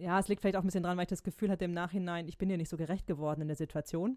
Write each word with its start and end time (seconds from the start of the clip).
Ja, 0.00 0.18
es 0.18 0.28
liegt 0.28 0.40
vielleicht 0.40 0.56
auch 0.56 0.62
ein 0.62 0.66
bisschen 0.66 0.82
dran, 0.82 0.96
weil 0.96 1.04
ich 1.04 1.10
das 1.10 1.22
Gefühl 1.22 1.50
hatte 1.50 1.66
im 1.66 1.72
Nachhinein, 1.72 2.26
ich 2.26 2.38
bin 2.38 2.48
dir 2.48 2.56
nicht 2.56 2.70
so 2.70 2.78
gerecht 2.78 3.06
geworden 3.06 3.42
in 3.42 3.48
der 3.48 3.56
Situation. 3.56 4.16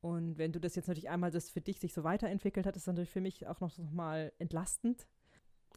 Und 0.00 0.38
wenn 0.38 0.52
du 0.52 0.58
das 0.58 0.74
jetzt 0.74 0.88
natürlich 0.88 1.10
einmal 1.10 1.30
das 1.30 1.50
für 1.50 1.60
dich 1.60 1.80
sich 1.80 1.92
so 1.92 2.02
weiterentwickelt 2.02 2.64
hat, 2.64 2.76
ist 2.76 2.86
das 2.86 2.94
natürlich 2.94 3.10
für 3.10 3.20
mich 3.20 3.46
auch 3.46 3.60
noch, 3.60 3.76
noch 3.76 3.90
mal 3.90 4.32
entlastend. 4.38 5.06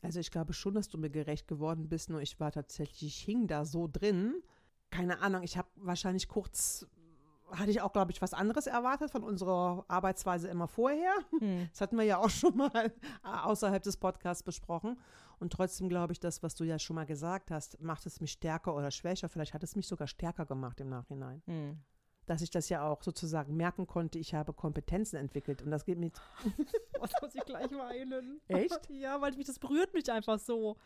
Also 0.02 0.22
ich 0.22 0.32
glaube 0.32 0.54
schon, 0.54 0.74
dass 0.74 0.88
du 0.88 0.98
mir 0.98 1.10
gerecht 1.10 1.50
geworden 1.50 1.90
bist, 1.90 2.10
nur 2.10 2.22
ich 2.22 2.40
war 2.40 2.54
tatsächlich, 2.54 3.04
ich 3.04 3.20
hing 3.20 3.48
da 3.48 3.66
so 3.66 3.90
drin. 3.92 4.42
Keine 4.90 5.20
Ahnung, 5.20 5.44
ich 5.44 5.58
habe 5.58 5.68
wahrscheinlich 5.76 6.30
kurz 6.30 6.88
hatte 7.52 7.72
ich 7.72 7.82
auch, 7.82 7.92
glaube 7.92 8.12
ich, 8.12 8.22
was 8.22 8.34
anderes 8.34 8.68
erwartet 8.68 9.12
von 9.12 9.24
unserer 9.24 9.86
Arbeitsweise 9.88 10.48
immer 10.48 10.68
vorher. 10.68 11.14
Hm. 11.40 11.70
Das 11.72 11.82
hatten 11.82 11.98
wir 11.98 12.04
ja 12.04 12.18
auch 12.18 12.30
schon 12.30 12.58
mal 12.58 12.72
äh, 12.76 12.92
außerhalb 13.24 13.82
des 13.82 13.98
Podcasts 13.98 14.44
besprochen. 14.44 14.98
Und 15.40 15.54
trotzdem 15.54 15.90
glaube 15.90 16.14
ich, 16.14 16.20
das, 16.20 16.44
was 16.44 16.56
du 16.56 16.64
ja 16.64 16.80
schon 16.80 16.96
mal 16.96 17.06
gesagt 17.06 17.52
hast, 17.52 17.80
macht 17.82 18.06
es 18.06 18.20
mich 18.20 18.32
stärker 18.32 18.76
oder 18.76 18.92
schwächer. 18.92 19.30
Vielleicht 19.30 19.54
hat 19.54 19.64
es 19.64 19.76
mich 19.76 19.88
sogar 19.88 20.08
stärker 20.08 20.46
gemacht 20.46 20.80
im 20.80 20.90
Nachhinein. 20.90 21.42
Hm. 21.46 21.80
Dass 22.26 22.42
ich 22.42 22.52
das 22.52 22.70
ja 22.70 22.84
auch 22.84 23.02
sozusagen 23.02 23.56
merken 23.56 23.88
konnte, 23.88 24.20
ich 24.20 24.34
habe 24.34 24.54
Kompetenzen 24.54 25.16
entwickelt. 25.16 25.62
Und 25.62 25.72
das 25.72 25.86
geht 25.86 25.98
mit. 25.98 26.20
Was 27.00 27.12
muss 27.22 27.36
ich 27.36 27.46
gleich 27.46 27.72
weinen? 27.72 28.42
Echt? 28.48 28.90
ja, 28.90 29.20
weil 29.22 29.34
mich, 29.36 29.48
das 29.48 29.60
berührt 29.60 29.94
mich 29.94 30.12
einfach 30.12 30.40
so. 30.40 30.78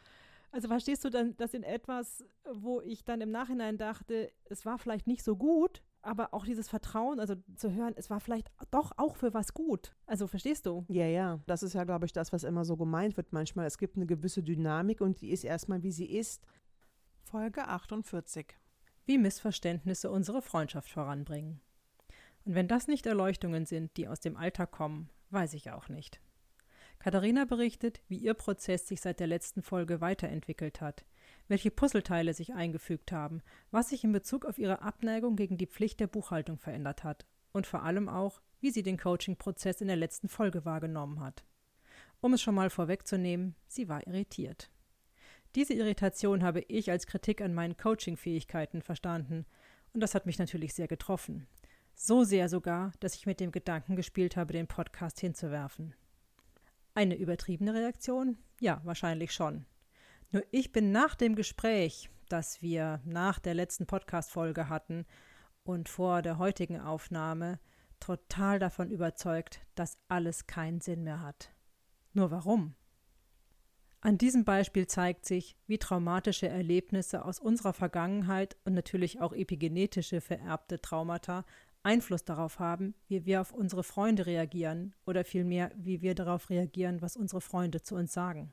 Also 0.52 0.68
verstehst 0.68 1.04
du 1.04 1.09
dann, 1.09 1.36
dass 1.38 1.56
in 1.56 1.64
etwas, 1.64 2.23
wo 2.54 2.80
ich 2.82 3.04
dann 3.04 3.22
im 3.22 3.32
Nachhinein 3.32 3.78
dachte, 3.78 4.32
es 4.45 4.66
war 4.68 4.78
vielleicht 4.78 5.08
nicht 5.08 5.23
so 5.23 5.36
gut, 5.36 5.82
aber 6.04 6.34
auch 6.34 6.46
dieses 6.46 6.70
Vertrauen, 6.70 7.20
also 7.20 7.36
zu 7.56 7.72
hören, 7.74 7.94
es 7.96 8.10
war 8.10 8.20
vielleicht 8.20 8.52
doch 8.72 8.92
auch 8.98 9.16
für 9.16 9.34
was 9.34 9.54
gut. 9.54 9.96
Also 10.06 10.28
verstehst 10.28 10.66
du? 10.66 10.86
Ja, 10.90 11.06
ja. 11.06 11.40
Das 11.48 11.64
ist 11.64 11.74
ja, 11.74 11.86
glaube 11.86 12.06
ich, 12.06 12.14
das, 12.14 12.34
was 12.34 12.44
immer 12.44 12.66
so 12.66 12.78
gemeint 12.78 13.18
wird 13.18 13.32
manchmal. 13.32 13.66
Es 13.66 13.78
gibt 13.78 13.96
eine 13.96 14.06
gewisse 14.06 14.44
Dynamik 14.44 15.02
und 15.02 15.22
die 15.22 15.32
ist 15.32 15.44
erstmal, 15.44 15.82
wie 15.82 15.92
sie 15.92 16.06
ist. 16.06 16.46
Folge 17.24 17.68
48. 17.68 18.56
Wie 19.06 19.18
Missverständnisse 19.18 20.12
unsere 20.12 20.42
Freundschaft 20.42 20.90
voranbringen. 20.90 21.62
Und 22.45 22.56
wenn 22.56 22.67
das 22.67 22.88
nicht 22.88 23.06
Erleuchtungen 23.06 23.66
sind, 23.66 23.95
die 23.98 24.08
aus 24.08 24.20
dem 24.20 24.36
Alltag 24.36 24.72
kommen, 24.72 25.10
weiß 25.30 25.54
ich 25.54 25.72
auch 25.72 25.88
nicht. 25.88 26.20
Katharina 27.00 27.45
berichtet, 27.45 28.02
wie 28.08 28.17
ihr 28.17 28.34
Prozess 28.34 28.88
sich 28.88 29.02
seit 29.02 29.20
der 29.20 29.28
letzten 29.28 29.62
Folge 29.62 30.00
weiterentwickelt 30.00 30.80
hat, 30.80 31.06
welche 31.47 31.72
Puzzleteile 31.72 32.33
sich 32.33 32.53
eingefügt 32.53 33.11
haben, 33.11 33.41
was 33.72 33.89
sich 33.89 34.03
in 34.03 34.11
Bezug 34.11 34.45
auf 34.45 34.58
ihre 34.58 34.81
Abneigung 34.81 35.36
gegen 35.36 35.58
die 35.58 35.67
Pflicht 35.67 35.99
der 35.99 36.08
Buchhaltung 36.08 36.58
verändert 36.58 37.03
hat 37.03 37.25
und 37.52 37.67
vor 37.67 37.83
allem 37.83 38.09
auch, 38.09 38.41
wie 38.59 38.72
sie 38.72 38.83
den 38.83 38.97
Coaching-Prozess 38.97 39.81
in 39.81 39.88
der 39.88 39.97
letzten 39.97 40.30
Folge 40.30 40.66
wahrgenommen 40.66 41.19
hat. 41.19 41.44
Um 42.21 42.33
es 42.33 42.41
schon 42.41 42.55
mal 42.55 42.69
vorwegzunehmen, 42.69 43.55
sie 43.67 43.89
war 43.89 44.05
irritiert. 44.08 44.69
Diese 45.55 45.73
Irritation 45.73 46.41
habe 46.44 46.61
ich 46.61 46.89
als 46.89 47.05
Kritik 47.05 47.41
an 47.41 47.53
meinen 47.53 47.77
Coaching-Fähigkeiten 47.77 48.81
verstanden, 48.81 49.45
und 49.94 49.99
das 49.99 50.16
hat 50.16 50.25
mich 50.25 50.39
natürlich 50.39 50.73
sehr 50.73 50.88
getroffen. 50.88 51.45
So 51.94 52.23
sehr 52.23 52.49
sogar, 52.49 52.91
dass 52.99 53.14
ich 53.14 53.27
mit 53.27 53.39
dem 53.39 53.52
Gedanken 53.52 53.95
gespielt 53.95 54.36
habe, 54.36 54.53
den 54.53 54.67
Podcast 54.67 55.19
hinzuwerfen. 55.19 55.94
Eine 56.95 57.16
übertriebene 57.16 57.73
Reaktion? 57.73 58.38
Ja, 58.59 58.81
wahrscheinlich 58.83 59.31
schon. 59.31 59.66
Nur 60.34 60.44
ich 60.50 60.72
bin 60.72 60.92
nach 60.92 61.14
dem 61.14 61.36
Gespräch, 61.36 62.09
das 62.28 62.64
wir 62.64 63.00
nach 63.06 63.38
der 63.38 63.53
letzten 63.53 63.86
Podcast-Folge 63.86 64.67
hatten 64.67 65.06
und 65.64 65.89
vor 65.89 66.23
der 66.23 66.39
heutigen 66.39 66.80
Aufnahme, 66.80 67.59
total 68.00 68.58
davon 68.58 68.89
überzeugt, 68.89 69.61
dass 69.76 70.00
alles 70.08 70.48
keinen 70.48 70.81
Sinn 70.81 71.04
mehr 71.04 71.22
hat. 71.22 71.54
Nur 72.14 72.31
warum? 72.31 72.73
An 74.02 74.17
diesem 74.17 74.44
Beispiel 74.44 74.88
zeigt 74.88 75.28
sich, 75.28 75.56
wie 75.67 75.78
traumatische 75.78 76.50
Erlebnisse 76.50 77.23
aus 77.23 77.39
unserer 77.39 77.73
Vergangenheit 77.73 78.58
und 78.66 78.73
natürlich 78.73 79.22
auch 79.22 79.34
epigenetische 79.34 80.20
vererbte 80.20 80.81
Traumata 80.81 81.45
Einfluss 81.84 82.26
darauf 82.26 82.58
haben, 82.58 82.95
wie 83.08 83.28
wir 83.28 83.39
auf 83.39 83.54
unsere 83.54 83.84
Freunde 83.84 84.26
reagieren 84.26 84.95
oder 85.06 85.26
vielmehr, 85.26 85.72
wie 85.76 86.02
wir 86.02 86.16
darauf 86.16 86.50
reagieren, 86.50 87.04
was 87.04 87.15
unsere 87.15 87.39
Freunde 87.39 87.83
zu 87.83 87.94
uns 87.94 88.14
sagen. 88.14 88.52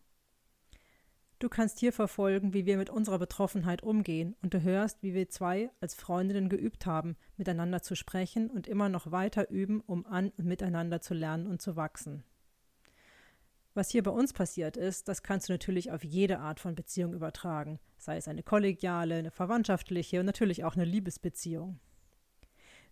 Du 1.41 1.49
kannst 1.49 1.79
hier 1.81 1.95
verfolgen, 1.95 2.53
wie 2.53 2.67
wir 2.67 2.77
mit 2.77 2.91
unserer 2.91 3.19
Betroffenheit 3.19 3.83
umgehen 3.83 4.37
und 4.43 4.53
du 4.53 4.61
hörst, 4.61 5.03
wie 5.03 5.15
wir 5.15 5.31
zwei 5.31 5.71
als 5.81 5.95
Freundinnen 5.95 6.51
geübt 6.51 6.85
haben, 6.85 7.17
miteinander 7.39 7.81
zu 7.81 7.97
sprechen 7.97 8.51
und 8.51 8.69
immer 8.69 8.91
noch 8.91 9.11
weiter 9.11 9.49
üben, 9.49 9.81
um 9.81 10.05
an 10.05 10.33
und 10.37 10.45
miteinander 10.45 11.01
zu 11.01 11.15
lernen 11.15 11.47
und 11.47 11.63
zu 11.63 11.77
wachsen. 11.77 12.25
Was 13.73 13.89
hier 13.89 14.03
bei 14.03 14.11
uns 14.11 14.35
passiert 14.35 14.77
ist, 14.77 15.09
das 15.09 15.23
kannst 15.23 15.49
du 15.49 15.55
natürlich 15.55 15.91
auf 15.91 16.05
jede 16.05 16.41
Art 16.41 16.61
von 16.61 16.75
Beziehung 16.75 17.15
übertragen, 17.15 17.79
sei 17.97 18.19
es 18.19 18.29
eine 18.29 18.43
kollegiale, 18.43 19.15
eine 19.15 19.31
verwandtschaftliche 19.31 20.21
und 20.21 20.27
natürlich 20.27 20.65
auch 20.65 20.75
eine 20.75 20.85
Liebesbeziehung. 20.85 21.81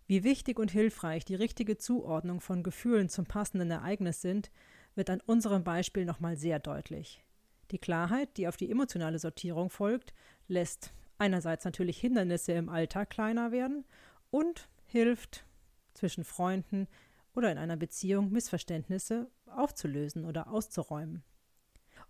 Wie 0.07 0.23
wichtig 0.23 0.57
und 0.57 0.71
hilfreich 0.71 1.23
die 1.23 1.35
richtige 1.35 1.77
Zuordnung 1.77 2.41
von 2.41 2.63
Gefühlen 2.63 3.09
zum 3.09 3.25
passenden 3.25 3.69
Ereignis 3.69 4.21
sind, 4.21 4.49
wird 4.95 5.11
an 5.11 5.21
unserem 5.23 5.63
Beispiel 5.63 6.03
nochmal 6.03 6.35
sehr 6.35 6.57
deutlich. 6.57 7.23
Die 7.71 7.77
Klarheit, 7.77 8.37
die 8.37 8.47
auf 8.47 8.57
die 8.57 8.71
emotionale 8.71 9.19
Sortierung 9.19 9.69
folgt, 9.69 10.13
lässt 10.47 10.93
einerseits 11.17 11.65
natürlich 11.65 11.99
Hindernisse 11.99 12.53
im 12.53 12.69
Alltag 12.69 13.09
kleiner 13.09 13.51
werden 13.51 13.85
und 14.31 14.69
hilft 14.85 15.45
zwischen 15.93 16.23
Freunden 16.23 16.87
oder 17.35 17.51
in 17.51 17.57
einer 17.57 17.77
Beziehung 17.77 18.31
Missverständnisse 18.31 19.29
aufzulösen 19.45 20.25
oder 20.25 20.51
auszuräumen. 20.51 21.23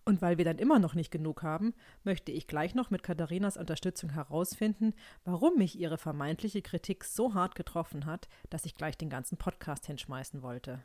Und 0.06 0.22
weil 0.22 0.38
wir 0.38 0.46
dann 0.46 0.58
immer 0.58 0.80
noch 0.80 0.96
nicht 0.96 1.12
genug 1.12 1.44
haben, 1.44 1.74
möchte 2.04 2.32
ich 2.32 2.48
gleich 2.48 2.74
noch 2.74 2.90
mit 2.90 3.04
Katharinas 3.04 3.58
Unterstützung 3.58 4.12
herausfinden, 4.12 4.94
warum 5.24 5.58
mich 5.58 5.78
ihre 5.78 5.98
vermeintliche 5.98 6.62
Kritik 6.62 7.04
so 7.04 7.34
hart 7.34 7.56
getroffen 7.56 8.06
hat, 8.06 8.30
dass 8.50 8.66
ich 8.66 8.76
gleich 8.76 8.98
den 8.98 9.10
ganzen 9.10 9.38
Podcast 9.38 9.86
hinschmeißen 9.88 10.42
wollte. 10.42 10.84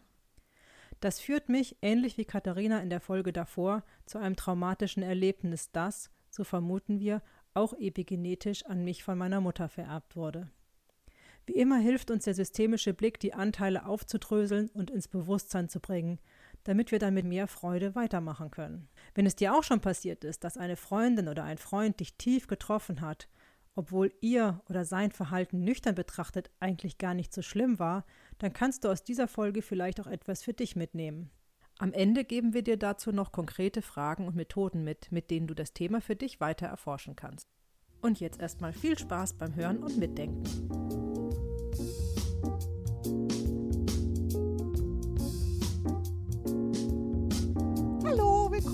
Das 1.01 1.21
führt 1.21 1.49
mich, 1.49 1.77
ähnlich 1.83 2.17
wie 2.17 2.25
Katharina 2.25 2.81
in 2.81 2.91
der 2.91 3.01
Folge 3.01 3.33
davor, 3.33 3.85
zu 4.07 4.19
einem 4.19 4.37
traumatischen 4.37 5.03
Erlebnis, 5.03 5.71
das, 5.73 6.11
so 6.31 6.45
vermuten 6.45 7.01
wir, 7.01 7.23
auch 7.53 7.73
epigenetisch 7.75 8.65
an 8.67 8.85
mich 8.85 9.05
von 9.05 9.19
meiner 9.19 9.41
Mutter 9.41 9.69
vererbt 9.69 10.17
wurde. 10.17 10.51
Wie 11.47 11.53
immer 11.53 11.79
hilft 11.79 12.11
uns 12.11 12.25
der 12.25 12.35
systemische 12.35 12.95
Blick, 12.95 13.21
die 13.21 13.35
Anteile 13.35 13.87
aufzudröseln 13.87 14.71
und 14.71 14.91
ins 14.91 15.09
Bewusstsein 15.09 15.69
zu 15.69 15.79
bringen, 15.79 16.19
damit 16.65 16.91
wir 16.91 16.99
dann 16.99 17.13
mit 17.13 17.27
mehr 17.27 17.47
Freude 17.47 17.95
weitermachen 17.95 18.51
können. 18.51 18.89
Wenn 19.15 19.27
es 19.27 19.37
dir 19.37 19.55
auch 19.55 19.63
schon 19.63 19.81
passiert 19.81 20.25
ist, 20.25 20.43
dass 20.43 20.57
eine 20.57 20.77
Freundin 20.77 21.29
oder 21.29 21.45
ein 21.45 21.59
Freund 21.59 22.01
dich 22.01 22.17
tief 22.17 22.47
getroffen 22.47 23.03
hat 23.03 23.29
obwohl 23.75 24.13
ihr 24.21 24.63
oder 24.69 24.85
sein 24.85 25.11
Verhalten 25.11 25.65
nüchtern 25.65 25.95
betrachtet 25.95 26.51
eigentlich 26.61 26.99
gar 26.99 27.15
nicht 27.15 27.33
so 27.33 27.43
schlimm 27.43 27.79
war, 27.79 28.05
dann 28.39 28.53
kannst 28.53 28.85
du 28.85 28.89
aus 28.89 29.05
dieser 29.05 29.29
Folge 29.29 29.63
vielleicht 29.63 30.01
auch 30.01 30.07
etwas 30.07 30.43
für 30.43 30.53
dich 30.53 30.77
mitnehmen. 30.77 31.31
Am 31.79 31.93
Ende 31.93 32.25
geben 32.25 32.55
wir 32.55 32.63
dir 32.63 32.77
dazu 32.77 33.11
noch 33.13 33.33
konkrete 33.33 33.83
Fragen 33.83 34.27
und 34.27 34.37
Methoden 34.37 34.85
mit, 34.85 35.11
mit 35.11 35.31
denen 35.31 35.47
du 35.47 35.55
das 35.55 35.73
Thema 35.73 36.01
für 36.01 36.17
dich 36.17 36.41
weiter 36.41 36.67
erforschen 36.67 37.17
kannst. 37.17 37.49
Und 38.01 38.21
jetzt 38.21 38.41
erstmal 38.41 38.73
viel 38.73 38.99
Spaß 38.99 39.35
beim 39.35 39.55
Hören 39.55 39.83
und 39.83 39.97
Mitdenken. 39.97 40.45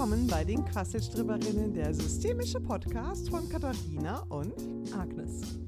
willkommen 0.01 0.27
bei 0.29 0.45
den 0.45 0.65
Quasselstribberinnen, 0.65 1.75
der 1.75 1.93
systemische 1.93 2.59
Podcast 2.59 3.29
von 3.29 3.47
Katharina 3.51 4.25
und 4.31 4.55
Agnes. 4.95 5.60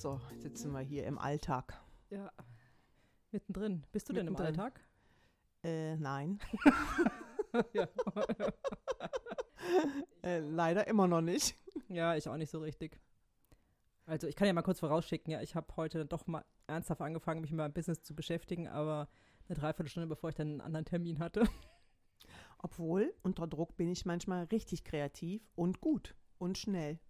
So, 0.00 0.20
jetzt 0.30 0.42
sitzen 0.42 0.70
wir 0.70 0.78
hier 0.78 1.04
im 1.06 1.18
Alltag. 1.18 1.76
Ja, 2.10 2.30
mittendrin. 3.32 3.84
Bist 3.90 4.08
du 4.08 4.12
mittendrin. 4.12 4.46
denn 4.46 4.54
im 4.54 4.60
Alltag? 4.60 4.80
Äh, 5.64 5.96
nein. 5.96 6.38
äh, 10.22 10.38
leider 10.38 10.86
immer 10.86 11.08
noch 11.08 11.20
nicht. 11.20 11.56
Ja, 11.88 12.14
ich 12.14 12.28
auch 12.28 12.36
nicht 12.36 12.52
so 12.52 12.60
richtig. 12.60 13.00
Also 14.06 14.28
ich 14.28 14.36
kann 14.36 14.46
ja 14.46 14.52
mal 14.52 14.62
kurz 14.62 14.78
vorausschicken, 14.78 15.32
ja, 15.32 15.42
ich 15.42 15.56
habe 15.56 15.66
heute 15.74 16.06
doch 16.06 16.28
mal 16.28 16.44
ernsthaft 16.68 17.00
angefangen, 17.00 17.40
mich 17.40 17.50
mit 17.50 17.58
meinem 17.58 17.72
Business 17.72 18.04
zu 18.04 18.14
beschäftigen, 18.14 18.68
aber 18.68 19.08
eine 19.48 19.58
Dreiviertelstunde, 19.58 20.06
bevor 20.06 20.30
ich 20.30 20.36
dann 20.36 20.46
einen 20.48 20.60
anderen 20.60 20.86
Termin 20.86 21.18
hatte. 21.18 21.42
Obwohl, 22.58 23.12
unter 23.22 23.48
Druck 23.48 23.76
bin 23.76 23.88
ich 23.88 24.06
manchmal 24.06 24.44
richtig 24.44 24.84
kreativ 24.84 25.42
und 25.56 25.80
gut 25.80 26.14
und 26.38 26.56
schnell. 26.56 27.00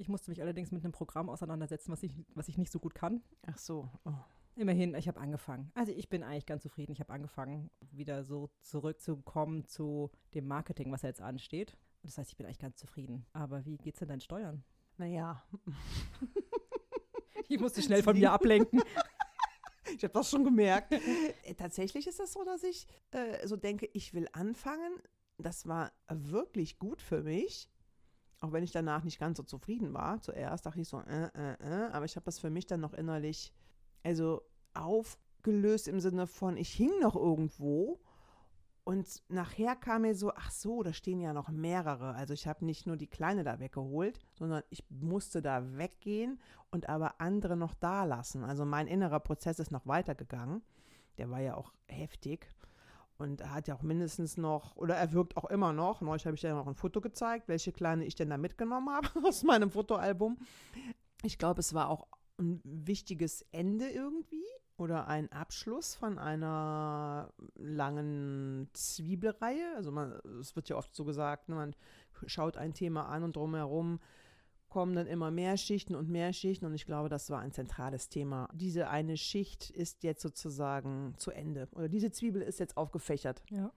Ich 0.00 0.08
musste 0.08 0.30
mich 0.30 0.40
allerdings 0.40 0.72
mit 0.72 0.82
einem 0.82 0.92
Programm 0.92 1.28
auseinandersetzen, 1.28 1.92
was 1.92 2.02
ich, 2.02 2.14
was 2.34 2.48
ich 2.48 2.56
nicht 2.56 2.72
so 2.72 2.80
gut 2.80 2.94
kann. 2.94 3.22
Ach 3.46 3.58
so. 3.58 3.90
Oh. 4.06 4.14
Immerhin, 4.56 4.94
ich 4.94 5.06
habe 5.08 5.20
angefangen. 5.20 5.70
Also 5.74 5.92
ich 5.92 6.08
bin 6.08 6.22
eigentlich 6.22 6.46
ganz 6.46 6.62
zufrieden. 6.62 6.92
Ich 6.92 7.00
habe 7.00 7.12
angefangen, 7.12 7.70
wieder 7.90 8.24
so 8.24 8.48
zurückzukommen 8.62 9.66
zu 9.66 10.10
dem 10.32 10.46
Marketing, 10.46 10.90
was 10.90 11.02
jetzt 11.02 11.20
ansteht. 11.20 11.76
Und 12.02 12.10
das 12.10 12.16
heißt, 12.16 12.30
ich 12.30 12.36
bin 12.38 12.46
eigentlich 12.46 12.58
ganz 12.58 12.78
zufrieden. 12.78 13.26
Aber 13.34 13.66
wie 13.66 13.76
geht's 13.76 13.98
denn 13.98 14.08
deinen 14.08 14.22
Steuern? 14.22 14.64
Naja. 14.96 15.44
ich 17.48 17.60
musste 17.60 17.82
schnell 17.82 18.02
von 18.02 18.18
mir 18.18 18.32
ablenken. 18.32 18.82
Ich 19.94 20.02
habe 20.02 20.14
das 20.14 20.30
schon 20.30 20.44
gemerkt. 20.44 20.94
Äh, 20.94 21.54
tatsächlich 21.58 22.06
ist 22.06 22.20
das 22.20 22.32
so, 22.32 22.42
dass 22.42 22.62
ich 22.62 22.86
äh, 23.10 23.46
so 23.46 23.56
denke, 23.56 23.86
ich 23.92 24.14
will 24.14 24.28
anfangen. 24.32 24.94
Das 25.36 25.66
war 25.66 25.92
wirklich 26.08 26.78
gut 26.78 27.02
für 27.02 27.22
mich. 27.22 27.68
Auch 28.40 28.52
wenn 28.52 28.64
ich 28.64 28.72
danach 28.72 29.04
nicht 29.04 29.20
ganz 29.20 29.36
so 29.36 29.42
zufrieden 29.42 29.92
war. 29.92 30.20
Zuerst 30.20 30.64
dachte 30.64 30.80
ich 30.80 30.88
so, 30.88 31.00
äh, 31.00 31.30
äh, 31.34 31.54
äh. 31.60 31.90
Aber 31.92 32.06
ich 32.06 32.16
habe 32.16 32.24
das 32.24 32.38
für 32.38 32.50
mich 32.50 32.66
dann 32.66 32.80
noch 32.80 32.94
innerlich, 32.94 33.52
also 34.02 34.42
aufgelöst 34.72 35.88
im 35.88 36.00
Sinne 36.00 36.26
von, 36.26 36.56
ich 36.56 36.72
hing 36.72 36.92
noch 37.00 37.16
irgendwo. 37.16 38.00
Und 38.84 39.22
nachher 39.28 39.76
kam 39.76 40.02
mir 40.02 40.14
so, 40.14 40.32
ach 40.34 40.50
so, 40.50 40.82
da 40.82 40.92
stehen 40.92 41.20
ja 41.20 41.32
noch 41.32 41.50
mehrere. 41.50 42.14
Also 42.14 42.32
ich 42.32 42.48
habe 42.48 42.64
nicht 42.64 42.86
nur 42.86 42.96
die 42.96 43.06
Kleine 43.06 43.44
da 43.44 43.60
weggeholt, 43.60 44.18
sondern 44.34 44.62
ich 44.70 44.84
musste 44.88 45.42
da 45.42 45.76
weggehen 45.76 46.40
und 46.70 46.88
aber 46.88 47.20
andere 47.20 47.56
noch 47.56 47.74
da 47.74 48.04
lassen. 48.04 48.42
Also 48.42 48.64
mein 48.64 48.86
innerer 48.86 49.20
Prozess 49.20 49.58
ist 49.58 49.70
noch 49.70 49.86
weitergegangen. 49.86 50.62
Der 51.18 51.30
war 51.30 51.40
ja 51.40 51.56
auch 51.56 51.72
heftig. 51.86 52.48
Und 53.20 53.42
er 53.42 53.52
hat 53.52 53.68
ja 53.68 53.74
auch 53.74 53.82
mindestens 53.82 54.38
noch, 54.38 54.76
oder 54.76 54.96
er 54.96 55.12
wirkt 55.12 55.36
auch 55.36 55.44
immer 55.50 55.74
noch, 55.74 56.00
neulich 56.00 56.24
habe 56.24 56.36
ich 56.36 56.42
ja 56.42 56.54
noch 56.54 56.66
ein 56.66 56.74
Foto 56.74 57.02
gezeigt, 57.02 57.48
welche 57.48 57.70
Kleine 57.70 58.06
ich 58.06 58.14
denn 58.14 58.30
da 58.30 58.38
mitgenommen 58.38 58.88
habe 58.88 59.08
aus 59.28 59.42
meinem 59.42 59.70
Fotoalbum. 59.70 60.38
Ich 61.22 61.36
glaube, 61.36 61.60
es 61.60 61.74
war 61.74 61.90
auch 61.90 62.06
ein 62.38 62.62
wichtiges 62.64 63.42
Ende 63.52 63.90
irgendwie 63.90 64.46
oder 64.78 65.06
ein 65.06 65.30
Abschluss 65.32 65.94
von 65.94 66.18
einer 66.18 67.30
langen 67.56 68.70
Zwiebelreihe. 68.72 69.74
Also 69.76 69.92
man, 69.92 70.18
es 70.40 70.56
wird 70.56 70.70
ja 70.70 70.76
oft 70.76 70.94
so 70.94 71.04
gesagt, 71.04 71.50
ne, 71.50 71.56
man 71.56 71.76
schaut 72.24 72.56
ein 72.56 72.72
Thema 72.72 73.06
an 73.10 73.22
und 73.22 73.36
drumherum 73.36 74.00
kommen 74.70 74.94
dann 74.94 75.06
immer 75.06 75.30
mehr 75.30 75.56
Schichten 75.56 75.94
und 75.94 76.08
mehr 76.08 76.32
Schichten 76.32 76.64
und 76.64 76.74
ich 76.74 76.86
glaube, 76.86 77.08
das 77.08 77.28
war 77.28 77.40
ein 77.40 77.52
zentrales 77.52 78.08
Thema. 78.08 78.48
Diese 78.54 78.88
eine 78.88 79.16
Schicht 79.16 79.70
ist 79.70 80.02
jetzt 80.02 80.22
sozusagen 80.22 81.14
zu 81.18 81.30
Ende 81.32 81.68
oder 81.72 81.88
diese 81.88 82.10
Zwiebel 82.10 82.40
ist 82.40 82.60
jetzt 82.60 82.76
aufgefächert. 82.76 83.42
Ja. 83.50 83.72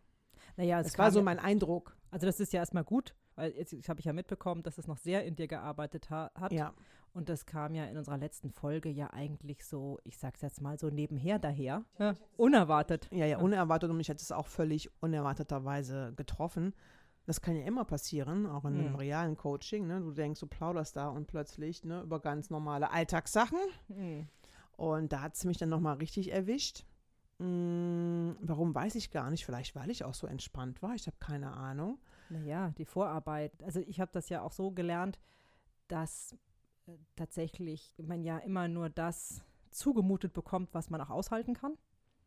Naja, 0.56 0.80
es 0.80 0.88
das 0.88 0.98
war 0.98 1.12
so 1.12 1.22
mein 1.22 1.40
Eindruck. 1.40 1.98
Also 2.12 2.26
das 2.26 2.40
ist 2.40 2.54
ja 2.54 2.60
erstmal 2.60 2.84
gut, 2.84 3.16
weil 3.36 3.52
jetzt 3.52 3.90
habe 3.90 4.00
ich 4.00 4.06
ja 4.06 4.14
mitbekommen, 4.14 4.64
dass 4.64 4.78
es 4.78 4.88
noch 4.88 4.98
sehr 4.98 5.26
in 5.26 5.36
dir 5.36 5.48
gearbeitet 5.48 6.10
ha 6.10 6.32
hat. 6.36 6.54
Ja. 6.54 6.74
Und 7.14 7.30
das 7.30 7.46
kam 7.46 7.76
ja 7.76 7.86
in 7.86 7.98
unserer 7.98 8.18
letzten 8.18 8.50
Folge 8.50 8.90
ja 8.90 9.12
eigentlich 9.14 9.66
so, 9.66 10.00
ich 10.04 10.18
sag's 10.18 10.42
jetzt 10.42 10.62
mal 10.62 10.80
so 10.80 10.90
nebenher 10.90 11.38
daher. 11.38 11.86
Ja. 12.00 12.16
Unerwartet. 12.38 13.08
Ja, 13.12 13.26
ja, 13.26 13.38
unerwartet 13.38 13.90
und 13.90 13.98
mich 13.98 14.10
hat 14.10 14.20
es 14.20 14.32
auch 14.32 14.48
völlig 14.48 14.90
unerwarteterweise 15.00 16.14
getroffen. 16.16 16.74
Das 17.26 17.42
kann 17.42 17.56
ja 17.56 17.64
immer 17.66 17.86
passieren, 17.86 18.46
auch 18.46 18.66
in 18.66 18.74
einem 18.78 18.90
Mhm. 18.92 18.96
realen 18.96 19.38
Coaching. 19.38 19.88
Ne? 19.88 20.02
Du 20.02 20.12
denkst, 20.12 20.40
du 20.42 20.48
plauderst 20.48 20.96
da 20.98 21.08
und 21.08 21.28
plötzlich 21.28 21.84
ne, 21.86 22.02
über 22.02 22.20
ganz 22.20 22.50
normale 22.50 22.92
Alltagssachen. 22.92 23.60
Mhm. 23.88 24.28
Und 24.76 25.14
da 25.14 25.22
hat 25.22 25.36
es 25.36 25.46
mich 25.46 25.58
dann 25.58 25.70
nochmal 25.70 25.96
richtig 25.98 26.32
erwischt. 26.34 26.86
Mm, 27.40 28.32
warum 28.42 28.76
weiß 28.76 28.96
ich 28.96 29.10
gar 29.12 29.30
nicht. 29.30 29.46
Vielleicht, 29.46 29.76
weil 29.76 29.90
ich 29.90 30.04
auch 30.04 30.14
so 30.14 30.28
entspannt 30.28 30.82
war. 30.82 30.96
Ich 30.96 31.08
habe 31.08 31.18
keine 31.20 31.54
Ahnung. 31.54 32.00
Naja, 32.30 32.72
die 32.78 32.86
Vorarbeit. 32.86 33.52
Also 33.64 33.80
ich 33.80 34.00
habe 34.00 34.12
das 34.14 34.30
ja 34.30 34.42
auch 34.42 34.52
so 34.52 34.72
gelernt, 34.72 35.20
dass 35.88 36.36
äh, 36.88 36.92
tatsächlich 37.16 37.96
man 38.02 38.24
ja 38.24 38.38
immer 38.40 38.68
nur 38.68 38.90
das 38.90 39.44
zugemutet 39.72 40.34
bekommt, 40.34 40.74
was 40.74 40.90
man 40.90 41.02
auch 41.02 41.10
aushalten 41.10 41.54
kann. 41.54 41.78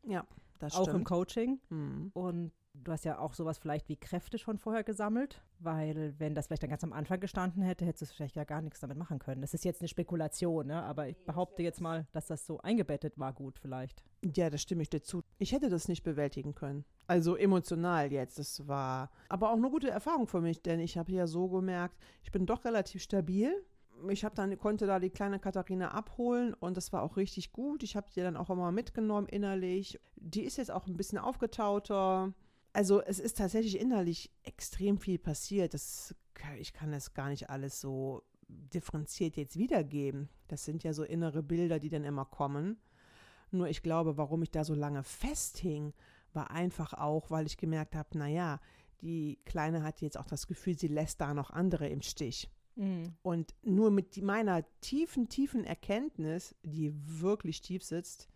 Ja, 0.04 0.26
das 0.58 0.74
auch 0.74 0.86
im 0.88 0.92
stimmt. 0.94 1.04
Coaching. 1.06 1.60
Mhm. 1.68 2.10
Und 2.14 2.52
du 2.84 2.92
hast 2.92 3.04
ja 3.04 3.18
auch 3.18 3.34
sowas 3.34 3.58
vielleicht 3.58 3.88
wie 3.88 3.96
Kräfte 3.96 4.38
schon 4.38 4.58
vorher 4.58 4.84
gesammelt, 4.84 5.42
weil 5.58 6.14
wenn 6.18 6.34
das 6.34 6.46
vielleicht 6.46 6.62
dann 6.62 6.70
ganz 6.70 6.84
am 6.84 6.92
Anfang 6.92 7.20
gestanden 7.20 7.62
hätte, 7.62 7.84
hättest 7.84 8.12
du 8.12 8.16
vielleicht 8.16 8.36
ja 8.36 8.44
gar 8.44 8.62
nichts 8.62 8.80
damit 8.80 8.96
machen 8.96 9.18
können. 9.18 9.40
Das 9.40 9.54
ist 9.54 9.64
jetzt 9.64 9.80
eine 9.80 9.88
Spekulation, 9.88 10.66
ne? 10.66 10.82
aber 10.82 11.08
ich 11.08 11.16
behaupte 11.24 11.62
jetzt 11.62 11.80
mal, 11.80 12.06
dass 12.12 12.26
das 12.26 12.46
so 12.46 12.58
eingebettet 12.58 13.18
war 13.18 13.32
gut 13.32 13.58
vielleicht. 13.58 14.02
Ja, 14.34 14.50
da 14.50 14.58
stimme 14.58 14.82
ich 14.82 14.90
dir 14.90 15.02
zu. 15.02 15.22
Ich 15.38 15.52
hätte 15.52 15.68
das 15.68 15.88
nicht 15.88 16.02
bewältigen 16.02 16.54
können. 16.54 16.84
Also 17.06 17.36
emotional 17.36 18.10
jetzt. 18.12 18.38
Das 18.38 18.66
war 18.66 19.10
aber 19.28 19.50
auch 19.50 19.56
eine 19.56 19.70
gute 19.70 19.90
Erfahrung 19.90 20.26
für 20.26 20.40
mich, 20.40 20.62
denn 20.62 20.80
ich 20.80 20.98
habe 20.98 21.12
ja 21.12 21.26
so 21.26 21.48
gemerkt, 21.48 21.96
ich 22.22 22.32
bin 22.32 22.46
doch 22.46 22.64
relativ 22.64 23.02
stabil. 23.02 23.52
Ich 24.08 24.24
habe 24.24 24.34
dann 24.34 24.58
konnte 24.58 24.86
da 24.86 24.98
die 24.98 25.10
kleine 25.10 25.38
Katharina 25.38 25.92
abholen 25.92 26.52
und 26.54 26.76
das 26.76 26.92
war 26.92 27.02
auch 27.02 27.16
richtig 27.16 27.52
gut. 27.52 27.82
Ich 27.82 27.96
habe 27.96 28.10
die 28.14 28.20
dann 28.20 28.36
auch 28.36 28.50
immer 28.50 28.70
mitgenommen 28.70 29.26
innerlich. 29.26 29.98
Die 30.16 30.42
ist 30.42 30.58
jetzt 30.58 30.70
auch 30.70 30.86
ein 30.86 30.96
bisschen 30.96 31.18
aufgetauter. 31.18 32.34
Also 32.76 33.00
es 33.00 33.20
ist 33.20 33.38
tatsächlich 33.38 33.80
innerlich 33.80 34.30
extrem 34.42 34.98
viel 34.98 35.18
passiert. 35.18 35.72
Das, 35.72 36.14
ich 36.58 36.74
kann 36.74 36.92
das 36.92 37.14
gar 37.14 37.30
nicht 37.30 37.48
alles 37.48 37.80
so 37.80 38.22
differenziert 38.46 39.38
jetzt 39.38 39.56
wiedergeben. 39.56 40.28
Das 40.46 40.66
sind 40.66 40.84
ja 40.84 40.92
so 40.92 41.02
innere 41.02 41.42
Bilder, 41.42 41.78
die 41.78 41.88
dann 41.88 42.04
immer 42.04 42.26
kommen. 42.26 42.76
Nur 43.50 43.68
ich 43.68 43.82
glaube, 43.82 44.18
warum 44.18 44.42
ich 44.42 44.50
da 44.50 44.62
so 44.62 44.74
lange 44.74 45.02
festhing, 45.04 45.94
war 46.34 46.50
einfach 46.50 46.92
auch, 46.92 47.30
weil 47.30 47.46
ich 47.46 47.56
gemerkt 47.56 47.96
habe, 47.96 48.18
naja, 48.18 48.60
die 49.00 49.38
Kleine 49.46 49.82
hat 49.82 50.02
jetzt 50.02 50.18
auch 50.18 50.26
das 50.26 50.46
Gefühl, 50.46 50.78
sie 50.78 50.88
lässt 50.88 51.22
da 51.22 51.32
noch 51.32 51.48
andere 51.48 51.88
im 51.88 52.02
Stich. 52.02 52.50
Und 53.22 53.54
nur 53.62 53.90
mit 53.90 54.20
meiner 54.20 54.66
tiefen, 54.82 55.30
tiefen 55.30 55.64
Erkenntnis, 55.64 56.54
die 56.62 56.92
wirklich 56.94 57.62
tief 57.62 57.82
sitzt, 57.82 58.28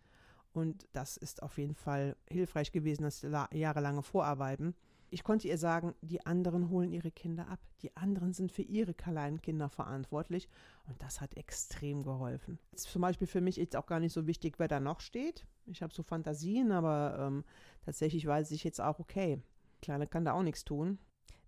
und 0.53 0.87
das 0.93 1.17
ist 1.17 1.43
auf 1.43 1.57
jeden 1.57 1.75
Fall 1.75 2.15
hilfreich 2.29 2.71
gewesen, 2.71 3.03
das 3.03 3.23
la- 3.23 3.49
jahrelange 3.53 4.03
Vorarbeiten, 4.03 4.75
ich 5.13 5.25
konnte 5.25 5.49
ihr 5.49 5.57
sagen, 5.57 5.93
die 6.01 6.25
anderen 6.25 6.69
holen 6.69 6.93
ihre 6.93 7.11
Kinder 7.11 7.49
ab. 7.49 7.59
Die 7.81 7.93
anderen 7.97 8.31
sind 8.31 8.49
für 8.49 8.61
ihre 8.61 8.93
kleinen 8.93 9.41
Kinder 9.41 9.67
verantwortlich. 9.67 10.47
Und 10.87 11.01
das 11.03 11.19
hat 11.19 11.35
extrem 11.35 12.03
geholfen. 12.03 12.57
Ist 12.71 12.89
zum 12.89 13.01
Beispiel 13.01 13.27
für 13.27 13.41
mich 13.41 13.57
jetzt 13.57 13.75
auch 13.75 13.87
gar 13.87 13.99
nicht 13.99 14.13
so 14.13 14.25
wichtig, 14.25 14.57
wer 14.57 14.69
da 14.69 14.79
noch 14.79 15.01
steht. 15.01 15.45
Ich 15.65 15.83
habe 15.83 15.93
so 15.93 16.01
Fantasien, 16.01 16.71
aber 16.71 17.17
ähm, 17.19 17.43
tatsächlich 17.83 18.25
weiß 18.25 18.51
ich 18.51 18.63
jetzt 18.63 18.79
auch, 18.79 18.99
okay, 18.99 19.41
Kleine 19.81 20.07
kann 20.07 20.23
da 20.23 20.31
auch 20.31 20.43
nichts 20.43 20.63
tun. 20.63 20.97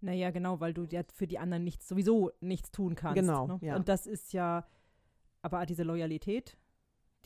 Naja, 0.01 0.31
genau, 0.31 0.59
weil 0.59 0.73
du 0.73 0.83
ja 0.83 1.03
für 1.13 1.27
die 1.27 1.39
anderen 1.39 1.63
nichts, 1.63 1.88
sowieso 1.88 2.31
nichts 2.41 2.69
tun 2.71 2.95
kannst. 2.95 3.15
Genau, 3.15 3.47
ne? 3.47 3.59
ja. 3.61 3.77
Und 3.77 3.88
das 3.88 4.07
ist 4.07 4.33
ja, 4.33 4.67
aber 5.41 5.65
diese 5.65 5.83
Loyalität, 5.83 6.57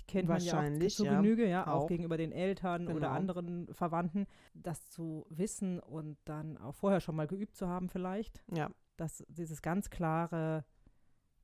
kennt 0.07 0.27
man 0.30 0.42
ja 0.42 0.59
auch 0.59 0.88
zu 0.89 1.06
ja, 1.06 1.21
Genüge, 1.21 1.48
ja, 1.48 1.68
auch. 1.68 1.83
auch. 1.83 1.88
gegenüber 1.88 2.18
den 2.18 2.31
Eltern 2.31 2.88
oder 2.88 2.95
Genau. 2.95 3.09
anderen 3.12 3.68
Verwandten, 3.74 4.25
das 4.54 4.89
zu 4.89 5.25
wissen 5.30 5.80
und 5.80 6.18
dann 6.25 6.57
auch 6.57 6.74
vorher 6.75 7.00
schon 7.01 7.15
mal 7.15 7.27
geübt 7.27 7.56
zu 7.56 7.68
haben 7.68 7.89
vielleicht, 7.89 8.44
Ja, 8.51 8.71
dass 8.95 9.24
dieses 9.30 9.62
ganz 9.62 9.89
klare 9.89 10.65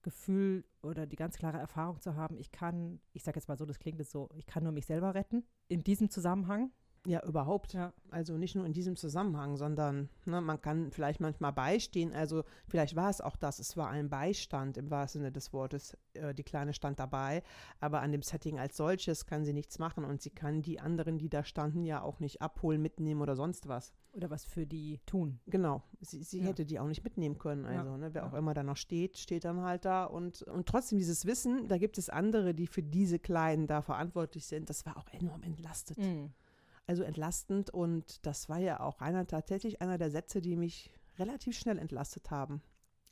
Gefühl 0.02 0.66
oder 0.82 1.06
die 1.06 1.16
ganz 1.16 1.38
klare 1.38 1.58
Erfahrung 1.58 2.00
zu 2.02 2.16
haben, 2.16 2.38
ich 2.38 2.52
kann, 2.52 3.00
ich 3.14 3.24
sage 3.24 3.38
jetzt 3.38 3.48
mal 3.48 3.58
so, 3.58 3.66
das 3.66 3.80
klingt 3.80 4.00
jetzt 4.00 4.12
so, 4.12 4.30
ich 4.36 4.46
kann 4.46 4.64
nur 4.64 4.74
mich 4.74 4.86
selber 4.86 5.14
retten, 5.16 5.46
in 5.68 5.84
diesem 5.84 6.10
Zusammenhang. 6.10 6.72
Ja, 7.06 7.22
überhaupt. 7.26 7.74
Ja. 7.74 7.92
Also 8.12 8.38
nicht 8.38 8.56
nur 8.56 8.66
in 8.66 8.74
diesem 8.74 8.96
Zusammenhang, 8.96 9.58
sondern 9.58 10.10
ne, 10.26 10.40
man 10.40 10.62
kann 10.62 10.92
vielleicht 10.92 11.20
manchmal 11.20 11.52
beistehen. 11.52 12.14
Also 12.14 12.44
vielleicht 12.68 12.96
war 12.96 13.10
es 13.10 13.20
auch 13.22 13.36
das, 13.36 13.60
es 13.60 13.76
war 13.76 13.90
ein 13.90 14.10
Beistand 14.10 14.78
im 14.78 14.90
wahrsten 14.90 15.22
Sinne 15.22 15.32
des 15.32 15.52
Wortes. 15.52 15.98
Äh, 16.14 16.34
die 16.34 16.44
Kleine 16.44 16.74
stand 16.74 17.00
dabei, 17.00 17.44
aber 17.80 18.02
an 18.02 18.12
dem 18.12 18.22
Setting 18.22 18.60
als 18.60 18.78
solches 18.78 19.26
kann 19.26 19.44
sie 19.44 19.54
nichts 19.54 19.80
machen 19.80 20.06
und 20.06 20.22
sie 20.22 20.30
kann 20.30 20.62
die 20.62 20.80
anderen, 20.80 21.18
die 21.18 21.30
da 21.30 21.44
standen, 21.44 21.84
ja 21.84 22.02
auch 22.02 22.20
nicht 22.20 22.42
abholen, 22.42 22.82
mitnehmen 22.82 23.22
oder 23.22 23.36
sonst 23.36 23.68
was. 23.68 23.94
Oder 24.14 24.30
was 24.30 24.46
für 24.46 24.68
die 24.68 25.00
tun. 25.08 25.40
Genau, 25.48 25.82
sie, 26.00 26.22
sie 26.24 26.40
Ja. 26.40 26.46
hätte 26.46 26.66
die 26.66 26.80
auch 26.80 26.88
nicht 26.88 27.04
mitnehmen 27.04 27.38
können. 27.40 27.66
Ja, 27.66 27.80
Also, 27.80 27.98
ne, 27.98 28.14
wer 28.14 28.22
ja. 28.24 28.30
auch 28.30 28.34
immer 28.34 28.54
da 28.54 28.64
noch 28.64 28.78
steht, 28.78 29.18
steht 29.18 29.44
dann 29.44 29.62
halt 29.62 29.86
da. 29.86 30.06
Und, 30.06 30.44
und 30.44 30.68
trotzdem 30.68 31.00
dieses 31.00 31.26
Wissen, 31.26 31.68
da 31.68 31.78
gibt 31.80 31.98
es 31.98 32.10
andere, 32.10 32.54
die 32.54 32.68
für 32.68 32.84
diese 32.84 33.18
Kleinen 33.20 33.66
da 33.68 33.82
verantwortlich 33.82 34.46
sind. 34.46 34.70
Das 34.70 34.86
war 34.86 34.98
auch 34.98 35.10
enorm 35.12 35.42
entlastet. 35.42 35.98
Mhm. 35.98 36.32
Also 36.86 37.04
entlastend 37.04 37.70
und 37.70 38.26
das 38.26 38.50
war 38.50 38.60
ja 38.60 38.82
auch 38.82 39.00
einer 39.00 39.26
tatsächlich 39.26 39.82
einer 39.82 39.98
der 39.98 40.12
Sätze, 40.12 40.42
die 40.42 40.56
mich 40.56 40.92
relativ 41.18 41.58
schnell 41.58 41.78
entlastet 41.78 42.30
haben. 42.30 42.62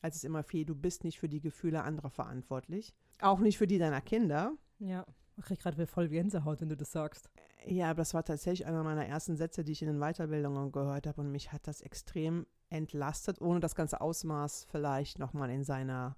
Als 0.01 0.15
es 0.15 0.23
immer 0.23 0.43
fiel, 0.43 0.65
du 0.65 0.75
bist 0.75 1.03
nicht 1.03 1.19
für 1.19 1.29
die 1.29 1.41
Gefühle 1.41 1.83
anderer 1.83 2.09
verantwortlich, 2.09 2.93
auch 3.21 3.39
nicht 3.39 3.57
für 3.57 3.67
die 3.67 3.77
deiner 3.77 4.01
Kinder. 4.01 4.53
Ja, 4.79 5.05
ich 5.37 5.45
krieg 5.45 5.59
gerade 5.59 5.87
voll 5.87 6.09
Gänsehaut, 6.09 6.59
wenn 6.59 6.69
du 6.69 6.75
das 6.75 6.91
sagst. 6.91 7.29
Ja, 7.65 7.91
aber 7.91 7.97
das 7.97 8.13
war 8.13 8.25
tatsächlich 8.25 8.67
einer 8.67 8.83
meiner 8.83 9.05
ersten 9.05 9.37
Sätze, 9.37 9.63
die 9.63 9.71
ich 9.73 9.81
in 9.81 9.87
den 9.87 9.99
Weiterbildungen 9.99 10.71
gehört 10.71 11.07
habe 11.07 11.21
und 11.21 11.31
mich 11.31 11.51
hat 11.51 11.67
das 11.67 11.81
extrem 11.81 12.47
entlastet, 12.69 13.39
ohne 13.39 13.59
das 13.59 13.75
ganze 13.75 14.01
Ausmaß 14.01 14.65
vielleicht 14.69 15.19
nochmal 15.19 15.51
in 15.51 15.63
seiner 15.63 16.17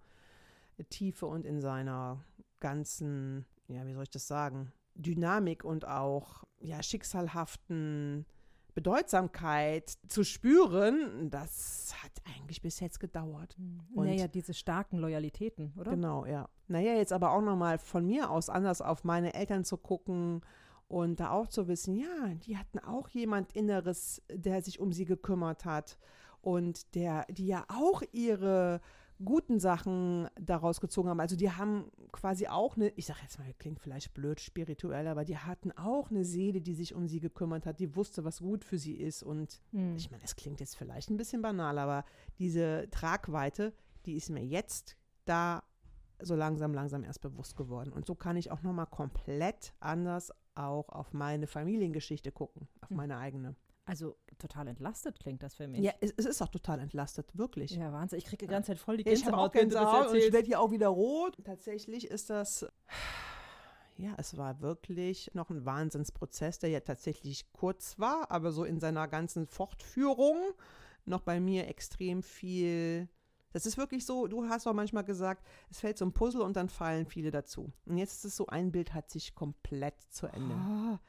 Tiefe 0.89 1.25
und 1.25 1.45
in 1.45 1.59
seiner 1.59 2.23
ganzen, 2.59 3.45
ja, 3.67 3.85
wie 3.85 3.93
soll 3.93 4.03
ich 4.03 4.09
das 4.09 4.27
sagen, 4.27 4.71
Dynamik 4.95 5.63
und 5.63 5.85
auch 5.87 6.43
ja, 6.59 6.81
schicksalhaften 6.81 8.25
Bedeutsamkeit 8.73 9.97
zu 10.07 10.23
spüren, 10.23 11.29
das 11.29 11.93
hat 12.03 12.11
eigentlich 12.25 12.61
bis 12.61 12.79
jetzt 12.79 12.99
gedauert. 12.99 13.55
Und- 13.93 14.05
naja, 14.07 14.27
diese 14.27 14.53
starken 14.53 14.97
Loyalitäten, 14.97 15.73
oder? 15.77 15.91
Genau, 15.91 16.25
ja. 16.25 16.49
Naja, 16.67 16.93
jetzt 16.95 17.13
aber 17.13 17.31
auch 17.33 17.41
nochmal 17.41 17.77
von 17.77 18.05
mir 18.05 18.29
aus 18.31 18.49
anders 18.49 18.81
auf 18.81 19.03
meine 19.03 19.33
Eltern 19.33 19.63
zu 19.63 19.77
gucken 19.77 20.41
und 20.87 21.19
da 21.19 21.31
auch 21.31 21.47
zu 21.47 21.67
wissen, 21.67 21.95
ja, 21.95 22.33
die 22.45 22.57
hatten 22.57 22.79
auch 22.79 23.09
jemand 23.09 23.53
Inneres, 23.53 24.21
der 24.31 24.61
sich 24.61 24.79
um 24.79 24.91
sie 24.91 25.05
gekümmert 25.05 25.65
hat 25.65 25.97
und 26.41 26.95
der, 26.95 27.25
die 27.29 27.47
ja 27.47 27.65
auch 27.67 28.01
ihre 28.11 28.81
guten 29.23 29.59
Sachen 29.59 30.27
daraus 30.39 30.81
gezogen 30.81 31.09
haben. 31.09 31.19
Also 31.19 31.35
die 31.35 31.51
haben 31.51 31.91
quasi 32.11 32.47
auch 32.47 32.75
eine, 32.75 32.89
ich 32.95 33.05
sage 33.05 33.19
jetzt 33.23 33.39
mal, 33.39 33.53
klingt 33.59 33.79
vielleicht 33.79 34.13
blöd 34.13 34.39
spirituell, 34.39 35.07
aber 35.07 35.23
die 35.25 35.37
hatten 35.37 35.71
auch 35.73 36.09
eine 36.11 36.25
Seele, 36.25 36.61
die 36.61 36.73
sich 36.73 36.93
um 36.93 37.07
sie 37.07 37.19
gekümmert 37.19 37.65
hat, 37.65 37.79
die 37.79 37.95
wusste, 37.95 38.23
was 38.23 38.39
gut 38.39 38.63
für 38.63 38.77
sie 38.77 38.95
ist 38.95 39.23
und 39.23 39.61
Mhm. 39.71 39.95
ich 39.95 40.11
meine, 40.11 40.23
es 40.23 40.35
klingt 40.35 40.59
jetzt 40.59 40.75
vielleicht 40.77 41.09
ein 41.09 41.17
bisschen 41.17 41.41
banal, 41.41 41.77
aber 41.77 42.05
diese 42.39 42.87
Tragweite, 42.91 43.73
die 44.05 44.15
ist 44.15 44.29
mir 44.29 44.43
jetzt 44.43 44.97
da 45.25 45.63
so 46.19 46.35
langsam, 46.35 46.73
langsam 46.73 47.03
erst 47.03 47.21
bewusst 47.21 47.55
geworden. 47.57 47.91
Und 47.91 48.05
so 48.05 48.15
kann 48.15 48.37
ich 48.37 48.49
auch 48.51 48.61
nochmal 48.61 48.87
komplett 48.87 49.73
anders 49.79 50.31
auch 50.55 50.87
auf 50.89 51.11
meine 51.13 51.47
Familiengeschichte 51.47 52.31
gucken, 52.31 52.67
auf 52.81 52.89
Hm. 52.89 52.97
meine 52.97 53.17
eigene. 53.17 53.55
Also 53.85 54.15
total 54.37 54.67
entlastet 54.67 55.19
klingt 55.19 55.43
das 55.43 55.55
für 55.55 55.67
mich. 55.67 55.81
Ja, 55.81 55.91
es, 55.99 56.13
es 56.15 56.25
ist 56.25 56.41
auch 56.41 56.47
total 56.47 56.79
entlastet, 56.79 57.37
wirklich. 57.37 57.71
Ja, 57.71 57.91
Wahnsinn. 57.91 58.17
Ich 58.17 58.25
kriege 58.25 58.45
die 58.45 58.51
ganze 58.51 58.67
Zeit 58.67 58.79
voll 58.79 58.97
die 58.97 59.03
Ja, 59.03 59.11
ich 59.11 59.25
habe 59.25 59.37
auch 59.37 59.51
Gänsehaut, 59.51 59.53
wenn 59.53 59.69
du 59.69 59.75
das 59.75 59.83
Gänsehaut 59.83 60.11
und 60.11 60.27
ich 60.27 60.33
werde 60.33 60.47
hier 60.47 60.59
auch 60.61 60.71
wieder 60.71 60.87
rot. 60.87 61.37
Tatsächlich 61.43 62.09
ist 62.09 62.29
das, 62.29 62.65
ja, 63.97 64.13
es 64.17 64.37
war 64.37 64.61
wirklich 64.61 65.31
noch 65.33 65.49
ein 65.49 65.65
Wahnsinnsprozess, 65.65 66.59
der 66.59 66.69
ja 66.69 66.79
tatsächlich 66.79 67.51
kurz 67.51 67.99
war, 67.99 68.31
aber 68.31 68.51
so 68.51 68.63
in 68.63 68.79
seiner 68.79 69.07
ganzen 69.07 69.47
Fortführung 69.47 70.37
noch 71.05 71.21
bei 71.21 71.39
mir 71.39 71.67
extrem 71.67 72.23
viel. 72.23 73.09
Das 73.51 73.65
ist 73.65 73.77
wirklich 73.77 74.05
so, 74.05 74.27
du 74.27 74.47
hast 74.49 74.65
auch 74.65 74.73
manchmal 74.73 75.03
gesagt, 75.03 75.45
es 75.69 75.79
fällt 75.79 75.97
so 75.97 76.05
ein 76.05 76.13
Puzzle 76.13 76.41
und 76.41 76.55
dann 76.55 76.69
fallen 76.69 77.05
viele 77.05 77.29
dazu. 77.29 77.71
Und 77.85 77.97
jetzt 77.97 78.13
ist 78.13 78.25
es 78.25 78.35
so, 78.35 78.47
ein 78.47 78.71
Bild 78.71 78.93
hat 78.93 79.11
sich 79.11 79.35
komplett 79.35 80.01
zu 80.09 80.25
Ende. 80.25 80.55
Ah, 80.55 80.99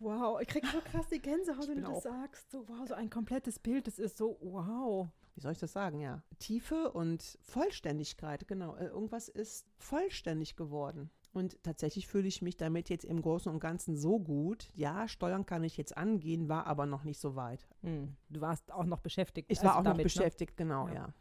wow, 0.00 0.40
ich 0.40 0.48
kriege 0.48 0.66
so 0.66 0.80
krass 0.80 1.06
die 1.08 1.20
Gänsehaut, 1.20 1.64
Ich 1.64 1.68
wenn 1.68 1.82
du 1.82 1.90
das 1.90 2.02
sagst. 2.02 2.50
So, 2.50 2.68
wow, 2.68 2.86
so 2.86 2.94
ein 2.94 3.10
komplettes 3.10 3.58
Bild, 3.58 3.86
das 3.86 3.98
ist 3.98 4.16
so, 4.16 4.38
wow. 4.40 5.08
wie 5.34 5.40
soll 5.40 5.52
ich 5.52 5.58
das 5.58 5.72
sagen, 5.72 6.00
ja, 6.00 6.22
Tiefe 6.38 6.90
und 6.92 7.38
Vollständigkeit, 7.42 8.46
genau. 8.48 8.76
Äh, 8.76 8.86
Irgendwas 8.86 9.28
ist 9.28 9.66
vollständig 9.78 10.56
geworden. 10.56 11.10
Und 11.32 11.62
tatsächlich 11.62 12.08
fühle 12.08 12.26
ich 12.26 12.42
mich 12.42 12.56
damit 12.56 12.88
jetzt 12.88 13.04
im 13.04 13.20
Großen 13.20 13.52
und 13.52 13.60
Ganzen 13.60 13.96
so 13.96 14.18
gut. 14.18 14.70
Ja, 14.74 15.06
Steuern 15.08 15.46
kann 15.46 15.62
ich 15.62 15.76
jetzt 15.76 15.96
angehen, 15.96 16.48
war 16.48 16.66
aber 16.66 16.86
noch 16.86 17.04
nicht 17.04 17.20
so 17.20 17.36
weit. 17.36 17.68
Hm. 17.82 18.16
Du 18.30 18.40
warst 18.40 18.72
auch 18.72 18.84
noch 18.86 19.00
beschäftigt. 19.00 19.50
Ich 19.50 19.58
also 19.58 19.68
war 19.68 19.78
auch 19.78 19.82
damit, 19.84 19.98
noch 19.98 20.02
beschäftigt, 20.04 20.56
genau, 20.56 20.88
Ja. 20.88 20.94
ja. 20.94 21.14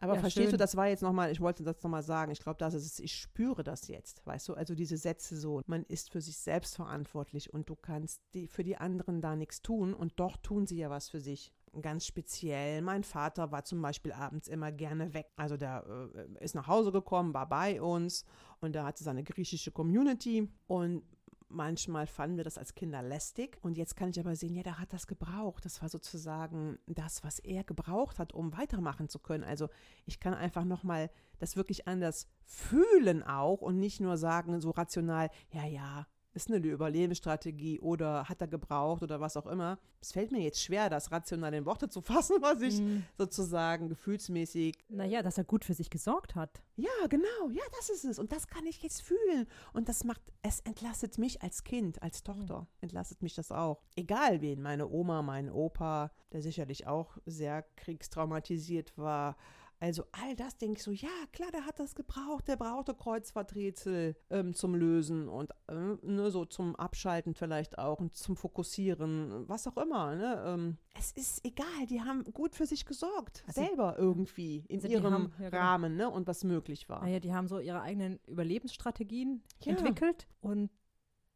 Aber 0.00 0.14
Ja, 0.14 0.20
verstehst 0.20 0.48
du, 0.48 0.50
schön. 0.50 0.58
das 0.58 0.76
war 0.76 0.86
jetzt 0.88 1.02
nochmal, 1.02 1.30
ich 1.32 1.40
wollte 1.40 1.64
das 1.64 1.82
nochmal 1.82 2.02
sagen, 2.02 2.30
ich 2.30 2.40
glaube, 2.40 2.58
das 2.58 2.74
ist 2.74 2.86
es, 2.86 2.98
ich 3.00 3.14
spüre 3.14 3.64
das 3.64 3.88
jetzt, 3.88 4.24
weißt 4.26 4.48
du, 4.48 4.54
also 4.54 4.74
diese 4.74 4.96
Sätze 4.96 5.36
so, 5.36 5.60
man 5.66 5.82
ist 5.84 6.10
für 6.10 6.20
sich 6.20 6.38
selbst 6.38 6.76
verantwortlich 6.76 7.52
und 7.52 7.68
du 7.68 7.74
kannst 7.74 8.22
die, 8.32 8.46
für 8.46 8.62
die 8.62 8.76
anderen 8.76 9.20
da 9.20 9.34
nichts 9.34 9.60
tun 9.60 9.94
und 9.94 10.12
doch 10.16 10.36
tun 10.36 10.66
sie 10.66 10.78
ja 10.78 10.88
was 10.88 11.08
für 11.08 11.20
sich. 11.20 11.52
Ganz 11.82 12.06
speziell, 12.06 12.80
mein 12.80 13.04
Vater 13.04 13.52
war 13.52 13.64
zum 13.64 13.82
Beispiel 13.82 14.12
abends 14.12 14.48
immer 14.48 14.72
gerne 14.72 15.12
weg. 15.14 15.26
Also 15.36 15.56
der 15.56 15.84
äh, 16.14 16.44
ist 16.44 16.54
nach 16.54 16.66
Hause 16.66 16.92
gekommen, 16.92 17.34
war 17.34 17.48
bei 17.48 17.82
uns 17.82 18.24
und 18.60 18.74
da 18.74 18.84
hatte 18.84 19.04
seine 19.04 19.22
griechische 19.22 19.70
Community 19.70 20.48
und 20.66 21.02
manchmal 21.48 22.06
fanden 22.06 22.36
wir 22.36 22.44
das 22.44 22.58
als 22.58 22.74
Kinder 22.74 23.02
lästig. 23.02 23.58
Und 23.62 23.76
jetzt 23.76 23.96
kann 23.96 24.10
ich 24.10 24.20
aber 24.20 24.36
sehen, 24.36 24.54
ja, 24.54 24.62
der 24.62 24.78
hat 24.78 24.92
das 24.92 25.06
gebraucht. 25.06 25.64
Das 25.64 25.80
war 25.82 25.88
sozusagen 25.88 26.78
das, 26.86 27.24
was 27.24 27.38
er 27.38 27.64
gebraucht 27.64 28.18
hat, 28.18 28.32
um 28.32 28.56
weitermachen 28.56 29.08
zu 29.08 29.18
können. 29.18 29.44
Also 29.44 29.68
ich 30.06 30.20
kann 30.20 30.34
einfach 30.34 30.64
nochmal 30.64 31.10
das 31.38 31.56
wirklich 31.56 31.88
anders 31.88 32.28
fühlen 32.44 33.22
auch 33.22 33.60
und 33.60 33.78
nicht 33.78 34.00
nur 34.00 34.16
sagen, 34.16 34.60
so 34.60 34.70
rational, 34.70 35.30
ja, 35.52 35.66
ja, 35.66 36.06
ist 36.38 36.48
eine 36.52 36.58
Überlebensstrategie 36.66 37.80
oder 37.80 38.28
hat 38.28 38.40
er 38.40 38.48
gebraucht 38.48 39.02
oder 39.02 39.20
was 39.20 39.36
auch 39.36 39.46
immer. 39.46 39.78
Es 40.00 40.12
fällt 40.12 40.30
mir 40.32 40.40
jetzt 40.40 40.62
schwer, 40.62 40.88
das 40.88 41.10
rational 41.10 41.52
in 41.54 41.64
Worte 41.66 41.88
zu 41.88 42.00
fassen, 42.02 42.36
was 42.40 42.60
ich 42.62 42.78
Hm. 42.78 43.04
sozusagen 43.16 43.88
gefühlsmäßig 43.88 44.74
Naja, 44.88 45.22
dass 45.22 45.38
er 45.38 45.44
gut 45.44 45.64
für 45.64 45.74
sich 45.74 45.90
gesorgt 45.90 46.34
hat. 46.34 46.62
ja, 46.76 46.88
genau, 47.08 47.50
ja, 47.50 47.62
das 47.76 47.90
ist 47.90 48.04
es. 48.04 48.18
Und 48.18 48.32
das 48.32 48.46
kann 48.46 48.64
ich 48.66 48.82
jetzt 48.82 49.02
fühlen. 49.02 49.46
Und 49.72 49.88
das 49.88 50.04
macht, 50.04 50.22
es 50.42 50.60
entlastet 50.60 51.18
mich 51.18 51.42
als 51.42 51.64
Kind, 51.64 52.02
als 52.02 52.22
Tochter, 52.22 52.66
entlastet 52.80 53.22
mich 53.22 53.34
das 53.34 53.50
auch. 53.52 53.82
Egal 53.96 54.40
wen, 54.40 54.62
meine 54.62 54.88
Oma, 54.88 55.22
mein 55.22 55.50
Opa, 55.50 56.10
der 56.32 56.42
sicherlich 56.42 56.86
auch 56.86 57.18
sehr 57.26 57.64
kriegstraumatisiert 57.76 58.96
war. 58.96 59.36
Also 59.80 60.02
all 60.10 60.34
das 60.34 60.56
denke 60.56 60.78
ich 60.78 60.82
so, 60.82 60.90
ja, 60.90 61.08
klar, 61.32 61.50
der 61.52 61.64
hat 61.64 61.78
das 61.78 61.94
gebraucht, 61.94 62.48
der 62.48 62.56
brauchte 62.56 62.94
Kreuzworträtsel 62.94 64.16
ähm, 64.30 64.52
zum 64.54 64.74
Lösen 64.74 65.28
und 65.28 65.52
äh, 65.68 65.74
ne, 66.02 66.30
so 66.32 66.44
zum 66.44 66.74
Abschalten 66.74 67.34
vielleicht 67.34 67.78
auch 67.78 68.00
und 68.00 68.16
zum 68.16 68.34
Fokussieren, 68.36 69.48
was 69.48 69.66
auch 69.68 69.76
immer. 69.76 70.16
Ne? 70.16 70.42
Ähm, 70.46 70.78
es 70.98 71.12
ist 71.12 71.44
egal, 71.44 71.86
die 71.88 72.00
haben 72.00 72.24
gut 72.32 72.56
für 72.56 72.66
sich 72.66 72.86
gesorgt, 72.86 73.44
Also- 73.46 73.62
selber 73.64 73.96
irgendwie 73.98 74.64
in 74.68 74.76
Also 74.78 74.88
ihrem 74.88 75.12
haben- 75.12 75.32
ja, 75.38 75.50
genau. 75.50 75.62
Rahmen 75.62 75.96
ne? 75.96 76.10
und 76.10 76.26
was 76.26 76.42
möglich 76.42 76.88
war. 76.88 77.02
Naja, 77.02 77.20
die 77.20 77.32
haben 77.32 77.46
so 77.46 77.60
ihre 77.60 77.80
eigenen 77.82 78.18
Überlebensstrategien 78.26 79.42
Ja. 79.62 79.76
entwickelt. 79.76 80.26
Und 80.40 80.70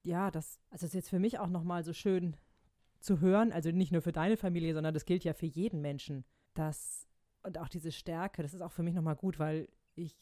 ja, 0.03 0.31
das 0.33 0.59
also 0.71 0.87
ist 0.87 0.95
jetzt 0.95 1.11
für 1.11 1.21
mich 1.21 1.39
auch 1.39 1.49
nochmal 1.49 1.85
so 1.85 1.93
schön 1.93 2.37
zu 2.99 3.21
hören, 3.21 3.53
also 3.53 3.71
nicht 3.71 3.93
nur 3.93 4.03
für 4.03 4.13
deine 4.13 4.37
Familie, 4.37 4.75
sondern 4.75 4.95
das 4.95 5.05
gilt 5.05 5.23
ja 5.25 5.33
für 5.33 5.47
jeden 5.47 5.81
Menschen, 5.81 6.25
dass 6.55 7.07
und 7.43 7.59
auch 7.59 7.69
diese 7.69 7.93
Stärke, 7.93 8.43
das 8.43 8.55
ist 8.55 8.61
auch 8.61 8.73
für 8.73 8.83
mich 8.83 8.95
nochmal 8.95 9.17
gut, 9.17 9.39
weil 9.39 9.69
ich 9.95 10.17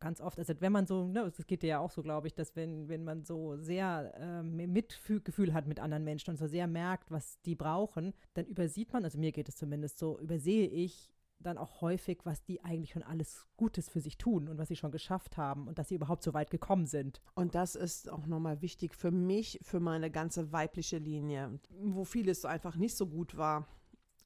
ganz 0.00 0.20
oft, 0.20 0.38
also 0.38 0.54
wenn 0.60 0.72
man 0.72 0.86
so, 0.86 1.06
ne, 1.06 1.30
das 1.36 1.46
geht 1.46 1.62
dir 1.62 1.68
ja 1.68 1.78
auch 1.78 1.90
so, 1.90 2.02
glaube 2.02 2.26
ich, 2.26 2.34
dass 2.34 2.56
wenn, 2.56 2.88
wenn 2.88 3.04
man 3.04 3.22
so 3.22 3.56
sehr 3.58 4.12
ähm, 4.16 4.56
Mitgefühl 4.56 5.52
hat 5.52 5.66
mit 5.66 5.78
anderen 5.78 6.04
Menschen 6.04 6.30
und 6.30 6.38
so 6.38 6.46
sehr 6.46 6.66
merkt, 6.66 7.10
was 7.10 7.40
die 7.42 7.54
brauchen, 7.54 8.14
dann 8.34 8.46
übersieht 8.46 8.92
man, 8.92 9.04
also 9.04 9.18
mir 9.18 9.30
geht 9.30 9.48
es 9.48 9.56
zumindest 9.56 9.98
so, 9.98 10.18
übersehe 10.18 10.66
ich 10.66 11.12
dann 11.38 11.58
auch 11.58 11.80
häufig, 11.80 12.20
was 12.24 12.44
die 12.44 12.62
eigentlich 12.64 12.90
schon 12.90 13.02
alles 13.02 13.46
Gutes 13.56 13.88
für 13.88 14.00
sich 14.00 14.18
tun 14.18 14.48
und 14.48 14.58
was 14.58 14.68
sie 14.68 14.76
schon 14.76 14.90
geschafft 14.90 15.36
haben 15.36 15.68
und 15.68 15.78
dass 15.78 15.88
sie 15.88 15.94
überhaupt 15.94 16.22
so 16.22 16.34
weit 16.34 16.50
gekommen 16.50 16.86
sind. 16.86 17.20
Und 17.34 17.54
das 17.54 17.76
ist 17.76 18.10
auch 18.10 18.26
nochmal 18.26 18.60
wichtig 18.62 18.94
für 18.94 19.10
mich, 19.10 19.58
für 19.62 19.80
meine 19.80 20.10
ganze 20.10 20.52
weibliche 20.52 20.98
Linie, 20.98 21.58
wo 21.70 22.04
vieles 22.04 22.44
einfach 22.44 22.76
nicht 22.76 22.96
so 22.96 23.06
gut 23.06 23.36
war. 23.36 23.66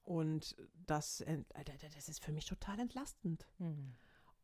Und 0.05 0.57
das, 0.87 1.25
das 1.95 2.09
ist 2.09 2.23
für 2.23 2.33
mich 2.33 2.47
total 2.47 2.79
entlastend. 2.79 3.47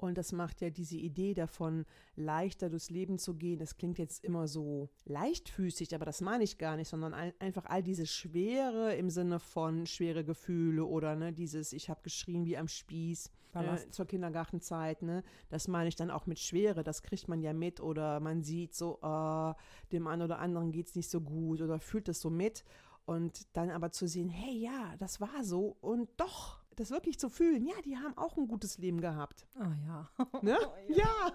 Und 0.00 0.16
das 0.16 0.32
macht 0.32 0.62
ja 0.62 0.70
diese 0.70 0.96
Idee 0.96 1.34
davon, 1.34 1.84
leichter 2.16 2.70
durchs 2.70 2.88
Leben 2.88 3.18
zu 3.18 3.34
gehen. 3.34 3.58
Das 3.58 3.76
klingt 3.76 3.98
jetzt 3.98 4.24
immer 4.24 4.48
so 4.48 4.88
leichtfüßig, 5.04 5.94
aber 5.94 6.06
das 6.06 6.22
meine 6.22 6.42
ich 6.42 6.56
gar 6.56 6.76
nicht, 6.76 6.88
sondern 6.88 7.12
ein, 7.12 7.34
einfach 7.38 7.66
all 7.66 7.82
diese 7.82 8.06
Schwere 8.06 8.94
im 8.94 9.10
Sinne 9.10 9.38
von 9.38 9.86
schwere 9.86 10.24
Gefühle 10.24 10.86
oder 10.86 11.16
ne, 11.16 11.34
dieses, 11.34 11.74
ich 11.74 11.90
habe 11.90 12.00
geschrien 12.02 12.46
wie 12.46 12.56
am 12.56 12.66
Spieß 12.66 13.30
äh, 13.52 13.90
zur 13.90 14.06
Kindergartenzeit. 14.06 15.02
Ne, 15.02 15.22
das 15.50 15.68
meine 15.68 15.90
ich 15.90 15.96
dann 15.96 16.10
auch 16.10 16.24
mit 16.26 16.38
Schwere. 16.38 16.82
Das 16.82 17.02
kriegt 17.02 17.28
man 17.28 17.42
ja 17.42 17.52
mit 17.52 17.80
oder 17.80 18.20
man 18.20 18.42
sieht 18.42 18.74
so, 18.74 19.00
äh, 19.02 19.54
dem 19.92 20.06
einen 20.06 20.22
oder 20.22 20.38
anderen 20.38 20.72
geht 20.72 20.86
es 20.86 20.94
nicht 20.94 21.10
so 21.10 21.20
gut 21.20 21.60
oder 21.60 21.78
fühlt 21.78 22.08
es 22.08 22.22
so 22.22 22.30
mit. 22.30 22.64
Und 23.06 23.56
dann 23.56 23.70
aber 23.70 23.90
zu 23.90 24.06
sehen, 24.06 24.28
hey, 24.28 24.56
ja, 24.58 24.94
das 24.98 25.20
war 25.20 25.42
so 25.42 25.76
und 25.80 26.08
doch, 26.16 26.60
das 26.76 26.90
wirklich 26.90 27.18
zu 27.18 27.28
fühlen, 27.28 27.66
ja, 27.66 27.74
die 27.84 27.96
haben 27.96 28.16
auch 28.16 28.36
ein 28.36 28.46
gutes 28.46 28.78
Leben 28.78 29.00
gehabt. 29.00 29.46
Ah 29.58 29.72
ja. 29.86 30.10
Ne? 30.42 30.56
Ja. 30.88 31.32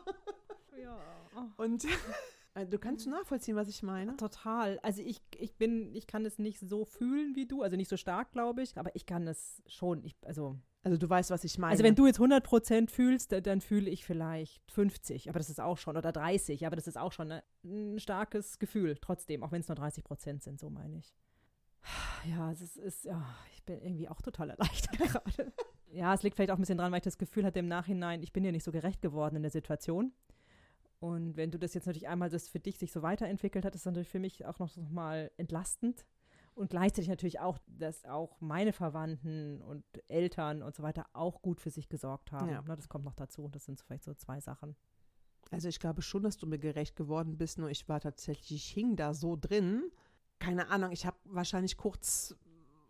ja. 0.82 0.98
Und 1.58 1.86
äh, 2.54 2.66
du 2.66 2.80
kannst 2.80 3.08
nachvollziehen, 3.08 3.58
was 3.58 3.68
ich 3.68 3.84
meine. 3.84 4.16
Total. 4.16 4.80
Also 4.80 5.02
ich, 5.02 5.22
ich 5.38 5.56
bin, 5.58 5.94
ich 5.94 6.08
kann 6.08 6.26
es 6.26 6.40
nicht 6.40 6.60
so 6.62 6.86
fühlen 6.86 7.36
wie 7.36 7.46
du, 7.46 7.62
also 7.62 7.76
nicht 7.76 7.90
so 7.90 7.98
stark, 7.98 8.32
glaube 8.32 8.62
ich, 8.62 8.78
aber 8.78 8.96
ich 8.96 9.06
kann 9.06 9.28
es 9.28 9.62
schon. 9.68 10.02
Ich, 10.06 10.16
also, 10.24 10.58
Also 10.84 10.98
du 10.98 11.10
weißt, 11.10 11.30
was 11.32 11.44
ich 11.44 11.58
meine. 11.58 11.72
also 11.72 11.84
wenn 11.84 11.96
du 11.96 12.08
jetzt 12.08 12.20
100% 12.22 12.90
fühlst, 12.90 13.34
da- 13.34 13.42
dann 13.42 13.60
fühle 13.60 13.90
ich 13.90 14.06
vielleicht 14.06 14.72
50, 14.72 15.28
aber 15.30 15.40
das 15.40 15.50
ist 15.50 15.60
auch 15.60 15.78
schon, 15.78 15.98
oder 15.98 16.14
30, 16.14 16.66
aber 16.66 16.78
das 16.78 16.88
ist 16.88 16.98
auch 16.98 17.12
schon 17.12 17.28
ne, 17.28 17.44
ein 17.66 18.00
starkes 18.00 18.58
Gefühl, 18.60 18.96
trotzdem, 19.02 19.44
auch 19.44 19.52
wenn 19.52 19.60
es 19.62 19.68
nur 19.68 19.78
30% 19.78 20.42
sind, 20.42 20.58
so 20.60 20.70
meine 20.70 20.98
ich. 21.00 21.14
Ja, 22.26 22.52
es 22.52 22.78
ist, 22.78 23.06
ja, 23.06 23.24
ich 23.54 23.64
bin 23.64 23.82
irgendwie 23.82 24.10
auch 24.10 24.22
total 24.22 24.52
erleichtert 24.52 24.98
gerade. 24.98 25.54
Ja, 25.92 26.14
es 26.14 26.24
liegt 26.24 26.36
vielleicht 26.36 26.52
auch 26.52 26.58
ein 26.58 26.62
bisschen 26.62 26.78
dran, 26.78 26.92
weil 26.92 26.98
ich 26.98 27.04
das 27.04 27.18
Gefühl 27.18 27.46
hatte 27.46 27.60
im 27.60 27.68
Nachhinein, 27.68 28.22
ich 28.24 28.34
bin 28.34 28.44
ja 28.44 28.52
nicht 28.52 28.64
so 28.64 28.72
gerecht 28.72 29.02
geworden 29.02 29.36
in 29.36 29.44
der 29.44 29.52
Situation. 29.52 30.12
Und 31.00 31.38
wenn 31.38 31.52
du 31.52 31.60
das 31.60 31.74
jetzt 31.74 31.86
natürlich 31.86 32.08
einmal 32.08 32.30
das 32.30 32.50
für 32.50 32.60
dich 32.60 32.80
sich 32.80 32.92
so 32.92 33.02
weiterentwickelt 33.02 33.64
hat, 33.64 33.76
ist 33.76 33.86
das 33.86 33.92
natürlich 33.92 34.10
für 34.10 34.20
mich 34.20 34.46
auch 34.46 34.60
noch, 34.60 34.76
mal 34.90 35.32
entlastend. 35.38 36.06
Und 36.56 36.70
gleichzeitig 36.70 37.10
natürlich 37.10 37.42
auch, 37.42 37.60
dass 37.68 38.06
auch 38.06 38.40
meine 38.40 38.72
Verwandten 38.72 39.62
und 39.62 39.84
Eltern 40.08 40.64
und 40.64 40.74
so 40.74 40.84
weiter 40.84 41.06
auch 41.12 41.42
gut 41.42 41.60
für 41.60 41.70
sich 41.70 41.90
gesorgt 41.90 42.32
haben. 42.32 42.50
Ja. 42.50 42.62
Ne, 42.62 42.76
das 42.76 42.88
kommt 42.88 43.04
noch 43.04 43.14
dazu. 43.14 43.50
Das 43.50 43.66
sind 43.66 43.78
so 43.78 43.84
vielleicht 43.86 44.06
so 44.06 44.14
zwei 44.14 44.40
Sachen. 44.40 44.76
Also 45.52 45.68
ich 45.68 45.80
glaube 45.80 46.02
schon, 46.02 46.24
dass 46.24 46.38
du 46.38 46.48
mir 46.48 46.58
gerecht 46.58 46.96
geworden 46.96 47.38
bist, 47.38 47.58
nur 47.58 47.70
ich 47.70 47.88
war 47.88 48.00
tatsächlich, 48.00 48.52
ich 48.52 48.68
hing 48.68 48.96
da 48.96 49.14
so 49.14 49.36
drin. 49.36 49.84
Keine 50.40 50.70
Ahnung, 50.70 50.92
ich 50.92 51.06
habe 51.06 51.18
wahrscheinlich 51.26 51.78
kurz, 51.78 52.36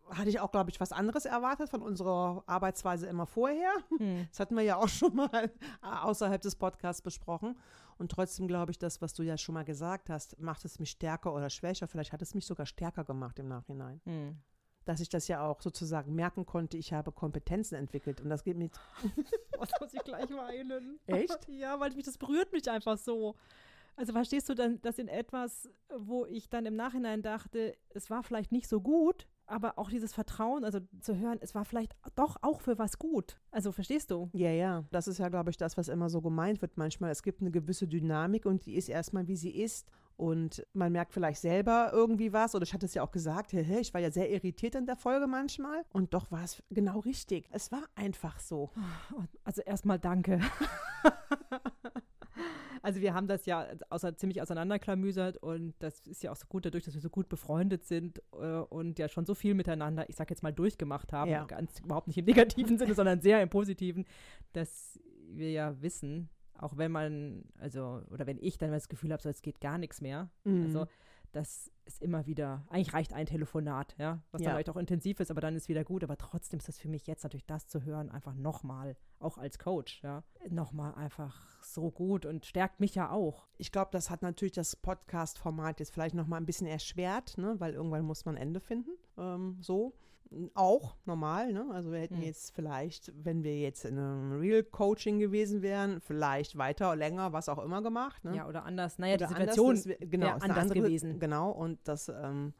hatte 0.09 0.29
ich 0.29 0.39
auch, 0.39 0.51
glaube 0.51 0.69
ich, 0.69 0.79
was 0.79 0.91
anderes 0.91 1.25
erwartet 1.25 1.69
von 1.69 1.81
unserer 1.81 2.43
Arbeitsweise 2.47 3.07
immer 3.07 3.25
vorher. 3.25 3.71
Hm. 3.97 4.27
Das 4.29 4.39
hatten 4.39 4.55
wir 4.55 4.63
ja 4.63 4.77
auch 4.77 4.87
schon 4.89 5.15
mal 5.15 5.51
außerhalb 5.81 6.41
des 6.41 6.55
Podcasts 6.55 7.01
besprochen. 7.01 7.57
Und 7.97 8.11
trotzdem 8.11 8.47
glaube 8.47 8.71
ich, 8.71 8.77
das, 8.77 9.01
was 9.01 9.13
du 9.13 9.23
ja 9.23 9.37
schon 9.37 9.53
mal 9.53 9.63
gesagt 9.63 10.09
hast, 10.09 10.39
macht 10.39 10.65
es 10.65 10.79
mich 10.79 10.91
stärker 10.91 11.33
oder 11.33 11.49
schwächer. 11.49 11.87
Vielleicht 11.87 12.11
hat 12.11 12.21
es 12.21 12.33
mich 12.33 12.45
sogar 12.45 12.65
stärker 12.65 13.03
gemacht 13.03 13.39
im 13.39 13.47
Nachhinein. 13.47 14.01
Hm. 14.05 14.37
Dass 14.83 14.99
ich 14.99 15.09
das 15.09 15.27
ja 15.27 15.41
auch 15.41 15.61
sozusagen 15.61 16.13
merken 16.13 16.45
konnte, 16.45 16.77
ich 16.77 16.93
habe 16.93 17.11
Kompetenzen 17.11 17.75
entwickelt. 17.75 18.21
Und 18.21 18.29
das 18.29 18.43
geht 18.43 18.57
mit. 18.57 18.73
Was 19.57 19.69
muss 19.79 19.93
ich 19.93 20.03
gleich 20.03 20.29
weinen? 20.29 20.99
Echt? 21.07 21.47
ja, 21.47 21.79
weil 21.79 21.91
mich 21.93 22.05
das 22.05 22.17
berührt 22.17 22.51
mich 22.51 22.69
einfach 22.69 22.97
so. 22.97 23.35
Also 23.95 24.13
verstehst 24.13 24.49
du 24.49 24.55
dann, 24.55 24.81
dass 24.81 24.99
in 24.99 25.07
etwas, 25.07 25.69
wo 25.97 26.25
ich 26.25 26.49
dann 26.49 26.65
im 26.65 26.75
Nachhinein 26.75 27.21
dachte, 27.21 27.77
es 27.89 28.09
war 28.09 28.23
vielleicht 28.23 28.51
nicht 28.51 28.67
so 28.67 28.81
gut, 28.81 29.27
aber 29.47 29.77
auch 29.77 29.89
dieses 29.89 30.13
Vertrauen, 30.13 30.63
also 30.63 30.79
zu 30.99 31.17
hören, 31.17 31.37
es 31.41 31.55
war 31.55 31.65
vielleicht 31.65 31.93
doch 32.15 32.37
auch 32.41 32.61
für 32.61 32.77
was 32.77 32.97
gut. 32.97 33.39
Also 33.51 33.71
verstehst 33.71 34.11
du? 34.11 34.29
Ja, 34.33 34.49
ja. 34.49 34.83
Das 34.91 35.07
ist 35.07 35.19
ja, 35.19 35.29
glaube 35.29 35.51
ich, 35.51 35.57
das, 35.57 35.77
was 35.77 35.87
immer 35.87 36.09
so 36.09 36.21
gemeint 36.21 36.61
wird 36.61 36.77
manchmal. 36.77 37.11
Es 37.11 37.23
gibt 37.23 37.41
eine 37.41 37.51
gewisse 37.51 37.87
Dynamik 37.87 38.45
und 38.45 38.65
die 38.65 38.75
ist 38.75 38.89
erstmal, 38.89 39.27
wie 39.27 39.37
sie 39.37 39.51
ist. 39.51 39.87
Und 40.17 40.65
man 40.73 40.91
merkt 40.93 41.13
vielleicht 41.13 41.41
selber 41.41 41.91
irgendwie 41.93 42.33
was. 42.33 42.55
Oder 42.55 42.63
ich 42.63 42.73
hatte 42.73 42.85
es 42.85 42.93
ja 42.93 43.03
auch 43.03 43.11
gesagt, 43.11 43.53
hey, 43.53 43.79
ich 43.79 43.93
war 43.93 44.01
ja 44.01 44.11
sehr 44.11 44.31
irritiert 44.31 44.75
in 44.75 44.85
der 44.85 44.95
Folge 44.95 45.27
manchmal. 45.27 45.83
Und 45.91 46.13
doch 46.13 46.31
war 46.31 46.43
es 46.43 46.63
genau 46.69 46.99
richtig. 46.99 47.47
Es 47.51 47.71
war 47.71 47.83
einfach 47.95 48.39
so. 48.39 48.71
Also 49.43 49.61
erstmal 49.61 49.99
danke. 49.99 50.39
Also 52.85 53.01
wir 53.01 53.15
haben 53.15 53.27
das 53.27 53.47
ja 53.47 53.65
außer, 53.89 54.15
ziemlich 54.15 54.43
auseinanderklamüsert 54.43 55.37
und 55.37 55.73
das 55.79 56.05
ist 56.05 56.21
ja 56.21 56.31
auch 56.31 56.35
so 56.35 56.45
gut 56.47 56.67
dadurch, 56.67 56.83
dass 56.83 56.93
wir 56.93 57.01
so 57.01 57.09
gut 57.09 57.27
befreundet 57.29 57.83
sind 57.83 58.21
äh, 58.39 58.57
und 58.59 58.99
ja 58.99 59.09
schon 59.09 59.25
so 59.25 59.33
viel 59.33 59.55
miteinander, 59.55 60.07
ich 60.07 60.15
sag 60.15 60.29
jetzt 60.29 60.43
mal, 60.43 60.53
durchgemacht 60.53 61.11
haben. 61.11 61.31
Ja. 61.31 61.45
Ganz 61.45 61.79
überhaupt 61.79 62.05
nicht 62.05 62.19
im 62.19 62.25
negativen 62.25 62.77
Sinne, 62.77 62.93
sondern 62.93 63.21
sehr 63.21 63.41
im 63.41 63.49
positiven, 63.49 64.05
dass 64.53 64.99
wir 65.29 65.49
ja 65.51 65.81
wissen, 65.81 66.29
auch 66.53 66.77
wenn 66.77 66.91
man, 66.91 67.45
also, 67.57 68.03
oder 68.11 68.27
wenn 68.27 68.37
ich 68.39 68.59
dann 68.59 68.69
das 68.69 68.87
Gefühl 68.87 69.11
habe, 69.11 69.23
so 69.23 69.29
jetzt 69.29 69.41
geht 69.41 69.59
gar 69.59 69.79
nichts 69.79 69.99
mehr. 69.99 70.29
Mhm. 70.43 70.65
Also 70.65 70.85
das 71.35 71.69
ist 71.83 72.01
immer 72.01 72.25
wieder, 72.25 72.65
eigentlich 72.69 72.93
reicht 72.93 73.13
ein 73.13 73.25
Telefonat, 73.25 73.95
ja, 73.99 74.21
was 74.31 74.41
ja. 74.41 74.45
dann 74.45 74.55
vielleicht 74.55 74.69
auch 74.69 74.77
intensiv 74.77 75.19
ist, 75.19 75.29
aber 75.29 75.41
dann 75.41 75.55
ist 75.55 75.67
wieder 75.67 75.83
gut. 75.83 76.03
Aber 76.03 76.17
trotzdem 76.17 76.59
ist 76.59 76.67
das 76.67 76.79
für 76.79 76.87
mich 76.87 77.05
jetzt 77.07 77.23
natürlich 77.23 77.45
das 77.45 77.67
zu 77.67 77.83
hören, 77.83 78.09
einfach 78.09 78.33
nochmal, 78.33 78.95
auch 79.19 79.37
als 79.37 79.59
Coach, 79.59 80.01
ja, 80.01 80.23
nochmal 80.49 80.95
einfach 80.95 81.61
so 81.61 81.91
gut 81.91 82.25
und 82.25 82.45
stärkt 82.45 82.79
mich 82.79 82.95
ja 82.95 83.11
auch. 83.11 83.47
Ich 83.57 83.71
glaube, 83.71 83.89
das 83.91 84.09
hat 84.09 84.21
natürlich 84.21 84.53
das 84.53 84.75
Podcast-Format 84.75 85.79
jetzt 85.79 85.93
vielleicht 85.93 86.15
nochmal 86.15 86.39
ein 86.39 86.45
bisschen 86.45 86.67
erschwert, 86.67 87.37
ne, 87.37 87.55
weil 87.59 87.73
irgendwann 87.73 88.05
muss 88.05 88.25
man 88.25 88.37
Ende 88.37 88.61
finden, 88.61 88.91
ähm, 89.17 89.57
so 89.61 89.93
auch 90.53 90.95
normal. 91.05 91.53
Ne? 91.53 91.65
Also 91.71 91.91
wir 91.91 91.99
hätten 91.99 92.17
mhm. 92.17 92.23
jetzt 92.23 92.53
vielleicht, 92.55 93.11
wenn 93.23 93.43
wir 93.43 93.57
jetzt 93.59 93.85
in 93.85 93.97
einem 93.97 94.39
Real 94.39 94.63
Coaching 94.63 95.19
gewesen 95.19 95.61
wären, 95.61 96.01
vielleicht 96.01 96.57
weiter, 96.57 96.95
länger, 96.95 97.33
was 97.33 97.49
auch 97.49 97.63
immer 97.63 97.81
gemacht. 97.81 98.23
Ne? 98.23 98.35
Ja, 98.37 98.47
oder 98.47 98.65
anders. 98.65 98.99
Naja, 98.99 99.15
oder 99.15 99.27
die 99.27 99.33
Situation 99.33 99.69
anders, 99.69 99.83
das, 99.83 100.09
genau, 100.09 100.29
anders 100.29 100.57
andere, 100.57 100.81
gewesen. 100.81 101.19
Genau, 101.19 101.51
und 101.51 101.79
das 101.87 102.09
ähm, 102.09 102.53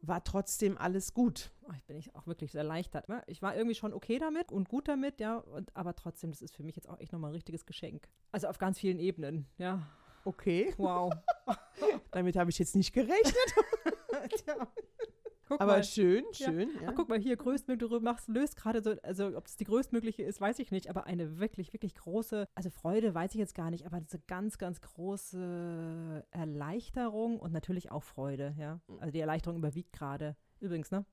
war 0.00 0.22
trotzdem 0.22 0.78
alles 0.78 1.14
gut. 1.14 1.50
Oh, 1.68 1.72
ich 1.76 1.84
bin 1.84 1.96
ich 1.96 2.14
auch 2.14 2.26
wirklich 2.26 2.54
erleichtert. 2.54 3.08
Ne? 3.08 3.22
Ich 3.26 3.42
war 3.42 3.56
irgendwie 3.56 3.74
schon 3.74 3.92
okay 3.92 4.18
damit 4.18 4.52
und 4.52 4.68
gut 4.68 4.88
damit, 4.88 5.20
ja, 5.20 5.38
und, 5.38 5.74
aber 5.76 5.94
trotzdem, 5.96 6.30
das 6.30 6.42
ist 6.42 6.54
für 6.54 6.62
mich 6.62 6.76
jetzt 6.76 6.88
auch 6.88 6.98
echt 7.00 7.12
nochmal 7.12 7.30
ein 7.30 7.34
richtiges 7.34 7.66
Geschenk. 7.66 8.08
Also 8.32 8.48
auf 8.48 8.58
ganz 8.58 8.78
vielen 8.78 8.98
Ebenen, 8.98 9.46
ja. 9.58 9.86
Okay. 10.24 10.74
Wow. 10.76 11.12
damit 12.10 12.36
habe 12.36 12.50
ich 12.50 12.58
jetzt 12.58 12.76
nicht 12.76 12.92
gerechnet. 12.92 13.34
Tja. 14.44 14.68
Guck 15.48 15.62
Aber 15.62 15.76
mal. 15.76 15.84
schön, 15.84 16.24
schön. 16.32 16.68
Ja. 16.74 16.82
Ja. 16.82 16.88
Ach, 16.90 16.94
guck 16.94 17.08
mal, 17.08 17.18
hier 17.18 17.34
größtmöglich, 17.36 17.88
du 17.88 18.00
machst, 18.00 18.28
löst 18.28 18.56
gerade 18.56 18.82
so, 18.82 18.94
also 19.02 19.34
ob 19.34 19.46
es 19.46 19.56
die 19.56 19.64
größtmögliche 19.64 20.22
ist, 20.22 20.42
weiß 20.42 20.58
ich 20.58 20.70
nicht, 20.70 20.90
aber 20.90 21.06
eine 21.06 21.38
wirklich, 21.38 21.72
wirklich 21.72 21.94
große, 21.94 22.46
also 22.54 22.68
Freude 22.68 23.14
weiß 23.14 23.32
ich 23.32 23.38
jetzt 23.38 23.54
gar 23.54 23.70
nicht, 23.70 23.86
aber 23.86 23.96
eine 23.96 24.06
ganz, 24.26 24.58
ganz 24.58 24.82
große 24.82 26.22
Erleichterung 26.30 27.40
und 27.40 27.52
natürlich 27.52 27.90
auch 27.90 28.02
Freude, 28.02 28.54
ja. 28.58 28.80
Also 28.98 29.10
die 29.10 29.20
Erleichterung 29.20 29.56
überwiegt 29.56 29.94
gerade. 29.94 30.36
Übrigens, 30.60 30.90
ne? 30.90 31.06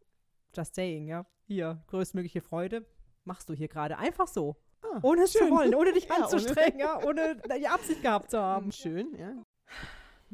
Just 0.53 0.75
saying, 0.75 1.07
ja. 1.07 1.25
Hier, 1.45 1.81
größtmögliche 1.87 2.41
Freude 2.41 2.85
machst 3.23 3.47
du 3.47 3.53
hier 3.53 3.69
gerade. 3.69 3.97
Einfach 3.97 4.27
so. 4.27 4.57
Ah, 4.81 4.99
ohne 5.01 5.23
es 5.23 5.31
schön. 5.31 5.47
zu 5.47 5.53
wollen, 5.55 5.73
ohne 5.75 5.93
dich 5.93 6.05
ja, 6.09 6.15
anzustrengen, 6.15 6.73
ohne, 6.75 6.81
ja, 6.81 7.05
ohne 7.07 7.59
die 7.59 7.67
Absicht 7.67 8.01
gehabt 8.01 8.31
zu 8.31 8.37
haben. 8.41 8.73
Schön, 8.73 9.15
ja. 9.17 9.45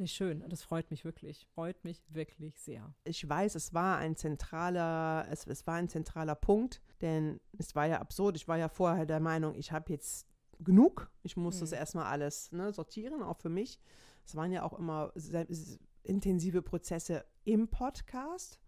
Nee, 0.01 0.07
schön. 0.07 0.43
Das 0.49 0.63
freut 0.63 0.89
mich 0.89 1.05
wirklich. 1.05 1.45
Freut 1.53 1.83
mich 1.83 2.03
wirklich 2.09 2.59
sehr. 2.59 2.91
Ich 3.03 3.29
weiß, 3.29 3.53
es 3.53 3.71
war 3.71 3.99
ein 3.99 4.15
zentraler, 4.15 5.27
es, 5.29 5.45
es 5.45 5.67
war 5.67 5.75
ein 5.75 5.89
zentraler 5.89 6.33
Punkt, 6.33 6.81
denn 7.01 7.39
es 7.59 7.75
war 7.75 7.85
ja 7.85 7.99
absurd. 7.99 8.35
Ich 8.35 8.47
war 8.47 8.57
ja 8.57 8.67
vorher 8.67 9.05
der 9.05 9.19
Meinung, 9.19 9.53
ich 9.53 9.71
habe 9.71 9.93
jetzt 9.93 10.25
genug. 10.57 11.11
Ich 11.21 11.37
muss 11.37 11.57
mhm. 11.57 11.59
das 11.59 11.71
erstmal 11.73 12.05
alles 12.05 12.51
ne, 12.51 12.73
sortieren, 12.73 13.21
auch 13.21 13.37
für 13.37 13.49
mich. 13.49 13.79
Es 14.25 14.35
waren 14.35 14.51
ja 14.51 14.63
auch 14.63 14.73
immer 14.73 15.11
sehr, 15.13 15.45
sehr 15.47 15.77
intensive 16.01 16.63
Prozesse 16.63 17.23
im 17.43 17.67
Podcast. 17.67 18.59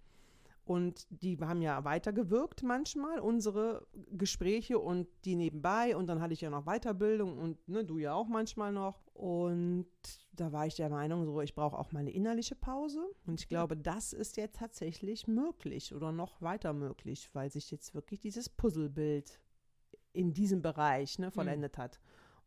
Und 0.66 1.06
die 1.10 1.38
haben 1.40 1.62
ja 1.62 1.84
weitergewirkt 1.84 2.64
manchmal, 2.64 3.20
unsere 3.20 3.86
Gespräche 4.12 4.80
und 4.80 5.08
die 5.26 5.36
nebenbei. 5.36 5.96
Und 5.98 6.08
dann 6.08 6.22
hatte 6.22 6.34
ich 6.34 6.42
ja 6.42 6.50
noch 6.50 6.64
Weiterbildung 6.66 7.38
und 7.38 7.68
ne, 7.68 7.84
du 7.84 7.98
ja 7.98 8.14
auch 8.14 8.28
manchmal 8.28 8.72
noch. 8.72 9.06
Und 9.14 9.88
da 10.32 10.54
war 10.54 10.66
ich 10.66 10.76
der 10.76 10.90
Meinung, 10.90 11.26
so, 11.26 11.42
ich 11.42 11.54
brauche 11.54 11.78
auch 11.78 11.92
mal 11.92 12.00
eine 12.00 12.12
innerliche 12.12 12.56
Pause. 12.56 13.06
Und 13.26 13.42
ich 13.42 13.50
glaube, 13.50 13.76
das 13.76 14.14
ist 14.14 14.38
jetzt 14.38 14.58
tatsächlich 14.58 15.28
möglich 15.28 15.94
oder 15.94 16.14
noch 16.14 16.42
weiter 16.42 16.72
möglich, 16.72 17.30
weil 17.34 17.52
sich 17.52 17.70
jetzt 17.70 17.94
wirklich 17.94 18.22
dieses 18.22 18.48
Puzzlebild 18.48 19.42
in 20.14 20.34
diesem 20.34 20.62
Bereich 20.62 21.20
ne, 21.20 21.30
vollendet 21.30 21.78
mhm. 21.78 21.82
hat. 21.82 22.00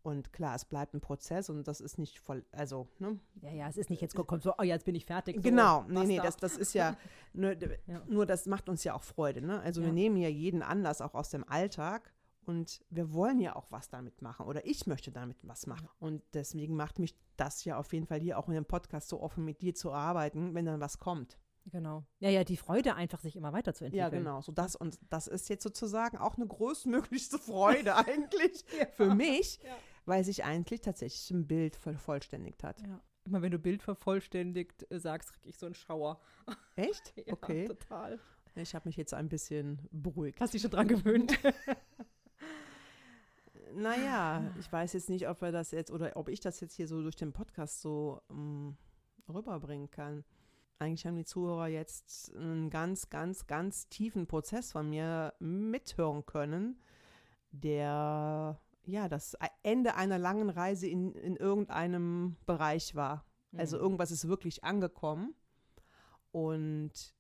Und 0.07 0.33
klar, 0.33 0.55
es 0.55 0.65
bleibt 0.65 0.95
ein 0.95 1.01
Prozess 1.01 1.51
und 1.51 1.67
das 1.67 1.81
ist 1.81 1.99
nicht 1.99 2.21
voll, 2.21 2.45
also, 2.53 2.87
ne? 3.01 3.19
Ja, 3.43 3.51
ja, 3.51 3.69
es 3.69 3.77
ist 3.77 3.91
nicht 3.91 4.01
jetzt 4.01 4.15
kommt 4.15 4.41
so, 4.41 4.55
oh, 4.57 4.63
jetzt 4.63 4.85
bin 4.85 4.95
ich 4.95 5.05
fertig. 5.05 5.35
So, 5.35 5.43
genau, 5.43 5.85
nee, 5.89 6.05
nee, 6.05 6.21
das, 6.23 6.37
das 6.37 6.57
ist 6.57 6.75
ja 6.75 6.97
nur, 7.33 7.57
ja, 7.89 8.05
nur, 8.07 8.25
das 8.25 8.47
macht 8.47 8.69
uns 8.69 8.85
ja 8.85 8.95
auch 8.95 9.03
Freude, 9.03 9.43
ne? 9.43 9.61
Also 9.63 9.81
ja. 9.81 9.87
wir 9.89 9.93
nehmen 9.93 10.17
ja 10.17 10.29
jeden 10.29 10.63
Anlass 10.63 11.01
auch 11.01 11.15
aus 11.15 11.31
dem 11.31 11.43
Alltag 11.49 12.15
und 12.45 12.85
wir 12.89 13.15
wollen 13.15 13.41
ja 13.41 13.57
auch 13.57 13.67
was 13.73 13.89
damit 13.89 14.23
machen 14.23 14.47
oder 14.47 14.65
ich 14.65 14.87
möchte 14.87 15.11
damit 15.11 15.39
was 15.43 15.67
machen. 15.67 15.89
Und 15.99 16.23
deswegen 16.35 16.77
macht 16.77 17.01
mich 17.01 17.17
das 17.37 17.65
ja 17.65 17.77
auf 17.77 17.93
jeden 17.93 18.07
Fall 18.07 18.21
hier 18.21 18.39
auch 18.39 18.47
in 18.47 18.55
dem 18.55 18.65
Podcast 18.65 19.09
so 19.09 19.21
offen, 19.21 19.45
mit 19.45 19.61
dir 19.61 19.75
zu 19.75 19.91
arbeiten, 19.91 20.55
wenn 20.55 20.67
dann 20.67 20.79
was 20.79 21.01
kommt. 21.01 21.37
Genau. 21.73 22.05
Ja, 22.21 22.31
ja, 22.31 22.45
die 22.45 22.57
Freude 22.57 22.95
einfach, 22.95 23.19
sich 23.19 23.35
immer 23.35 23.53
weiterzuentwickeln. 23.53 24.13
Ja, 24.13 24.17
genau. 24.17 24.41
So 24.41 24.53
das 24.53 24.77
und 24.77 25.01
das 25.11 25.27
ist 25.27 25.49
jetzt 25.49 25.65
sozusagen 25.65 26.17
auch 26.17 26.37
eine 26.37 26.47
größtmöglichste 26.47 27.41
Freude 27.41 27.97
eigentlich 28.07 28.65
ja. 28.79 28.87
für 28.95 29.13
mich. 29.13 29.59
Ja 29.65 29.75
weil 30.07 30.25
sich 30.25 30.45
eigentlich 30.45 30.81
tatsächlich 30.81 31.31
ein 31.31 31.47
Bild 31.47 31.77
vervollständigt 31.77 32.65
hat. 32.65 32.81
Ja. 32.81 33.01
Immer 33.25 33.43
wenn 33.43 33.51
du 33.51 33.59
Bild 33.59 33.83
vervollständigt 33.83 34.91
äh, 34.91 34.99
sagst, 34.99 35.33
kriege 35.33 35.51
ich 35.51 35.59
so 35.59 35.67
einen 35.67 35.75
Schauer. 35.75 36.21
Echt? 36.77 37.13
ja, 37.17 37.33
okay. 37.33 37.67
total. 37.67 38.19
Ich 38.55 38.75
habe 38.75 38.89
mich 38.89 38.97
jetzt 38.97 39.13
ein 39.13 39.29
bisschen 39.29 39.87
beruhigt. 39.91 40.41
Hast 40.41 40.55
dich 40.55 40.63
schon 40.63 40.71
dran 40.71 40.89
gewöhnt? 40.89 41.39
naja, 43.75 44.51
ich 44.59 44.73
weiß 44.73 44.95
jetzt 44.95 45.11
nicht, 45.11 45.29
ob 45.29 45.43
wir 45.43 45.53
das 45.53 45.73
jetzt 45.73 45.91
oder 45.91 46.17
ob 46.17 46.29
ich 46.29 46.41
das 46.41 46.61
jetzt 46.61 46.75
hier 46.75 46.89
so 46.89 47.03
durch 47.03 47.17
den 47.17 47.33
Podcast 47.33 47.83
so 47.83 48.23
um, 48.29 48.69
mm, 48.69 48.77
rüberbringen 49.29 49.91
kann. 49.91 50.25
Eigentlich 50.79 51.07
haben 51.07 51.17
die 51.17 51.25
Zuhörer 51.25 51.69
jetzt 51.69 52.35
einen 52.35 52.71
ganz, 52.71 53.11
ganz, 53.11 53.47
ganz 53.47 53.89
tiefen 53.89 54.27
Prozess 54.27 54.73
von 54.73 54.89
mir 54.89 55.35
mithören 55.39 56.25
können, 56.25 56.81
der 57.51 58.59
ja, 58.87 59.09
das 59.09 59.37
Ende 59.63 59.95
einer 59.95 60.19
langen 60.19 60.51
Reise 60.51 60.87
in, 60.87 61.13
in 61.15 61.37
irgendeinem 61.37 62.37
Bereich 62.47 62.95
war. 62.95 63.25
Also 63.57 63.77
mhm. 63.77 63.83
irgendwas 63.83 64.11
ist 64.11 64.29
wirklich 64.29 64.65
angekommen. 64.65 65.35
Und 66.31 67.15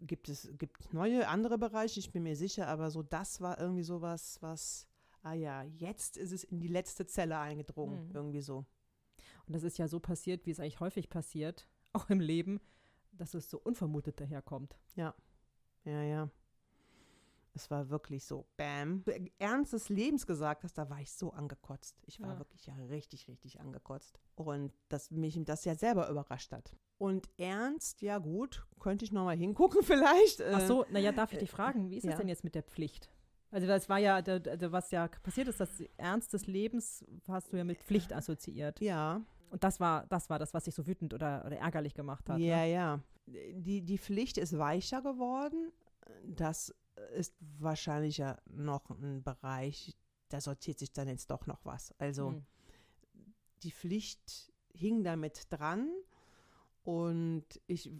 gibt 0.00 0.28
es 0.28 0.50
gibt 0.58 0.92
neue, 0.92 1.28
andere 1.28 1.58
Bereiche, 1.58 2.00
ich 2.00 2.12
bin 2.12 2.22
mir 2.22 2.36
sicher, 2.36 2.68
aber 2.68 2.90
so 2.90 3.02
das 3.02 3.40
war 3.40 3.58
irgendwie 3.58 3.82
sowas, 3.82 4.38
was, 4.40 4.86
ah 5.22 5.32
ja, 5.32 5.62
jetzt 5.62 6.16
ist 6.16 6.32
es 6.32 6.44
in 6.44 6.60
die 6.60 6.68
letzte 6.68 7.06
Zelle 7.06 7.38
eingedrungen, 7.38 8.08
mhm. 8.08 8.14
irgendwie 8.14 8.42
so. 8.42 8.64
Und 9.46 9.54
das 9.54 9.62
ist 9.62 9.78
ja 9.78 9.88
so 9.88 10.00
passiert, 10.00 10.46
wie 10.46 10.50
es 10.50 10.60
eigentlich 10.60 10.80
häufig 10.80 11.08
passiert, 11.08 11.68
auch 11.92 12.10
im 12.10 12.20
Leben, 12.20 12.60
dass 13.12 13.34
es 13.34 13.50
so 13.50 13.58
unvermutet 13.58 14.20
daherkommt. 14.20 14.76
Ja, 14.94 15.14
ja, 15.84 16.02
ja. 16.02 16.30
Es 17.54 17.70
war 17.70 17.90
wirklich 17.90 18.24
so, 18.24 18.46
bam. 18.56 19.04
Ernst 19.38 19.74
des 19.74 19.88
Lebens 19.88 20.26
gesagt 20.26 20.64
hast, 20.64 20.78
da 20.78 20.88
war 20.88 21.00
ich 21.00 21.12
so 21.12 21.32
angekotzt. 21.32 22.00
Ich 22.06 22.20
war 22.20 22.32
ja. 22.32 22.38
wirklich 22.38 22.66
ja 22.66 22.74
richtig, 22.88 23.28
richtig 23.28 23.60
angekotzt. 23.60 24.18
Und 24.36 24.72
dass 24.88 25.10
mich 25.10 25.38
das 25.44 25.64
ja 25.64 25.74
selber 25.74 26.08
überrascht 26.08 26.52
hat. 26.52 26.74
Und 26.98 27.28
ernst, 27.36 28.00
ja 28.00 28.18
gut, 28.18 28.66
könnte 28.78 29.04
ich 29.04 29.12
nochmal 29.12 29.36
hingucken 29.36 29.82
vielleicht. 29.82 30.40
Ach 30.40 30.66
so, 30.66 30.86
naja, 30.90 31.12
darf 31.12 31.32
ich 31.32 31.40
dich 31.40 31.50
fragen, 31.50 31.90
wie 31.90 31.98
ist 31.98 32.04
ja. 32.04 32.10
das 32.10 32.20
denn 32.20 32.28
jetzt 32.28 32.44
mit 32.44 32.54
der 32.54 32.62
Pflicht? 32.62 33.10
Also 33.50 33.66
das 33.66 33.88
war 33.90 33.98
ja, 33.98 34.22
was 34.72 34.90
ja 34.92 35.08
passiert 35.08 35.46
ist, 35.48 35.60
das 35.60 35.82
Ernst 35.98 36.32
des 36.32 36.46
Lebens 36.46 37.04
hast 37.28 37.52
du 37.52 37.58
ja 37.58 37.64
mit 37.64 37.78
Pflicht 37.78 38.12
assoziiert. 38.14 38.80
Ja. 38.80 39.20
Und 39.50 39.62
das 39.62 39.78
war, 39.78 40.06
das 40.06 40.30
war 40.30 40.38
das, 40.38 40.54
was 40.54 40.64
dich 40.64 40.74
so 40.74 40.86
wütend 40.86 41.12
oder, 41.12 41.44
oder 41.44 41.58
ärgerlich 41.58 41.92
gemacht 41.92 42.30
hat. 42.30 42.38
Ja, 42.38 42.62
ne? 42.62 42.72
ja. 42.72 43.00
Die, 43.26 43.82
die 43.82 43.98
Pflicht 43.98 44.38
ist 44.38 44.58
weicher 44.58 45.02
geworden. 45.02 45.70
Das 46.24 46.74
ist 47.14 47.34
wahrscheinlich 47.58 48.18
ja 48.18 48.38
noch 48.46 48.90
ein 48.90 49.22
Bereich, 49.22 49.96
da 50.28 50.40
sortiert 50.40 50.78
sich 50.78 50.92
dann 50.92 51.08
jetzt 51.08 51.30
doch 51.30 51.46
noch 51.46 51.64
was. 51.64 51.94
Also 51.98 52.30
hm. 52.30 52.46
die 53.62 53.72
Pflicht 53.72 54.52
hing 54.74 55.04
damit 55.04 55.46
dran 55.50 55.90
und 56.84 57.44
ich 57.66 57.90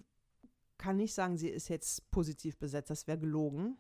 kann 0.79 0.97
nicht 0.97 1.15
sagen, 1.15 1.37
sie 1.37 1.49
ist 1.49 1.69
jetzt 1.69 2.11
positiv 2.11 2.59
besetzt, 2.59 2.91
das 2.91 3.07
wäre 3.07 3.19
gelogen. 3.19 3.77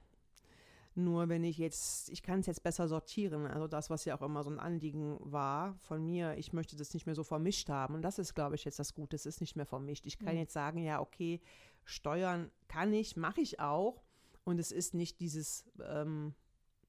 Nur 0.94 1.30
wenn 1.30 1.42
ich 1.42 1.56
jetzt, 1.56 2.10
ich 2.10 2.22
kann 2.22 2.40
es 2.40 2.46
jetzt 2.46 2.62
besser 2.62 2.86
sortieren. 2.86 3.46
Also 3.46 3.66
das, 3.66 3.88
was 3.88 4.04
ja 4.04 4.16
auch 4.16 4.22
immer 4.22 4.44
so 4.44 4.50
ein 4.50 4.60
Anliegen 4.60 5.16
war 5.20 5.74
von 5.76 6.04
mir, 6.04 6.36
ich 6.36 6.52
möchte 6.52 6.76
das 6.76 6.92
nicht 6.92 7.06
mehr 7.06 7.14
so 7.14 7.24
vermischt 7.24 7.70
haben. 7.70 7.94
Und 7.94 8.02
das 8.02 8.18
ist, 8.18 8.34
glaube 8.34 8.56
ich, 8.56 8.64
jetzt 8.64 8.78
das 8.78 8.94
Gute. 8.94 9.16
Es 9.16 9.24
ist 9.24 9.40
nicht 9.40 9.56
mehr 9.56 9.64
vermischt. 9.64 10.04
Ich 10.04 10.18
kann 10.18 10.34
mhm. 10.34 10.40
jetzt 10.40 10.52
sagen, 10.52 10.78
ja, 10.78 11.00
okay, 11.00 11.40
Steuern 11.84 12.50
kann 12.68 12.92
ich, 12.92 13.16
mache 13.16 13.40
ich 13.40 13.58
auch. 13.58 14.02
Und 14.44 14.58
es 14.58 14.72
ist 14.72 14.94
nicht 14.94 15.20
dieses, 15.20 15.64
ähm, 15.84 16.34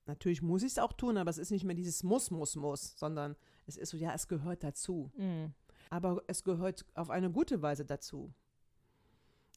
natürlich 0.06 0.42
muss 0.42 0.63
ich 0.63 0.72
es 0.74 0.80
auch 0.80 0.94
tun, 0.94 1.18
aber 1.18 1.30
es 1.30 1.38
ist 1.38 1.52
nicht 1.52 1.63
mehr 1.66 1.76
dieses 1.76 2.04
Muss, 2.04 2.32
Muss, 2.32 2.56
Muss, 2.56 2.98
sondern 2.98 3.36
es 3.68 3.78
ist 3.78 3.89
so, 3.89 3.98
ja, 3.98 4.13
es 4.13 4.28
gehört 4.28 4.63
dazu. 4.63 5.12
Mhm. 5.18 5.54
Aber 5.89 6.24
es 6.28 6.44
gehört 6.44 6.86
auf 6.96 7.10
eine 7.10 7.30
gute 7.32 7.62
Weise 7.62 7.86
dazu. 7.86 8.34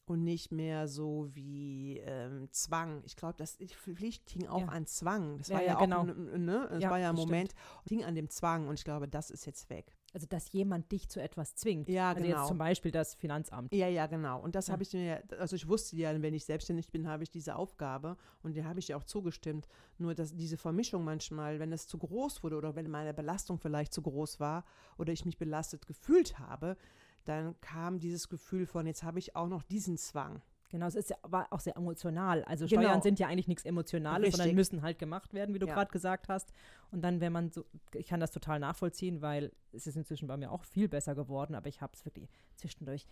Und 0.05 0.23
nicht 0.23 0.51
mehr 0.53 0.87
so 0.87 1.27
wie 1.33 1.97
ähm, 1.97 2.47
Zwang. 2.51 3.01
Ich 3.05 3.17
glaube, 3.17 3.33
das 3.37 3.57
Pflicht 3.57 4.29
hing 4.29 4.47
auch 4.47 4.61
Ja. 4.61 4.67
an 4.67 4.85
Zwang. 4.85 5.37
Das 5.39 5.49
Ja, 5.49 5.55
war 5.55 5.61
ja, 5.63 5.67
ja, 5.71 5.75
auch, 5.77 5.81
genau. 5.81 6.01
ein- 6.03 6.45
ne? 6.45 6.69
Es 6.71 6.83
Ja, 6.83 6.89
war 6.91 6.99
ja 6.99 7.09
ein 7.09 7.15
das 7.17 7.25
Moment, 7.25 7.53
hing 7.89 8.05
an 8.05 8.15
dem 8.15 8.29
Zwang. 8.29 8.69
Und 8.69 8.75
ich 8.75 8.85
glaube, 8.85 9.09
das 9.09 9.29
ist 9.31 9.45
jetzt 9.45 9.69
weg. 9.69 9.96
Also, 10.13 10.25
dass 10.25 10.51
jemand 10.51 10.91
dich 10.91 11.09
zu 11.09 11.21
etwas 11.21 11.55
zwingt. 11.55 11.89
Ja, 11.89 12.09
also 12.09 12.23
genau. 12.23 12.37
jetzt 12.37 12.47
zum 12.47 12.57
Beispiel 12.57 12.91
das 12.91 13.13
Finanzamt. 13.15 13.73
Ja, 13.73 13.87
ja, 13.87 14.07
genau. 14.07 14.39
Und 14.41 14.55
das 14.55 14.67
Ja. 14.67 14.73
habe 14.73 14.83
ich 14.83 14.93
mir, 14.93 15.21
also 15.37 15.55
ich 15.55 15.67
wusste 15.67 15.95
ja, 15.97 16.21
wenn 16.21 16.33
ich 16.33 16.45
selbstständig 16.45 16.91
bin, 16.91 17.07
habe 17.07 17.23
ich 17.23 17.29
diese 17.29 17.55
Aufgabe 17.55 18.17
und 18.41 18.55
der 18.55 18.65
habe 18.65 18.79
ich 18.79 18.87
ja 18.87 18.97
auch 18.97 19.03
zugestimmt. 19.03 19.67
Nur 19.97 20.15
dass 20.15 20.33
diese 20.35 20.57
Vermischung 20.57 21.03
manchmal, 21.03 21.59
wenn 21.59 21.73
es 21.73 21.87
zu 21.87 21.97
groß 21.97 22.41
wurde 22.43 22.55
oder 22.55 22.75
wenn 22.75 22.89
meine 22.89 23.13
Belastung 23.13 23.59
vielleicht 23.59 23.93
zu 23.93 24.01
groß 24.01 24.39
war 24.39 24.63
oder 24.97 25.11
ich 25.11 25.25
mich 25.25 25.37
belastet 25.37 25.85
gefühlt 25.87 26.39
habe, 26.39 26.77
dann 27.25 27.59
kam 27.59 27.99
dieses 27.99 28.29
Gefühl 28.29 28.65
von, 28.65 28.87
jetzt 28.87 29.03
habe 29.03 29.19
ich 29.19 29.35
auch 29.35 29.47
noch 29.47 29.63
diesen 29.63 29.97
Zwang. 29.97 30.41
Genau, 30.69 30.85
es 30.87 30.95
ist 30.95 31.09
ja 31.09 31.15
aber 31.21 31.47
auch 31.51 31.59
sehr 31.61 31.77
emotional. 31.77 32.43
Also 32.43 32.65
Genau. 32.67 32.81
Steuern 32.81 33.01
sind 33.01 33.19
ja 33.19 33.27
eigentlich 33.27 33.47
nichts 33.47 33.63
Emotionales, 33.63 34.31
sondern 34.31 34.47
Richtig. 34.47 34.55
müssen 34.55 34.81
halt 34.81 34.99
gemacht 34.99 35.33
werden, 35.33 35.55
wie 35.55 35.59
du 35.59 35.67
Ja. 35.67 35.73
gerade 35.75 35.91
gesagt 35.91 36.27
hast. 36.27 36.51
Und 36.91 37.01
dann, 37.03 37.21
wenn 37.21 37.31
man 37.31 37.51
so, 37.51 37.65
ich 37.93 38.07
kann 38.07 38.19
das 38.19 38.31
total 38.31 38.59
nachvollziehen, 38.59 39.21
weil 39.21 39.51
es 39.71 39.87
ist 39.87 39.95
inzwischen 39.95 40.27
bei 40.27 40.35
mir 40.35 40.51
auch 40.51 40.63
viel 40.65 40.89
besser 40.89 41.15
geworden, 41.15 41.55
aber 41.55 41.67
ich 41.69 41.81
habe 41.81 41.93
es 41.93 42.03
wirklich 42.05 42.29
zwischendurch 42.55 43.05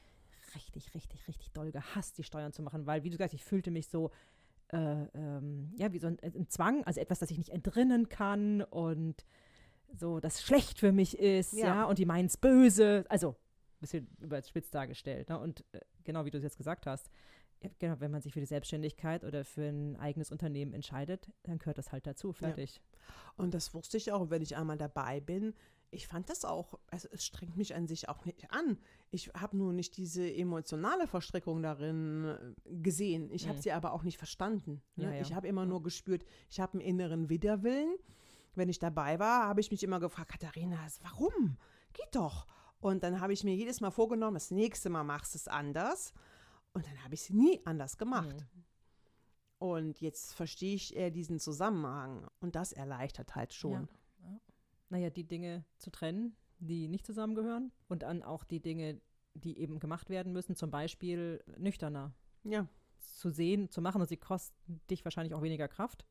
richtig, 0.54 0.94
richtig, 0.94 1.28
richtig 1.28 1.52
doll 1.52 1.72
gehasst, 1.72 2.18
die 2.18 2.24
Steuern 2.24 2.52
zu 2.52 2.62
machen, 2.62 2.86
weil, 2.86 3.04
wie 3.04 3.10
du 3.10 3.18
sagst, 3.18 3.34
ich 3.34 3.44
fühlte 3.44 3.72
mich 3.72 3.88
so, 3.88 4.12
äh, 4.70 4.78
ähm, 5.13 5.72
ja, 5.78 5.91
wie 5.94 6.00
so 6.00 6.08
ein, 6.08 6.18
ein 6.22 6.48
Zwang, 6.50 6.84
also 6.84 7.00
etwas, 7.00 7.20
das 7.20 7.32
ich 7.32 7.38
nicht 7.38 7.50
entrinnen 7.50 8.10
kann 8.10 8.62
und 8.62 9.26
so, 9.94 10.20
das 10.20 10.41
schlecht 10.44 10.80
für 10.80 10.91
mich 10.91 11.18
ist, 11.20 11.54
ja, 11.54 11.65
Ja. 11.68 11.84
und 11.86 12.00
die 12.00 12.06
meinen 12.06 12.26
es 12.26 12.38
böse, 12.38 13.06
also 13.10 13.30
ein 13.32 13.36
bisschen 13.82 14.08
überspitzt 14.20 14.74
dargestellt, 14.74 15.30
ne? 15.30 15.39
und 15.39 15.63
äh, 15.72 15.80
genau 16.04 16.26
wie 16.26 16.32
du 16.32 16.38
es 16.38 16.44
jetzt 16.44 16.58
gesagt 16.58 16.86
hast, 16.86 17.10
genau, 17.80 17.99
wenn 17.99 18.12
man 18.12 18.21
sich 18.21 18.34
für 18.34 18.39
die 18.39 18.45
Selbstständigkeit 18.45 19.23
oder 19.23 19.43
für 19.45 19.63
ein 19.67 19.95
eigenes 19.97 20.32
Unternehmen 20.32 20.73
entscheidet, 20.73 21.30
dann 21.43 21.58
gehört 21.60 21.78
das 21.78 21.91
halt 21.91 22.06
dazu, 22.08 22.32
fertig. 22.34 22.82
Und 23.38 23.54
das 23.54 23.73
wusste 23.73 23.97
ich 23.97 24.12
auch, 24.12 24.30
wenn 24.30 24.41
ich 24.41 24.56
einmal 24.56 24.78
dabei 24.78 25.19
bin. 25.19 25.54
Ich 25.91 26.08
fand 26.08 26.30
das 26.30 26.43
auch, 26.43 26.80
also 26.88 27.08
es 27.12 27.23
strengt 27.25 27.56
mich 27.56 27.75
an 27.75 27.88
sich 27.88 28.10
auch 28.10 28.25
nicht 28.25 28.51
an. 28.51 28.78
Ich 29.12 29.30
habe 29.30 29.56
nur 29.56 29.71
nicht 29.71 29.95
diese 29.97 30.30
emotionale 30.34 31.08
Verstrickung 31.08 31.62
darin 31.62 32.25
äh, 32.65 32.75
gesehen. 32.82 33.30
Ich 33.32 33.47
habe 33.47 33.58
Mhm. 33.58 33.62
sie 33.62 33.71
aber 33.71 33.93
auch 33.93 34.04
nicht 34.04 34.17
verstanden. 34.17 34.82
Ne? 34.95 35.06
Ja, 35.06 35.12
ja. 35.13 35.21
Ich 35.21 35.34
habe 35.34 35.47
immer 35.47 35.65
nur 35.65 35.84
gespürt, 35.84 36.25
ich 36.49 36.60
habe 36.60 36.73
einen 36.73 36.82
inneren 36.82 37.30
Widerwillen. 37.30 37.95
Wenn 38.56 38.67
ich 38.69 38.80
dabei 38.80 39.19
war, 39.19 39.47
habe 39.47 39.62
ich 39.62 39.69
mich 39.71 39.84
immer 39.84 39.99
gefragt, 39.99 40.32
Katharina, 40.32 40.78
warum? 41.01 41.58
Geht 41.93 42.13
doch. 42.15 42.45
Und 42.80 43.04
dann 43.04 43.21
habe 43.21 43.34
ich 43.34 43.43
mir 43.43 43.56
jedes 43.56 43.80
Mal 43.80 43.91
vorgenommen, 43.91 44.36
das 44.36 44.51
nächste 44.51 44.89
Mal 44.89 45.04
machst 45.04 45.34
du 45.34 45.38
es 45.38 45.47
anders. 45.47 46.13
Und 46.76 46.86
dann 46.86 47.04
habe 47.04 47.14
ich 47.16 47.22
es 47.22 47.30
nie 47.32 47.60
anders 47.66 47.98
gemacht. 47.98 48.36
Mhm. 48.54 48.64
Und 49.58 50.02
jetzt 50.02 50.34
verstehe 50.36 50.76
ich 50.76 50.96
eher 50.96 51.10
diesen 51.10 51.40
Zusammenhang. 51.40 52.28
Und 52.42 52.56
das 52.56 52.74
erleichtert 52.74 53.36
halt 53.36 53.54
schon. 53.54 53.88
Ja. 54.22 54.30
Ja. 54.30 54.40
Naja, 54.90 55.10
die 55.10 55.24
Dinge 55.24 55.64
zu 55.78 55.90
trennen, 55.90 56.36
die 56.60 56.88
nicht 56.88 57.06
zusammengehören 57.06 57.72
und 57.88 58.04
dann 58.04 58.22
auch 58.22 58.44
die 58.44 58.60
Dinge, 58.62 59.02
die 59.34 59.58
eben 59.58 59.80
gemacht 59.80 60.10
werden 60.10 60.34
müssen, 60.34 60.56
zum 60.56 60.70
Beispiel 60.72 61.44
nüchterner 61.58 62.14
Ja, 62.44 62.68
zu 63.00 63.30
sehen, 63.30 63.70
zu 63.70 63.82
machen 63.82 64.02
und 64.02 64.08
sie 64.08 64.18
kosten 64.18 64.82
dich 64.90 65.04
wahrscheinlich 65.04 65.34
auch 65.34 65.42
weniger 65.42 65.68
Kraft. 65.68 66.06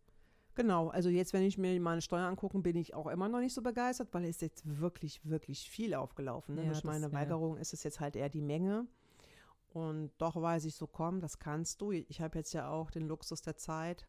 genau. 0.55 0.89
Also 0.89 1.09
jetzt, 1.09 1.33
wenn 1.33 1.43
ich 1.43 1.57
mir 1.59 1.79
meine 1.81 2.01
Steuer 2.03 2.27
angucke, 2.27 2.59
bin 2.59 2.77
ich 2.77 2.95
auch 2.95 3.07
immer 3.09 3.29
noch 3.29 3.41
nicht 3.41 3.55
so 3.55 3.63
begeistert, 3.63 4.09
weil 4.13 4.25
es 4.25 4.41
jetzt 4.41 4.63
wirklich, 4.81 5.21
wirklich 5.25 5.69
viel 5.71 5.95
aufgelaufen. 5.95 6.55
Ne? 6.55 6.63
Ja, 6.63 6.67
Durch 6.69 6.79
das- 6.79 6.85
meine 6.85 7.07
ja. 7.07 7.13
Weigerung 7.13 7.57
ist 7.59 7.73
es 7.75 7.83
jetzt 7.83 8.01
halt 8.01 8.17
eher 8.17 8.29
die 8.29 8.43
Menge. 8.43 8.87
Und 9.75 10.13
doch 10.19 10.41
weiß 10.41 10.67
ich 10.67 10.77
so, 10.77 10.87
komm, 10.87 11.21
das 11.21 11.41
kannst 11.41 11.81
du. 11.81 11.91
Ich 11.91 12.21
habe 12.21 12.39
jetzt 12.39 12.53
ja 12.53 12.71
auch 12.71 12.93
den 12.93 13.09
Luxus 13.09 13.43
der 13.43 13.57
Zeit 13.57 14.07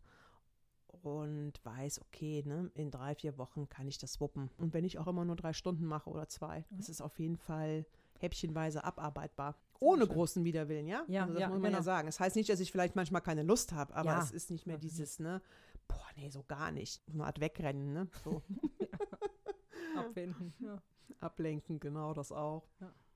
und 1.01 1.53
weiß, 1.65 2.01
okay, 2.01 2.43
ne, 2.45 2.69
in 2.75 2.91
drei, 2.91 3.15
vier 3.15 3.39
Wochen 3.39 3.67
kann 3.67 3.87
ich 3.87 3.97
das 3.97 4.21
wuppen. 4.21 4.51
Und 4.57 4.75
wenn 4.75 4.85
ich 4.85 4.99
auch 4.99 5.07
immer 5.07 5.25
nur 5.25 5.35
drei 5.35 5.53
Stunden 5.53 5.85
mache 5.85 6.11
oder 6.11 6.27
zwei, 6.29 6.65
das 6.69 6.87
ist 6.87 7.01
auf 7.01 7.17
jeden 7.17 7.37
Fall 7.37 7.87
häppchenweise 8.19 8.83
abarbeitbar. 8.83 9.55
Ohne 9.79 10.05
großen 10.07 10.43
Widerwillen, 10.43 10.87
ja? 10.87 11.03
Ja, 11.07 11.23
also 11.23 11.33
das 11.33 11.41
ja, 11.41 11.47
muss 11.49 11.57
man 11.57 11.71
ja 11.71 11.77
genau. 11.79 11.83
sagen. 11.83 12.07
Es 12.07 12.19
heißt 12.19 12.35
nicht, 12.35 12.49
dass 12.49 12.59
ich 12.59 12.71
vielleicht 12.71 12.95
manchmal 12.95 13.21
keine 13.21 13.41
Lust 13.41 13.73
habe, 13.73 13.95
aber 13.95 14.11
Ja. 14.11 14.21
es 14.21 14.29
ist 14.29 14.51
nicht 14.51 14.67
mehr 14.67 14.75
Ja, 14.75 14.81
dieses, 14.81 15.17
ne, 15.17 15.41
boah, 15.87 16.05
nee, 16.15 16.29
so 16.29 16.43
gar 16.43 16.71
nicht. 16.71 17.01
So 17.07 17.13
eine 17.13 17.25
Art 17.25 17.39
Wegrennen, 17.39 17.91
ne? 17.91 18.07
So 18.23 18.43
Abwenden. 19.97 20.53
Ja. 20.59 20.79
ablenken, 21.19 21.79
genau 21.79 22.13
das 22.13 22.31
auch. 22.31 22.69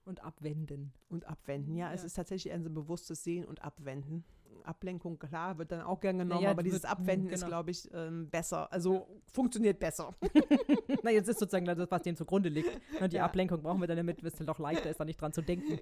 Und 0.05 0.23
abwenden. 0.23 0.91
Und 1.09 1.25
abwenden. 1.25 1.75
Ja, 1.75 1.93
es 1.93 2.01
Ja. 2.01 2.07
ist 2.07 2.13
tatsächlich 2.13 2.51
ein 2.53 2.63
so 2.63 2.69
bewusstes 2.69 3.23
Sehen 3.23 3.45
und 3.45 3.61
Abwenden. 3.63 4.23
Ablenkung, 4.63 5.17
klar, 5.17 5.57
wird 5.57 5.71
dann 5.71 5.81
auch 5.81 5.99
gern 5.99 6.17
genommen, 6.19 6.43
ja, 6.43 6.51
aber 6.51 6.63
dieses 6.63 6.83
wird- 6.83 6.91
Abwenden 6.91 7.29
ist, 7.29 7.39
genau. 7.41 7.47
glaube 7.49 7.71
ich, 7.71 7.89
ähm, 7.93 8.29
besser. 8.29 8.71
Also 8.73 9.07
funktioniert 9.31 9.79
besser. 9.79 10.13
Na, 11.03 11.11
jetzt 11.11 11.29
ist 11.29 11.39
sozusagen 11.39 11.65
das, 11.65 11.77
was 11.89 12.01
dem 12.01 12.15
zugrunde 12.15 12.49
liegt. 12.49 12.69
Ne, 12.99 13.07
Die 13.07 13.15
Ja. 13.17 13.25
Ablenkung 13.25 13.61
brauchen 13.61 13.79
wir 13.79 13.87
dann, 13.87 13.97
damit 13.97 14.21
es 14.23 14.33
doch 14.35 14.59
leichter 14.59 14.89
ist, 14.89 14.99
da 14.99 15.05
nicht 15.05 15.19
dran 15.21 15.31
zu 15.33 15.41
denken. 15.41 15.79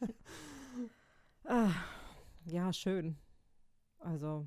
ah, 1.44 1.70
ja, 2.46 2.72
schön. 2.72 3.16
Also, 3.98 4.46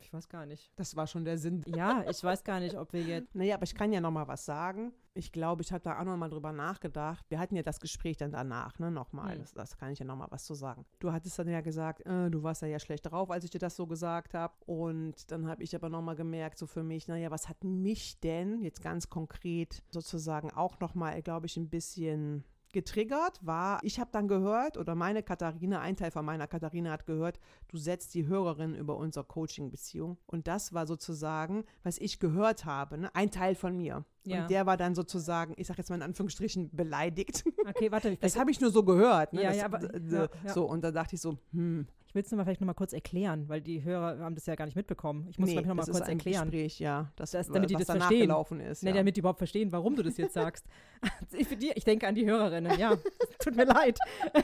ich 0.00 0.12
weiß 0.12 0.28
gar 0.28 0.46
nicht. 0.46 0.70
Das 0.76 0.96
war 0.96 1.06
schon 1.06 1.24
der 1.24 1.38
Sinn. 1.38 1.62
Ja, 1.66 2.04
ich 2.08 2.22
weiß 2.22 2.44
gar 2.44 2.60
nicht, 2.60 2.76
ob 2.76 2.92
wir 2.92 3.02
jetzt. 3.02 3.34
Naja, 3.34 3.54
aber 3.54 3.64
ich 3.64 3.74
kann 3.74 3.92
ja 3.92 4.00
noch 4.00 4.10
mal 4.10 4.28
was 4.28 4.44
sagen. 4.44 4.92
Ich 5.14 5.32
glaube, 5.32 5.62
ich 5.62 5.72
habe 5.72 5.82
da 5.82 5.98
auch 5.98 6.04
noch 6.04 6.16
mal 6.16 6.28
drüber 6.28 6.52
nachgedacht. 6.52 7.24
Wir 7.30 7.38
hatten 7.38 7.56
ja 7.56 7.62
das 7.62 7.80
Gespräch 7.80 8.16
dann 8.16 8.32
danach, 8.32 8.78
ne, 8.78 8.90
nochmal. 8.90 9.32
Hm. 9.32 9.40
Das, 9.40 9.52
das 9.52 9.76
kann 9.78 9.90
ich 9.90 9.98
ja 9.98 10.04
noch 10.04 10.16
mal 10.16 10.28
was 10.30 10.44
zu 10.44 10.54
sagen. 10.54 10.84
Du 10.98 11.12
hattest 11.12 11.38
dann 11.38 11.48
ja 11.48 11.60
gesagt, 11.60 12.04
äh, 12.04 12.30
du 12.30 12.42
warst 12.42 12.62
ja, 12.62 12.68
ja 12.68 12.78
schlecht 12.78 13.10
drauf, 13.10 13.30
als 13.30 13.44
ich 13.44 13.50
dir 13.50 13.58
das 13.58 13.76
so 13.76 13.86
gesagt 13.86 14.34
habe. 14.34 14.54
Und 14.66 15.30
dann 15.30 15.48
habe 15.48 15.62
ich 15.62 15.74
aber 15.74 15.88
noch 15.88 16.02
mal 16.02 16.16
gemerkt, 16.16 16.58
so 16.58 16.66
für 16.66 16.82
mich, 16.82 17.08
naja, 17.08 17.30
was 17.30 17.48
hat 17.48 17.64
mich 17.64 18.20
denn 18.20 18.60
jetzt 18.62 18.82
ganz 18.82 19.08
konkret 19.08 19.82
sozusagen 19.90 20.50
auch 20.50 20.80
noch 20.80 20.94
mal, 20.94 21.20
glaube 21.22 21.46
ich, 21.46 21.56
ein 21.56 21.70
bisschen 21.70 22.44
getriggert 22.76 23.38
war, 23.40 23.78
ich 23.82 23.98
habe 23.98 24.10
dann 24.12 24.28
gehört, 24.28 24.76
oder 24.76 24.94
meine 24.94 25.22
Katharina, 25.22 25.80
ein 25.80 25.96
Teil 25.96 26.10
von 26.10 26.26
meiner 26.26 26.46
Katharina 26.46 26.90
hat 26.90 27.06
gehört, 27.06 27.40
du 27.68 27.78
setzt 27.78 28.12
die 28.12 28.26
Hörerin 28.26 28.74
über 28.74 28.98
unsere 28.98 29.24
Coaching-Beziehung. 29.24 30.18
Und 30.26 30.46
das 30.46 30.74
war 30.74 30.86
sozusagen, 30.86 31.64
was 31.84 31.96
ich 31.96 32.20
gehört 32.20 32.66
habe, 32.66 32.98
ne? 32.98 33.14
ein 33.14 33.30
Teil 33.30 33.54
von 33.54 33.78
mir. 33.78 34.04
Ja. 34.24 34.42
Und 34.42 34.50
der 34.50 34.66
war 34.66 34.76
dann 34.76 34.94
sozusagen, 34.94 35.54
ich 35.56 35.68
sage 35.68 35.78
jetzt 35.78 35.88
mal 35.88 35.96
in 35.96 36.02
Anführungsstrichen, 36.02 36.68
beleidigt. 36.76 37.44
Okay, 37.66 37.90
warte, 37.90 38.10
ich, 38.10 38.18
Das 38.20 38.38
habe 38.38 38.50
ich 38.50 38.60
nur 38.60 38.70
so 38.70 38.82
gehört. 38.82 39.32
Ne? 39.32 39.42
Ja, 39.42 39.48
das, 39.48 39.56
ja, 39.56 39.64
aber-. 39.64 40.28
So, 40.52 40.66
und 40.66 40.84
da 40.84 40.90
dachte 40.90 41.14
ich 41.14 41.22
so, 41.22 41.38
hm, 41.52 41.86
ich 42.16 42.22
will 42.22 42.24
es 42.24 42.30
nur 42.30 42.38
mal 42.38 42.44
vielleicht 42.44 42.62
noch 42.62 42.66
mal 42.66 42.72
kurz 42.72 42.94
erklären, 42.94 43.46
weil 43.50 43.60
die 43.60 43.84
Hörer 43.84 44.20
haben 44.20 44.34
das 44.34 44.46
ja 44.46 44.54
gar 44.54 44.64
nicht 44.64 44.74
mitbekommen. 44.74 45.26
Ich 45.28 45.38
muss 45.38 45.50
nee, 45.50 45.56
noch 45.60 45.74
mal 45.74 45.84
kurz 45.84 46.00
erklären. 46.08 46.50
Gespräch, 46.50 46.80
ja. 46.80 47.12
Das, 47.16 47.32
Das- 47.32 47.48
damit 47.48 47.68
die 47.68 47.74
das 47.74 47.88
danach 47.88 48.06
verstehen. 48.06 48.22
gelaufen 48.22 48.60
ist. 48.60 48.82
Nee, 48.82 48.88
ja. 48.90 48.96
damit 48.96 49.16
die 49.16 49.20
überhaupt 49.20 49.36
verstehen, 49.36 49.70
warum 49.70 49.96
du 49.96 50.02
das 50.02 50.16
jetzt 50.16 50.32
sagst. 50.32 50.64
ich, 51.32 51.46
die, 51.58 51.72
ich 51.74 51.84
denke 51.84 52.08
an 52.08 52.14
die 52.14 52.24
Hörerinnen, 52.24 52.78
ja. 52.78 52.96
Tut 53.38 53.54
mir 53.54 53.66
leid. 53.66 53.98
ja, 54.34 54.42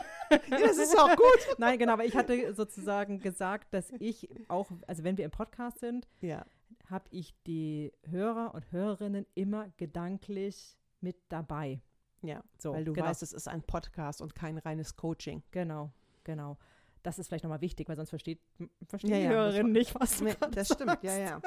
das 0.50 0.76
ist 0.76 0.98
auch 0.98 1.16
gut. 1.16 1.56
Nein, 1.56 1.78
genau, 1.78 1.94
aber 1.94 2.04
ich 2.04 2.14
hatte 2.14 2.52
sozusagen 2.52 3.20
gesagt, 3.20 3.72
dass 3.72 3.90
ich 4.00 4.28
auch, 4.48 4.70
also 4.86 5.02
wenn 5.02 5.16
wir 5.16 5.24
im 5.24 5.30
Podcast 5.30 5.78
sind, 5.78 6.06
Ja, 6.20 6.44
habe 6.90 7.06
ich 7.10 7.34
die 7.46 7.90
Hörer 8.10 8.52
und 8.54 8.70
Hörerinnen 8.70 9.24
immer 9.34 9.70
gedanklich 9.78 10.76
mit 11.00 11.16
dabei. 11.30 11.80
ja. 12.20 12.42
So, 12.58 12.74
weil 12.74 12.84
du 12.84 12.92
genau, 12.92 13.06
weißt, 13.06 13.22
es 13.22 13.32
ist 13.32 13.48
ein 13.48 13.62
Podcast 13.62 14.20
und 14.20 14.34
kein 14.34 14.58
reines 14.58 14.94
Coaching. 14.94 15.42
Genau, 15.52 15.90
genau. 16.22 16.58
Das 17.02 17.18
ist 17.18 17.28
vielleicht 17.28 17.42
nochmal 17.44 17.60
wichtig, 17.60 17.88
weil 17.88 17.96
sonst 17.96 18.10
versteht, 18.10 18.40
verstehen 18.86 19.10
Ja, 19.10 19.16
die 19.18 19.24
ja, 19.24 19.30
Hörerinnen 19.30 19.74
das 19.74 19.82
nicht, 19.82 20.00
was 20.00 20.18
du 20.18 20.24
Nee, 20.24 20.34
das 20.52 20.68
stimmt, 20.72 21.02
ja, 21.02 21.16
ja. 21.16 21.42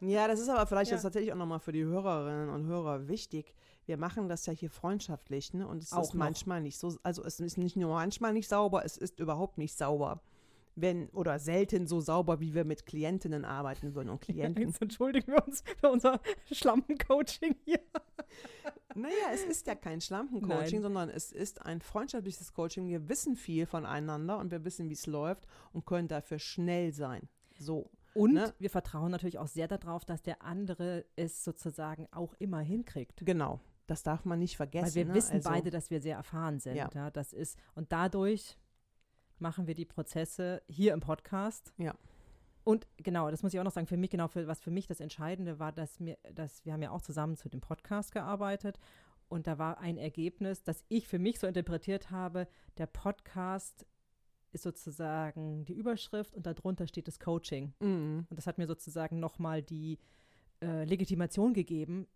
Ja, 0.00 0.28
das 0.28 0.40
ist 0.40 0.48
aber 0.48 0.66
vielleicht 0.66 0.90
Ja. 0.90 0.96
jetzt 0.96 1.02
tatsächlich 1.02 1.32
auch 1.32 1.36
nochmal 1.36 1.60
für 1.60 1.72
die 1.72 1.84
Hörerinnen 1.84 2.48
und 2.48 2.64
Hörer 2.66 3.06
wichtig. 3.06 3.54
Wir 3.84 3.98
machen 3.98 4.28
das 4.30 4.46
ja 4.46 4.52
hier 4.54 4.70
freundschaftlich, 4.70 5.52
ne? 5.52 5.66
Und 5.68 5.82
es 5.82 5.92
Auch 5.92 6.04
ist 6.04 6.14
noch. 6.14 6.20
manchmal 6.20 6.62
nicht 6.62 6.78
so, 6.78 6.96
also 7.02 7.22
es 7.22 7.38
ist 7.38 7.58
nicht 7.58 7.76
nur 7.76 7.90
manchmal 7.92 8.32
nicht 8.32 8.48
sauber, 8.48 8.82
es 8.84 8.96
ist 8.96 9.20
überhaupt 9.20 9.58
nicht 9.58 9.76
sauber. 9.76 10.22
Wenn, 10.76 11.08
oder 11.10 11.38
selten 11.38 11.86
so 11.86 12.00
sauber, 12.00 12.40
wie 12.40 12.54
wir 12.54 12.64
mit 12.64 12.86
Klientinnen 12.86 13.44
arbeiten 13.44 13.94
würden 13.94 14.08
und 14.08 14.20
Klienten. 14.22 14.66
Jetzt 14.66 14.82
entschuldigen 14.82 15.32
wir 15.32 15.46
uns 15.46 15.62
für 15.80 15.90
unser 15.90 16.20
Schlampencoaching 16.52 17.56
hier. 17.64 17.80
Naja, 18.94 19.32
es 19.32 19.44
ist 19.44 19.66
ja 19.66 19.74
kein 19.74 20.00
Schlampencoaching, 20.00 20.82
sondern 20.82 21.08
es 21.08 21.32
ist 21.32 21.64
ein 21.64 21.80
freundschaftliches 21.80 22.52
Coaching. 22.52 22.88
Wir 22.88 23.08
wissen 23.08 23.36
viel 23.36 23.66
voneinander 23.66 24.38
und 24.38 24.50
wir 24.50 24.64
wissen, 24.64 24.88
wie 24.88 24.94
es 24.94 25.06
läuft 25.06 25.46
und 25.72 25.84
können 25.84 26.08
dafür 26.08 26.38
schnell 26.38 26.92
sein. 26.92 27.28
So. 27.58 27.90
Und 28.14 28.34
Ne? 28.34 28.54
wir 28.58 28.70
vertrauen 28.70 29.10
natürlich 29.10 29.38
auch 29.38 29.48
sehr 29.48 29.66
darauf, 29.66 30.04
dass 30.04 30.22
der 30.22 30.42
andere 30.42 31.04
es 31.16 31.42
sozusagen 31.44 32.06
auch 32.12 32.34
immer 32.38 32.60
hinkriegt. 32.60 33.26
Genau. 33.26 33.60
Das 33.86 34.02
darf 34.02 34.24
man 34.24 34.38
nicht 34.38 34.56
vergessen. 34.56 34.86
Weil 34.86 34.94
wir 34.94 35.04
ne? 35.06 35.14
wissen 35.14 35.34
also, 35.34 35.50
beide, 35.50 35.70
dass 35.70 35.90
wir 35.90 36.00
sehr 36.00 36.16
erfahren 36.16 36.60
sind. 36.60 36.76
Ja. 36.76 36.88
Ja. 36.94 37.10
das 37.10 37.32
ist, 37.32 37.58
und 37.74 37.92
dadurch 37.92 38.56
machen 39.38 39.66
wir 39.66 39.74
die 39.74 39.84
Prozesse 39.84 40.62
hier 40.68 40.92
im 40.92 41.00
Podcast. 41.00 41.72
Ja. 41.78 41.94
Und 42.64 42.86
genau, 42.96 43.30
das 43.30 43.42
muss 43.42 43.52
ich 43.52 43.60
auch 43.60 43.64
noch 43.64 43.72
sagen, 43.72 43.86
für 43.86 43.96
mich, 43.96 44.10
genau, 44.10 44.28
für, 44.28 44.46
was 44.46 44.60
für 44.60 44.70
mich 44.70 44.86
das 44.86 45.00
Entscheidende 45.00 45.58
war, 45.58 45.72
dass 45.72 46.00
mir, 46.00 46.16
dass 46.32 46.64
wir 46.64 46.72
haben 46.72 46.82
ja 46.82 46.90
auch 46.90 47.02
zusammen 47.02 47.36
zu 47.36 47.48
dem 47.48 47.60
Podcast 47.60 48.12
gearbeitet 48.12 48.78
und 49.28 49.46
da 49.46 49.58
war 49.58 49.78
ein 49.78 49.98
Ergebnis, 49.98 50.62
das 50.62 50.84
ich 50.88 51.08
für 51.08 51.18
mich 51.18 51.38
so 51.38 51.46
interpretiert 51.46 52.10
habe, 52.10 52.48
der 52.78 52.86
Podcast 52.86 53.86
ist 54.52 54.62
sozusagen 54.62 55.64
die 55.64 55.74
Überschrift 55.74 56.34
und 56.34 56.46
darunter 56.46 56.86
steht 56.86 57.08
das 57.08 57.18
Coaching. 57.18 57.74
Mhm. 57.80 58.26
Und 58.30 58.36
das 58.36 58.46
hat 58.46 58.58
mir 58.58 58.66
sozusagen 58.66 59.18
nochmal 59.18 59.62
die 59.62 59.98
äh, 60.62 60.84
Legitimation 60.84 61.52
gegeben, 61.52 62.06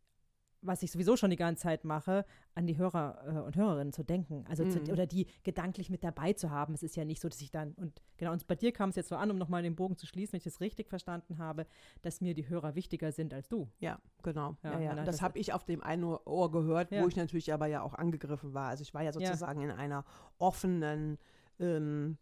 was 0.60 0.82
ich 0.82 0.90
sowieso 0.90 1.16
schon 1.16 1.30
die 1.30 1.36
ganze 1.36 1.62
Zeit 1.62 1.84
mache, 1.84 2.24
an 2.54 2.66
die 2.66 2.76
Hörer 2.76 3.22
äh, 3.26 3.38
und 3.40 3.54
Hörerinnen 3.56 3.92
zu 3.92 4.02
denken. 4.02 4.44
Also 4.48 4.64
Mhm. 4.64 4.70
zu, 4.70 4.80
oder 4.92 5.06
die 5.06 5.26
gedanklich 5.44 5.88
mit 5.88 6.02
dabei 6.02 6.32
zu 6.32 6.50
haben. 6.50 6.74
Es 6.74 6.82
ist 6.82 6.96
ja 6.96 7.04
nicht 7.04 7.20
so, 7.22 7.28
dass 7.28 7.40
ich 7.40 7.50
dann, 7.52 7.74
und 7.74 8.02
genau, 8.16 8.32
und 8.32 8.46
bei 8.48 8.56
dir 8.56 8.72
kam 8.72 8.90
es 8.90 8.96
jetzt 8.96 9.08
so 9.08 9.16
an, 9.16 9.30
um 9.30 9.38
nochmal 9.38 9.62
den 9.62 9.76
Bogen 9.76 9.96
zu 9.96 10.06
schließen, 10.06 10.32
wenn 10.32 10.38
ich 10.38 10.44
das 10.44 10.60
richtig 10.60 10.88
verstanden 10.88 11.38
habe, 11.38 11.66
dass 12.02 12.20
mir 12.20 12.34
die 12.34 12.48
Hörer 12.48 12.74
wichtiger 12.74 13.12
sind 13.12 13.32
als 13.32 13.48
du. 13.48 13.68
Ja, 13.78 14.00
genau. 14.22 14.56
Ja, 14.64 14.72
Ja, 14.72 14.80
ja. 14.80 14.94
nein, 14.94 15.06
Das, 15.06 15.16
das- 15.16 15.22
habe 15.22 15.38
ich 15.38 15.52
auf 15.52 15.64
dem 15.64 15.82
einen 15.82 16.02
Ohr 16.04 16.50
gehört, 16.50 16.90
Ja. 16.90 17.02
wo 17.04 17.08
ich 17.08 17.16
natürlich 17.16 17.52
aber 17.52 17.66
ja 17.66 17.82
auch 17.82 17.94
angegriffen 17.94 18.52
war. 18.52 18.68
Also 18.68 18.82
ich 18.82 18.92
war 18.94 19.02
ja 19.02 19.12
sozusagen 19.12 19.60
in 19.60 19.70
einer 19.70 20.04
offenen, 20.38 21.18
ähm, 21.60 22.18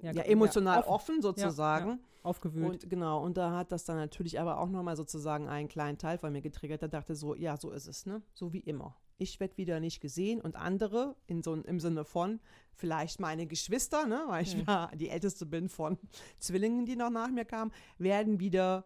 ja, 0.00 0.12
ge- 0.12 0.22
emotional 0.22 0.80
offen, 0.80 0.90
offen 0.90 1.22
sozusagen. 1.22 2.00
aufgewühlt. 2.22 2.84
Und 2.84 2.90
genau, 2.90 3.22
und 3.24 3.36
da 3.36 3.52
hat 3.56 3.72
das 3.72 3.84
dann 3.84 3.96
natürlich 3.96 4.38
aber 4.40 4.58
auch 4.58 4.68
nochmal 4.68 4.96
sozusagen 4.96 5.48
einen 5.48 5.68
kleinen 5.68 5.98
Teil 5.98 6.18
von 6.18 6.32
mir 6.32 6.42
getriggert. 6.42 6.82
Der 6.82 6.88
dachte 6.88 7.14
so, 7.14 7.34
ja, 7.34 7.56
so 7.56 7.70
ist 7.70 7.86
es, 7.86 8.06
ne? 8.06 8.22
So 8.34 8.52
wie 8.52 8.60
immer. 8.60 8.96
Ich 9.20 9.40
werde 9.40 9.56
wieder 9.56 9.80
nicht 9.80 10.00
gesehen 10.00 10.40
und 10.40 10.54
andere, 10.56 11.16
in 11.26 11.42
so, 11.42 11.54
im 11.54 11.80
Sinne 11.80 12.04
von 12.04 12.38
vielleicht 12.74 13.18
meine 13.18 13.46
Geschwister, 13.48 14.06
ne, 14.06 14.22
weil 14.28 14.44
ich 14.44 14.54
Hm. 14.54 14.64
ja 14.68 14.90
die 14.94 15.08
älteste 15.08 15.44
bin 15.46 15.68
von 15.68 15.98
Zwillingen, 16.38 16.86
die 16.86 16.94
noch 16.94 17.10
nach 17.10 17.28
mir 17.30 17.44
kamen, 17.44 17.72
werden 17.98 18.38
wieder 18.38 18.84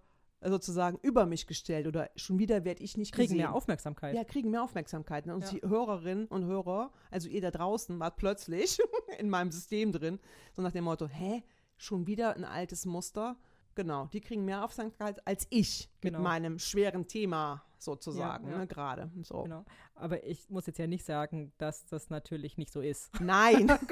sozusagen 0.50 0.98
über 1.02 1.26
mich 1.26 1.46
gestellt 1.46 1.86
oder 1.86 2.10
schon 2.16 2.38
wieder 2.38 2.64
werde 2.64 2.82
ich 2.82 2.96
nicht 2.96 3.12
kriegen 3.12 3.24
gesehen. 3.28 3.38
mehr 3.38 3.54
Aufmerksamkeit. 3.54 4.14
Ja, 4.14 4.24
kriegen 4.24 4.50
mehr 4.50 4.62
Aufmerksamkeit. 4.62 5.26
Ne? 5.26 5.34
Und 5.34 5.44
Ja. 5.44 5.50
die 5.50 5.62
Hörerinnen 5.62 6.26
und 6.26 6.44
Hörer, 6.44 6.90
also 7.10 7.28
ihr 7.28 7.40
da 7.40 7.50
draußen, 7.50 7.98
wart 8.00 8.16
plötzlich 8.16 8.78
in 9.18 9.28
meinem 9.30 9.50
System 9.50 9.92
drin, 9.92 10.18
so 10.52 10.62
nach 10.62 10.72
dem 10.72 10.84
Motto, 10.84 11.06
hä, 11.06 11.42
schon 11.76 12.06
wieder 12.06 12.34
ein 12.36 12.44
altes 12.44 12.86
Muster? 12.86 13.36
Genau, 13.74 14.06
die 14.12 14.20
kriegen 14.20 14.44
mehr 14.44 14.64
Aufmerksamkeit 14.64 15.26
als 15.26 15.46
ich 15.50 15.88
Genau. 16.00 16.18
mit 16.18 16.24
meinem 16.24 16.58
schweren 16.58 17.06
Thema 17.06 17.64
sozusagen, 17.78 18.46
Ja, 18.46 18.52
ja. 18.52 18.58
ne, 18.58 18.66
gerade. 18.66 19.10
So. 19.22 19.44
Genau. 19.44 19.64
Aber 19.94 20.24
ich 20.24 20.48
muss 20.50 20.66
jetzt 20.66 20.78
ja 20.78 20.86
nicht 20.86 21.04
sagen, 21.04 21.52
dass 21.58 21.86
das 21.86 22.10
natürlich 22.10 22.58
nicht 22.58 22.70
so 22.72 22.80
ist. 22.82 23.10
Nein, 23.20 23.66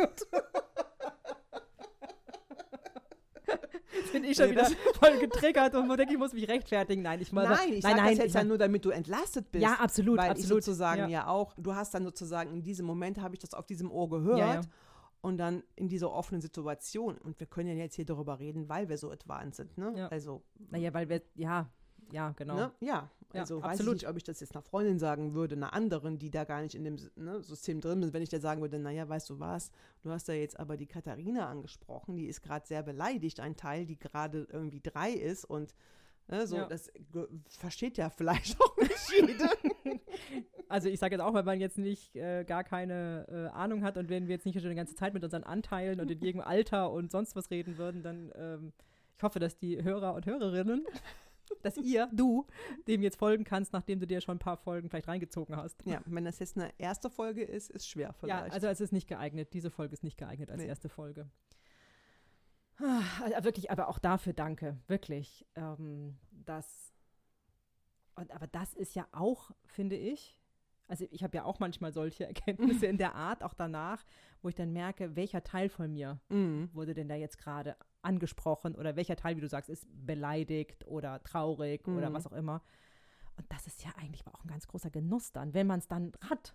Jetzt 4.11 4.23
bin 4.23 4.25
ich 4.25 4.37
schon 4.37 4.47
Nee, 4.47 4.53
wieder 4.53 4.67
voll 5.01 5.19
getriggert 5.19 5.75
und 5.75 5.89
denke, 5.97 6.13
ich 6.13 6.19
muss 6.19 6.33
mich 6.33 6.49
rechtfertigen. 6.49 7.03
Nein, 7.03 7.21
ich 7.21 7.33
meine, 7.33 7.51
nein, 7.51 7.73
ich 7.73 7.83
nein, 7.83 7.97
nein, 7.97 8.17
das 8.17 8.25
jetzt 8.25 8.35
ja 8.35 8.45
nur, 8.45 8.59
damit 8.59 8.85
du 8.85 8.91
entlastet 8.91 9.51
bist. 9.51 9.63
Ja, 9.63 9.75
absolut, 9.75 10.19
weil 10.19 10.31
absolut. 10.31 10.59
ich 10.59 10.65
sozusagen 10.65 11.03
ja. 11.03 11.09
ja. 11.09 11.27
auch, 11.29 11.55
du 11.57 11.75
hast 11.75 11.95
dann 11.95 12.05
sozusagen 12.05 12.53
in 12.53 12.63
diesem 12.63 12.87
Moment 12.87 13.21
habe 13.21 13.35
ich 13.35 13.41
das 13.41 13.55
auf 13.55 13.67
diesem 13.67 13.91
Ohr 13.91 14.09
gehört 14.09 14.39
Ja, 14.39 14.55
ja. 14.55 14.61
und 15.21 15.39
dann 15.39 15.63
in 15.77 15.89
dieser 15.89 16.11
offenen 16.11 16.41
Situation 16.41 17.19
und 17.19 17.39
wir 17.39 17.47
können 17.47 17.69
ja 17.69 17.75
jetzt 17.75 17.95
hier 17.97 18.05
darüber 18.05 18.39
reden, 18.39 18.69
weil 18.69 18.89
wir 18.89 18.99
so 18.99 19.11
advanced 19.11 19.57
sind, 19.57 19.79
ne? 19.79 20.09
Also 20.11 20.43
Naja, 20.71 20.93
weil 20.95 21.09
wir, 21.09 21.23
ja, 21.35 21.69
ja, 22.13 22.33
genau. 22.37 22.55
Ne? 22.55 22.73
Ja, 22.81 23.11
Ja, 23.33 23.43
also 23.43 23.63
weiß 23.63 23.73
absolut. 23.73 23.97
ich 23.97 24.03
nicht, 24.03 24.11
ob 24.11 24.17
ich 24.17 24.25
das 24.25 24.41
jetzt 24.41 24.55
einer 24.55 24.63
Freundin 24.63 24.99
sagen 24.99 25.35
würde, 25.35 25.55
einer 25.55 25.73
anderen, 25.73 26.19
die 26.19 26.31
da 26.31 26.45
gar 26.45 26.63
nicht 26.63 26.75
in 26.75 26.85
dem 26.85 26.97
ne, 27.17 27.43
System 27.43 27.81
drin 27.81 28.03
ist, 28.03 28.13
wenn 28.13 28.23
ich 28.23 28.29
dir 28.29 28.41
sagen 28.41 28.61
würde, 28.61 28.79
naja, 28.79 29.09
weißt 29.09 29.31
du 29.31 29.39
was, 29.39 29.71
du 30.03 30.11
hast 30.11 30.29
da 30.29 30.33
jetzt 30.33 30.59
aber 30.59 30.77
die 30.77 30.87
Katharina 30.87 31.49
angesprochen, 31.49 32.17
die 32.17 32.27
ist 32.27 32.43
gerade 32.43 32.67
sehr 32.67 32.83
beleidigt, 32.83 33.41
ein 33.41 33.57
Teil, 33.57 33.87
die 33.87 33.99
gerade 33.99 34.49
irgendwie 34.51 34.81
drei 34.81 35.13
ist 35.13 35.45
und 35.45 35.75
ne, 36.29 36.47
so, 36.47 36.57
Ja. 36.57 36.67
das 36.67 36.91
versteht 37.49 37.99
ja 37.99 38.11
vielleicht 38.11 38.61
auch 38.63 38.77
nicht 38.79 39.13
jede. 39.13 39.49
Also 40.69 40.89
ich 40.89 40.99
sage 41.01 41.17
jetzt 41.17 41.23
auch, 41.23 41.35
wenn 41.35 41.45
man 41.45 41.61
jetzt 41.61 41.79
nicht 41.79 42.15
äh, 42.17 42.45
gar 42.45 42.63
keine 42.65 43.27
äh, 43.29 43.57
Ahnung 43.57 43.83
hat 43.83 43.97
und 43.97 44.09
wenn 44.09 44.29
wir 44.29 44.35
jetzt 44.37 44.47
nicht 44.47 44.61
schon 44.61 44.71
die 44.71 44.77
ganze 44.77 44.95
Zeit 44.95 45.15
mit 45.15 45.25
unseren 45.25 45.45
Anteilen 45.45 46.01
und 46.01 46.11
in 46.11 46.21
jedem 46.25 46.41
Alter 46.41 46.91
und 46.93 47.11
sonst 47.11 47.35
was 47.37 47.51
reden 47.51 47.77
würden, 47.79 48.03
dann 48.03 48.33
ähm, 48.37 48.73
ich 49.17 49.23
hoffe, 49.23 49.39
dass 49.39 49.59
die 49.59 49.83
Hörer 49.83 50.15
und 50.15 50.25
Hörerinnen, 50.25 50.87
dass 51.63 51.77
ihr, 51.77 52.09
du, 52.13 52.47
dem 52.89 53.03
jetzt 53.03 53.17
folgen 53.19 53.45
kannst, 53.45 53.73
nachdem 53.73 54.01
du 54.01 54.07
dir 54.07 54.21
schon 54.21 54.37
ein 54.37 54.41
paar 54.41 54.57
Folgen 54.57 54.89
vielleicht 54.89 55.09
reingezogen 55.09 55.57
hast. 55.57 55.85
ja, 55.87 56.01
wenn 56.07 56.25
das 56.25 56.39
jetzt 56.39 56.57
eine 56.57 56.71
erste 56.79 57.11
Folge 57.11 57.43
ist, 57.43 57.71
ist 57.71 57.89
schwer 57.89 58.09
Ja, 58.09 58.13
vielleicht. 58.13 58.53
also 58.53 58.67
es 58.69 58.81
ist 58.81 58.93
nicht 58.93 59.09
geeignet. 59.09 59.53
Diese 59.53 59.71
Folge 59.71 59.93
ist 59.93 60.03
nicht 60.05 60.17
geeignet 60.19 60.51
als 60.51 60.61
Nee. 60.63 60.69
erste 60.69 60.89
Folge. 60.89 61.29
Also 63.23 63.45
wirklich, 63.45 63.71
aber 63.71 63.89
auch 63.89 63.99
dafür 63.99 64.33
danke, 64.33 64.79
wirklich. 64.87 65.47
Ähm, 65.55 66.17
das, 66.31 66.95
und, 68.15 68.31
aber 68.31 68.47
das 68.47 68.73
ist 68.73 68.95
ja 68.95 69.07
auch, 69.13 69.51
finde 69.67 69.97
ich, 69.97 70.39
also 70.89 71.07
ich 71.11 71.23
habe 71.23 71.37
ja 71.37 71.45
auch 71.45 71.61
manchmal 71.61 71.93
solche 71.93 72.25
Erkenntnisse 72.29 72.87
in 72.87 72.97
der 72.97 73.15
Art, 73.15 73.43
auch 73.43 73.53
danach, 73.53 74.03
wo 74.41 74.49
ich 74.49 74.55
dann 74.55 74.73
merke, 74.73 75.15
welcher 75.15 75.43
Teil 75.45 75.69
von 75.69 75.93
mir 75.93 76.21
Mhm. 76.31 76.71
wurde 76.73 76.95
denn 76.95 77.09
da 77.09 77.17
jetzt 77.17 77.37
gerade 77.37 77.77
angesprochen 78.03 78.75
oder 78.75 78.97
welcher 78.97 79.17
Teil, 79.17 79.37
wie 79.37 79.41
du 79.41 79.49
sagst, 79.49 79.71
ist 79.71 79.87
beleidigt 80.07 80.87
oder 80.87 81.23
traurig 81.23 81.87
oder 81.89 82.11
Mhm. 82.11 82.15
was 82.15 82.27
auch 82.27 82.33
immer. 82.33 82.63
Und 83.37 83.51
das 83.53 83.67
ist 83.67 83.83
ja 83.85 83.91
eigentlich 83.97 84.27
auch 84.27 84.45
ein 84.45 84.49
ganz 84.49 84.67
großer 84.69 84.91
Genuss 84.91 85.33
dann, 85.33 85.55
wenn 85.55 85.67
man 85.67 85.79
es 85.81 85.89
dann 85.89 86.13
hat. 86.29 86.55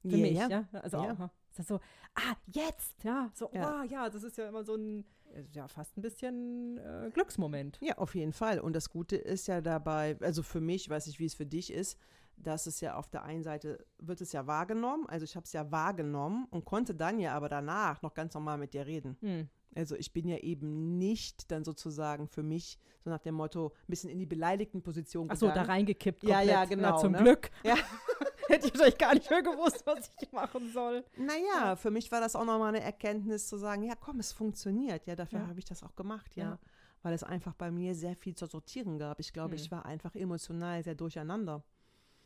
Für 0.00 0.08
Ja, 0.08 0.16
mich, 0.16 0.38
ja. 0.38 0.48
ja. 0.48 0.80
Also 0.80 0.96
Ja. 0.98 1.12
auch, 1.12 1.30
ist 1.50 1.58
das 1.60 1.66
so, 1.68 1.76
ah, 2.14 2.34
jetzt, 2.46 3.04
ja, 3.04 3.30
so, 3.34 3.50
Ja. 3.52 3.84
ja, 3.84 3.84
ja 3.84 4.10
das 4.10 4.22
ist 4.24 4.36
ja 4.36 4.48
immer 4.48 4.64
so 4.64 4.74
ein, 4.74 5.04
ja, 5.52 5.68
fast 5.68 5.96
ein 5.96 6.02
bisschen 6.02 6.78
äh, 6.78 7.10
Glücksmoment. 7.12 7.78
Ja, 7.80 7.98
auf 7.98 8.14
jeden 8.14 8.32
Fall. 8.32 8.58
Und 8.58 8.74
das 8.74 8.90
Gute 8.90 9.16
ist 9.16 9.46
ja 9.46 9.60
dabei, 9.60 10.16
also 10.20 10.42
für 10.42 10.60
mich, 10.60 10.88
weiß 10.90 11.06
ich, 11.06 11.18
wie 11.20 11.26
es 11.26 11.34
für 11.34 11.46
dich 11.46 11.72
ist, 11.72 11.98
dass 12.36 12.66
es 12.66 12.80
ja 12.80 12.96
auf 12.96 13.08
der 13.10 13.22
einen 13.22 13.42
Seite 13.44 13.86
wird 13.98 14.20
es 14.20 14.32
ja 14.32 14.46
wahrgenommen, 14.46 15.06
also 15.06 15.22
ich 15.24 15.36
habe 15.36 15.44
es 15.44 15.52
ja 15.52 15.70
wahrgenommen 15.70 16.46
und 16.50 16.64
konnte 16.64 16.94
dann 16.94 17.20
ja 17.20 17.34
aber 17.34 17.48
danach 17.48 18.02
noch 18.02 18.14
ganz 18.14 18.34
normal 18.34 18.58
mit 18.58 18.74
dir 18.74 18.86
reden. 18.86 19.16
Hm. 19.20 19.48
Also 19.74 19.94
ich 19.96 20.12
bin 20.12 20.28
ja 20.28 20.36
eben 20.38 20.98
nicht 20.98 21.50
dann 21.50 21.64
sozusagen 21.64 22.28
für 22.28 22.42
mich 22.42 22.78
so 23.04 23.10
nach 23.10 23.20
dem 23.20 23.34
Motto 23.34 23.68
ein 23.74 23.86
bisschen 23.88 24.10
in 24.10 24.18
die 24.18 24.26
beleidigten 24.26 24.82
Position 24.82 25.28
Ach 25.30 25.36
so, 25.36 25.46
gegangen. 25.48 25.66
da 25.66 25.72
reingekippt. 25.72 26.22
Ja, 26.24 26.42
ja, 26.42 26.60
komplett. 26.60 26.78
genau, 26.78 26.98
zum 26.98 27.12
ne? 27.12 27.18
Glück. 27.18 27.50
Ja. 27.64 27.76
Hätte 28.48 28.66
ich 28.66 28.72
wahrscheinlich 28.74 28.98
gar 28.98 29.14
nicht 29.14 29.30
mehr 29.30 29.42
gewusst, 29.42 29.82
was 29.86 30.10
ich 30.20 30.30
machen 30.32 30.70
soll. 30.72 31.04
Naja, 31.16 31.76
für 31.76 31.90
mich 31.90 32.10
war 32.12 32.20
das 32.20 32.34
auch 32.36 32.44
nochmal 32.44 32.68
eine 32.74 32.82
Erkenntnis 32.82 33.46
zu 33.48 33.56
sagen, 33.56 33.84
ja 33.84 33.94
komm, 33.94 34.18
es 34.20 34.32
funktioniert. 34.32 35.06
Ja, 35.06 35.14
dafür 35.16 35.38
Ja. 35.40 35.46
habe 35.46 35.58
ich 35.58 35.64
das 35.64 35.82
auch 35.82 35.94
gemacht, 35.96 36.34
ja. 36.36 36.44
Ja. 36.44 36.58
Weil 37.02 37.14
es 37.14 37.22
einfach 37.22 37.54
bei 37.54 37.70
mir 37.70 37.94
sehr 37.94 38.14
viel 38.14 38.34
zu 38.34 38.46
sortieren 38.46 38.98
gab. 38.98 39.20
Ich 39.20 39.32
glaube, 39.32 39.50
Hm. 39.52 39.56
ich 39.62 39.70
war 39.70 39.86
einfach 39.86 40.14
emotional 40.16 40.82
sehr 40.82 40.94
durcheinander. 40.96 41.62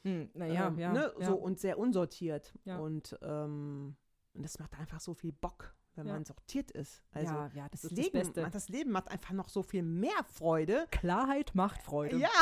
Hm, 0.03 0.31
naja, 0.35 0.69
ähm, 0.69 0.79
ja, 0.79 0.93
ne, 0.93 1.13
ja. 1.21 1.27
So 1.27 1.37
und 1.37 1.59
sehr 1.61 1.79
unsortiert. 1.79 2.53
Ja. 2.65 2.79
Und, 2.79 3.17
ähm, 3.23 3.95
und 4.35 4.43
das 4.43 4.59
macht 4.59 4.77
einfach 4.79 5.01
so 5.01 5.15
viel 5.15 5.33
Bock, 5.33 5.75
wenn 5.97 6.07
Ja. 6.07 6.13
man 6.15 6.25
sortiert 6.25 6.71
ist. 6.71 7.03
Also 7.13 7.33
ja, 7.35 7.51
ja, 7.55 7.69
das, 7.71 7.83
das, 7.83 7.91
ist 7.93 7.99
das 7.99 8.05
Leben, 8.05 8.19
Beste. 8.19 8.43
macht- 8.43 8.55
das 8.55 8.69
Leben 8.69 8.91
macht 8.91 9.09
einfach 9.11 9.33
noch 9.33 9.49
so 9.49 9.63
viel 9.63 9.83
mehr 9.83 10.25
Freude. 10.35 10.87
Klarheit 10.91 11.53
macht 11.55 11.83
Freude. 11.83 12.17
Ja, 12.19 12.29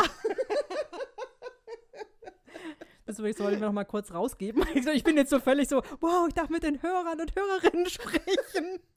Das 3.06 3.18
würde 3.18 3.30
ich 3.30 3.38
wir 3.38 3.58
noch 3.58 3.72
mal 3.72 3.84
kurz 3.84 4.12
rausgeben. 4.12 4.64
Also 4.74 4.90
ich 4.90 5.04
bin 5.04 5.16
jetzt 5.16 5.30
so 5.30 5.38
völlig 5.38 5.68
so, 5.68 5.82
wow, 6.00 6.26
ich 6.26 6.34
darf 6.34 6.48
mit 6.48 6.62
den 6.62 6.82
Hörern 6.82 7.20
und 7.20 7.34
Hörerinnen 7.36 7.86
sprechen. 7.86 8.80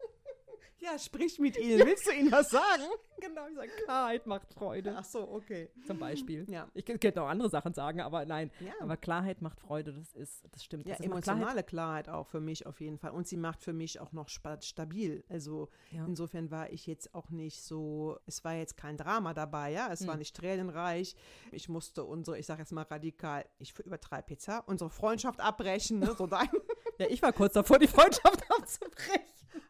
ja, 0.91 0.99
sprich 0.99 1.39
mit 1.39 1.57
ihnen. 1.59 1.85
Willst 1.85 2.07
du 2.07 2.11
ihnen 2.11 2.31
was 2.31 2.49
sagen? 2.49 2.83
genau, 3.19 3.47
ich 3.47 3.55
sage, 3.55 3.69
Klarheit 3.83 4.27
macht 4.27 4.53
Freude. 4.53 4.93
Ach 4.97 5.03
so, 5.03 5.27
okay. 5.31 5.69
Zum 5.85 5.97
Beispiel. 5.99 6.45
Ja. 6.49 6.67
Ich 6.73 6.85
könnte 6.85 7.11
noch 7.15 7.27
andere 7.27 7.49
Sachen 7.49 7.73
sagen, 7.73 7.99
aber 8.01 8.25
nein. 8.25 8.51
Ja. 8.59 8.73
Aber 8.79 8.95
Klarheit 8.97 9.41
macht 9.41 9.59
Freude, 9.59 9.91
das 9.93 10.13
ist, 10.13 10.43
das 10.51 10.63
stimmt. 10.63 10.85
Ja, 10.87 10.95
das 10.95 11.05
macht 11.07 11.23
Klarheit. 11.23 11.41
emotionale 11.41 11.63
Klarheit 11.63 12.09
auch 12.09 12.27
für 12.27 12.39
mich 12.39 12.65
auf 12.67 12.79
jeden 12.79 12.97
Fall. 12.99 13.11
Und 13.11 13.27
sie 13.27 13.37
macht 13.37 13.63
für 13.63 13.73
mich 13.73 13.99
auch 13.99 14.11
noch 14.11 14.29
stabil. 14.29 15.23
Also 15.29 15.69
Ja. 15.91 16.05
insofern 16.05 16.51
war 16.51 16.71
ich 16.71 16.85
jetzt 16.87 17.13
auch 17.15 17.29
nicht 17.29 17.61
so, 17.63 18.17
es 18.27 18.43
war 18.43 18.53
jetzt 18.53 18.77
kein 18.77 18.97
Drama 18.97 19.33
dabei, 19.33 19.71
ja. 19.71 19.91
Es 19.91 20.05
war 20.05 20.13
Hm. 20.13 20.19
nicht 20.19 20.35
tränenreich. 20.35 21.15
Ich 21.51 21.69
musste 21.69 22.03
unsere, 22.03 22.37
ich 22.37 22.45
sage 22.45 22.61
jetzt 22.61 22.71
mal 22.71 22.83
radikal, 22.83 23.45
ich 23.59 23.77
übertreibe 23.79 24.29
jetzt, 24.31 24.45
ja, 24.47 24.59
unsere 24.59 24.89
Freundschaft 24.89 25.39
abbrechen, 25.39 25.99
ne? 25.99 26.13
So 26.17 26.27
dein. 26.27 26.49
Ja, 26.97 27.07
ich 27.09 27.21
war 27.21 27.33
kurz 27.33 27.53
davor, 27.53 27.79
die 27.79 27.87
Freundschaft 27.87 28.43
abzubrechen. 28.57 29.21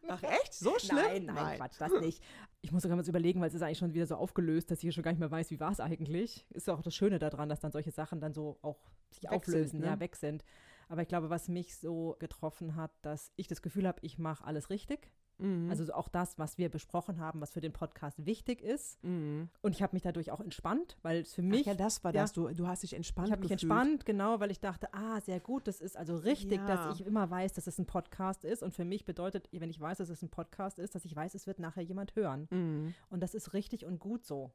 Ach 0.08 0.22
echt? 0.22 0.54
So 0.54 0.78
schlimm? 0.78 0.96
Nein, 0.96 1.24
nein, 1.26 1.58
Quatsch, 1.58 1.76
das 1.78 1.92
nicht. 2.00 2.22
Ich 2.60 2.72
muss 2.72 2.82
sogar 2.82 2.96
mal 2.96 3.06
überlegen, 3.06 3.40
weil 3.40 3.48
es 3.48 3.54
ist 3.54 3.62
eigentlich 3.62 3.78
schon 3.78 3.94
wieder 3.94 4.06
so 4.06 4.16
aufgelöst, 4.16 4.70
dass 4.70 4.82
ich 4.82 4.94
schon 4.94 5.04
gar 5.04 5.12
nicht 5.12 5.20
mehr 5.20 5.30
weiß, 5.30 5.50
wie 5.50 5.60
war 5.60 5.70
es 5.70 5.80
eigentlich. 5.80 6.46
Ist 6.50 6.66
ja 6.66 6.74
auch 6.74 6.82
das 6.82 6.94
Schöne 6.94 7.18
daran, 7.18 7.48
dass 7.48 7.60
dann 7.60 7.72
solche 7.72 7.90
Sachen 7.90 8.20
dann 8.20 8.32
so 8.32 8.58
auch 8.62 8.80
sich 9.10 9.24
Weg 9.24 9.32
auflösen, 9.32 9.70
sind, 9.70 9.80
ne? 9.80 9.86
ja, 9.86 10.00
weg 10.00 10.16
sind. 10.16 10.44
Aber 10.88 11.02
ich 11.02 11.08
glaube, 11.08 11.30
was 11.30 11.48
mich 11.48 11.76
so 11.76 12.16
getroffen 12.18 12.74
hat, 12.74 12.90
dass 13.02 13.32
ich 13.36 13.46
das 13.46 13.62
Gefühl 13.62 13.86
habe, 13.86 13.98
ich 14.02 14.18
mache 14.18 14.44
alles 14.44 14.70
richtig. 14.70 15.10
Mhm. 15.38 15.70
Also 15.70 15.92
auch 15.92 16.08
das, 16.08 16.38
was 16.38 16.58
wir 16.58 16.68
besprochen 16.68 17.20
haben, 17.20 17.40
was 17.40 17.52
für 17.52 17.60
den 17.60 17.72
Podcast 17.72 18.26
wichtig 18.26 18.60
ist. 18.60 19.02
Mhm. 19.04 19.48
Und 19.62 19.74
ich 19.74 19.82
habe 19.82 19.94
mich 19.94 20.02
dadurch 20.02 20.30
auch 20.30 20.40
entspannt, 20.40 20.96
weil 21.02 21.20
es 21.20 21.34
für 21.34 21.42
Ach 21.42 21.46
mich 21.46 21.66
ja, 21.66 21.74
das 21.74 22.02
war 22.04 22.14
ja. 22.14 22.22
das. 22.22 22.32
Du, 22.32 22.48
du 22.48 22.66
hast 22.66 22.82
dich 22.82 22.94
entspannt 22.94 23.28
Ich 23.28 23.32
habe 23.32 23.42
mich 23.42 23.50
entspannt, 23.52 24.04
genau, 24.04 24.40
weil 24.40 24.50
ich 24.50 24.60
dachte, 24.60 24.92
ah, 24.92 25.20
sehr 25.20 25.40
gut, 25.40 25.66
das 25.68 25.80
ist 25.80 25.96
also 25.96 26.16
richtig, 26.16 26.58
Ja. 26.58 26.66
dass 26.66 26.98
ich 27.00 27.06
immer 27.06 27.30
weiß, 27.30 27.52
dass 27.52 27.66
es 27.66 27.78
ein 27.78 27.86
Podcast 27.86 28.44
ist. 28.44 28.62
Und 28.62 28.74
für 28.74 28.84
mich 28.84 29.04
bedeutet, 29.04 29.48
wenn 29.52 29.70
ich 29.70 29.80
weiß, 29.80 29.98
dass 29.98 30.08
es 30.08 30.22
ein 30.22 30.28
Podcast 30.30 30.78
ist, 30.78 30.94
dass 30.94 31.04
ich 31.04 31.14
weiß, 31.14 31.34
es 31.34 31.46
wird 31.46 31.58
nachher 31.58 31.82
jemand 31.82 32.14
hören. 32.16 32.48
Mhm. 32.50 32.94
Und 33.10 33.20
das 33.22 33.34
ist 33.34 33.52
richtig 33.54 33.84
und 33.84 33.98
gut 33.98 34.24
so. 34.24 34.50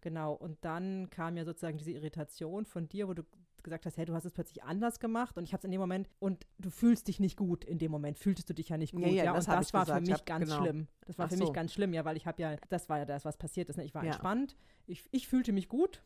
Genau. 0.00 0.34
Und 0.34 0.64
dann 0.64 1.08
kam 1.10 1.36
ja 1.36 1.44
sozusagen 1.44 1.78
diese 1.78 1.92
Irritation 1.92 2.66
von 2.66 2.88
dir, 2.88 3.08
wo 3.08 3.14
du 3.14 3.22
gesagt 3.64 3.84
hast, 3.86 3.96
hey, 3.96 4.04
du 4.04 4.14
hast 4.14 4.24
es 4.24 4.32
plötzlich 4.32 4.62
anders 4.62 5.00
gemacht 5.00 5.36
und 5.36 5.42
ich 5.42 5.52
habe 5.52 5.58
es 5.58 5.64
in 5.64 5.72
dem 5.72 5.80
Moment 5.80 6.08
und 6.20 6.46
du 6.58 6.70
fühlst 6.70 7.08
dich 7.08 7.18
nicht 7.18 7.36
gut 7.36 7.64
in 7.64 7.78
dem 7.78 7.90
Moment, 7.90 8.16
fühltest 8.18 8.48
du 8.48 8.54
dich 8.54 8.68
ja 8.68 8.76
nicht 8.76 8.92
gut. 8.92 9.02
Ja, 9.02 9.08
ja, 9.08 9.32
das 9.32 9.48
und 9.48 9.54
das 9.54 9.74
war 9.74 9.84
gesagt. 9.84 9.98
für 9.98 10.02
Ich 10.04 10.10
mich 10.10 10.18
hab- 10.20 10.26
ganz 10.26 10.44
genau. 10.50 10.62
schlimm. 10.62 10.88
Das 11.06 11.18
war 11.18 11.26
Ach 11.26 11.30
für 11.30 11.36
so. 11.36 11.44
mich 11.44 11.52
ganz 11.52 11.72
schlimm, 11.72 11.92
ja, 11.92 12.04
weil 12.04 12.16
ich 12.16 12.26
habe 12.26 12.40
ja, 12.40 12.56
das 12.68 12.88
war 12.88 12.98
ja 12.98 13.04
das, 13.04 13.24
was 13.24 13.36
passiert 13.36 13.68
ist. 13.68 13.76
Ne? 13.76 13.84
Ich 13.84 13.94
war 13.94 14.02
Ja. 14.04 14.10
entspannt, 14.12 14.56
ich, 14.86 15.08
ich 15.10 15.26
fühlte 15.26 15.52
mich 15.52 15.68
gut 15.68 16.04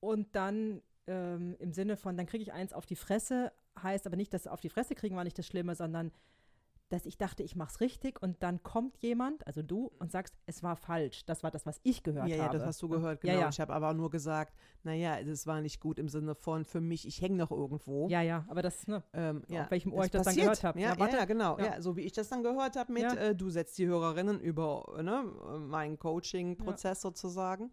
und 0.00 0.34
dann 0.34 0.80
ähm, 1.06 1.56
im 1.58 1.72
Sinne 1.72 1.96
von, 1.96 2.16
dann 2.16 2.26
kriege 2.26 2.42
ich 2.42 2.52
eins 2.52 2.72
auf 2.72 2.86
die 2.86 2.96
Fresse, 2.96 3.52
heißt 3.82 4.06
aber 4.06 4.16
nicht, 4.16 4.32
dass 4.32 4.46
auf 4.46 4.60
die 4.60 4.68
Fresse 4.68 4.94
kriegen 4.94 5.16
war 5.16 5.24
nicht 5.24 5.38
das 5.38 5.46
Schlimme, 5.46 5.74
sondern 5.74 6.12
dass 6.90 7.04
ich 7.04 7.18
dachte, 7.18 7.42
ich 7.42 7.54
mache 7.54 7.70
es 7.70 7.80
richtig 7.80 8.22
und 8.22 8.42
dann 8.42 8.62
kommt 8.62 8.96
jemand, 8.98 9.46
also 9.46 9.60
du, 9.62 9.90
und 9.98 10.10
sagst, 10.10 10.34
es 10.46 10.62
war 10.62 10.74
falsch. 10.74 11.26
Das 11.26 11.42
war 11.42 11.50
das, 11.50 11.66
was 11.66 11.80
ich 11.82 12.02
gehört 12.02 12.28
Ja, 12.28 12.36
ja, 12.36 12.44
habe. 12.44 12.56
das 12.56 12.66
hast 12.66 12.82
du 12.82 12.88
gehört, 12.88 13.22
Ja, 13.24 13.32
genau. 13.34 13.42
ja. 13.44 13.48
Ich 13.50 13.60
habe 13.60 13.74
aber 13.74 13.92
nur 13.92 14.08
gesagt, 14.10 14.54
naja, 14.84 15.22
das 15.22 15.46
war 15.46 15.60
nicht 15.60 15.80
gut 15.80 15.98
im 15.98 16.08
Sinne 16.08 16.34
von, 16.34 16.64
für 16.64 16.80
mich, 16.80 17.06
ich 17.06 17.20
hänge 17.20 17.36
noch 17.36 17.50
irgendwo. 17.50 18.08
Ja, 18.08 18.22
ja, 18.22 18.46
aber 18.48 18.62
das, 18.62 18.86
ne, 18.86 19.02
Ähm, 19.12 19.42
ja. 19.48 19.64
auf 19.64 19.70
welchem 19.70 19.92
Ohr 19.92 20.04
ich 20.06 20.10
das 20.10 20.24
passiert. 20.24 20.46
dann 20.46 20.52
gehört 20.54 20.64
habe. 20.64 20.80
Ja, 20.80 20.94
Ja, 20.94 21.06
ja, 21.08 21.16
ja, 21.18 21.24
genau. 21.26 21.58
Ja. 21.58 21.64
Ja. 21.74 21.82
so 21.82 21.96
wie 21.96 22.02
ich 22.02 22.12
das 22.12 22.28
dann 22.30 22.42
gehört 22.42 22.76
habe 22.76 22.90
mit, 22.92 23.02
Ja. 23.02 23.14
äh, 23.14 23.34
du 23.34 23.50
setzt 23.50 23.76
die 23.76 23.86
Hörerinnen 23.86 24.40
über 24.40 24.84
ne, 25.02 25.24
meinen 25.68 25.98
Coaching-Prozess 25.98 27.02
sozusagen. 27.02 27.70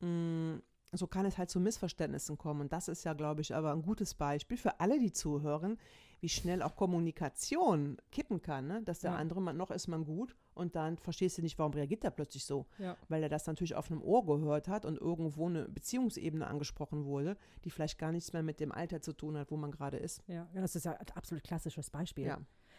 Mm, 0.00 0.56
so 0.92 1.06
kann 1.06 1.24
es 1.24 1.38
halt 1.38 1.48
zu 1.48 1.58
Missverständnissen 1.58 2.36
kommen. 2.36 2.60
Und 2.60 2.72
das 2.72 2.88
ist 2.88 3.04
ja, 3.04 3.14
glaube 3.14 3.40
ich, 3.40 3.54
aber 3.54 3.72
ein 3.72 3.82
gutes 3.82 4.14
Beispiel 4.14 4.58
für 4.58 4.78
alle, 4.80 4.98
die 4.98 5.12
zuhören, 5.12 5.78
wie 6.22 6.28
schnell 6.28 6.62
auch 6.62 6.76
Kommunikation 6.76 7.98
kippen 8.12 8.40
kann. 8.40 8.68
Ne? 8.68 8.82
Dass 8.84 9.00
der 9.00 9.10
Ja. 9.10 9.16
andere, 9.16 9.42
man, 9.42 9.56
noch 9.56 9.72
ist 9.72 9.88
man 9.88 10.04
gut 10.04 10.36
und 10.54 10.76
dann 10.76 10.96
verstehst 10.96 11.36
du 11.36 11.42
nicht, 11.42 11.58
warum 11.58 11.72
reagiert 11.72 12.04
er 12.04 12.12
plötzlich 12.12 12.44
so. 12.44 12.66
Ja. 12.78 12.96
Weil 13.08 13.24
er 13.24 13.28
das 13.28 13.46
natürlich 13.46 13.74
auf 13.74 13.90
einem 13.90 14.00
Ohr 14.02 14.24
gehört 14.24 14.68
hat 14.68 14.84
und 14.84 14.98
irgendwo 14.98 15.48
eine 15.48 15.68
Beziehungsebene 15.68 16.46
angesprochen 16.46 17.04
wurde, 17.04 17.36
die 17.64 17.70
vielleicht 17.70 17.98
gar 17.98 18.12
nichts 18.12 18.32
mehr 18.32 18.44
mit 18.44 18.60
dem 18.60 18.70
Alter 18.70 19.00
zu 19.02 19.12
tun 19.12 19.36
hat, 19.36 19.50
wo 19.50 19.56
man 19.56 19.72
gerade 19.72 19.96
ist. 19.96 20.22
Ja, 20.28 20.48
ja, 20.54 20.60
das 20.60 20.76
ist 20.76 20.84
ja 20.84 20.92
ein 20.92 21.06
absolut 21.14 21.42
klassisches 21.42 21.90
Beispiel. 21.90 22.26
Ja. 22.26 22.38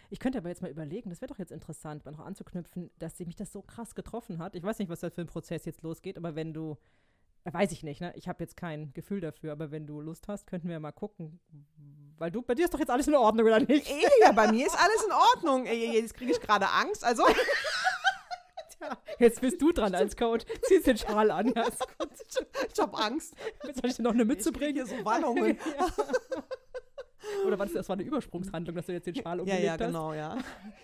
Ich 0.09 0.19
könnte 0.19 0.37
aber 0.37 0.47
jetzt 0.49 0.61
mal 0.61 0.71
überlegen, 0.71 1.09
das 1.09 1.19
wäre 1.21 1.29
doch 1.33 1.39
jetzt 1.39 1.51
interessant, 1.51 2.05
mal 2.05 2.11
noch 2.11 2.19
anzuknüpfen, 2.25 2.91
dass 2.99 3.17
sie 3.17 3.25
mich 3.25 3.35
das 3.35 3.51
so 3.51 3.61
krass 3.61 3.93
getroffen 3.93 4.37
hat. 4.39 4.55
Ich 4.55 4.63
weiß 4.63 4.79
nicht, 4.79 4.89
was 4.89 5.01
da 5.01 5.09
für 5.09 5.21
ein 5.21 5.27
Prozess 5.27 5.65
jetzt 5.65 5.81
losgeht, 5.81 6.17
aber 6.17 6.35
wenn 6.35 6.53
du, 6.53 6.77
weiß 7.43 7.73
ich 7.73 7.83
nicht, 7.83 7.99
ne? 7.99 8.13
Ich 8.15 8.29
habe 8.29 8.41
jetzt 8.41 8.55
kein 8.55 8.93
Gefühl 8.93 9.19
dafür, 9.19 9.51
aber 9.51 9.71
wenn 9.71 9.85
du 9.85 9.99
Lust 9.99 10.27
hast, 10.29 10.47
könnten 10.47 10.69
wir 10.69 10.79
mal 10.79 10.91
gucken. 10.93 11.39
Weil 12.17 12.31
du, 12.31 12.41
bei 12.41 12.55
dir 12.55 12.65
ist 12.65 12.73
doch 12.73 12.79
jetzt 12.79 12.89
alles 12.91 13.07
in 13.07 13.15
Ordnung, 13.15 13.45
oder 13.47 13.59
nicht? 13.59 13.89
Ey, 13.89 14.05
ja, 14.21 14.31
bei 14.31 14.51
mir 14.51 14.65
ist 14.67 14.77
alles 14.77 15.03
in 15.03 15.11
Ordnung. 15.11 15.65
Ey, 15.65 15.99
jetzt 15.99 16.13
kriege 16.13 16.31
ich 16.31 16.39
gerade 16.39 16.67
Angst. 16.69 17.03
Also, 17.03 17.25
Jetzt 19.17 19.39
bist 19.39 19.61
du 19.61 19.71
dran 19.71 19.95
als 19.95 20.17
Coach. 20.17 20.43
Ziehst 20.63 20.87
den 20.87 20.97
Schal 20.97 21.31
an, 21.31 21.53
ja, 21.55 21.61
ist 21.63 21.79
gut. 21.97 22.09
ich 22.73 22.79
habe 22.81 22.97
Angst. 22.97 23.33
Soll 23.61 23.89
ich 23.89 23.95
dir 23.95 24.01
noch 24.03 24.11
eine 24.11 24.25
Mütze 24.25 24.49
Ich 24.49 24.55
bringen? 24.57 24.73
hier 24.73 24.85
so 24.85 25.05
Wallungen. 25.05 25.57
Ja. 25.79 25.87
Oder 27.45 27.57
war 27.59 27.65
das, 27.65 27.73
das 27.73 27.89
war 27.89 27.95
eine 27.95 28.03
Übersprungshandlung, 28.03 28.75
dass 28.75 28.85
du 28.85 28.93
jetzt 28.93 29.07
den 29.07 29.15
Schal 29.15 29.37
Ja, 29.37 29.41
umgelegt 29.43 29.63
ja, 29.65 29.71
hast? 29.73 29.79
genau, 29.79 30.13
ja. 30.13 30.37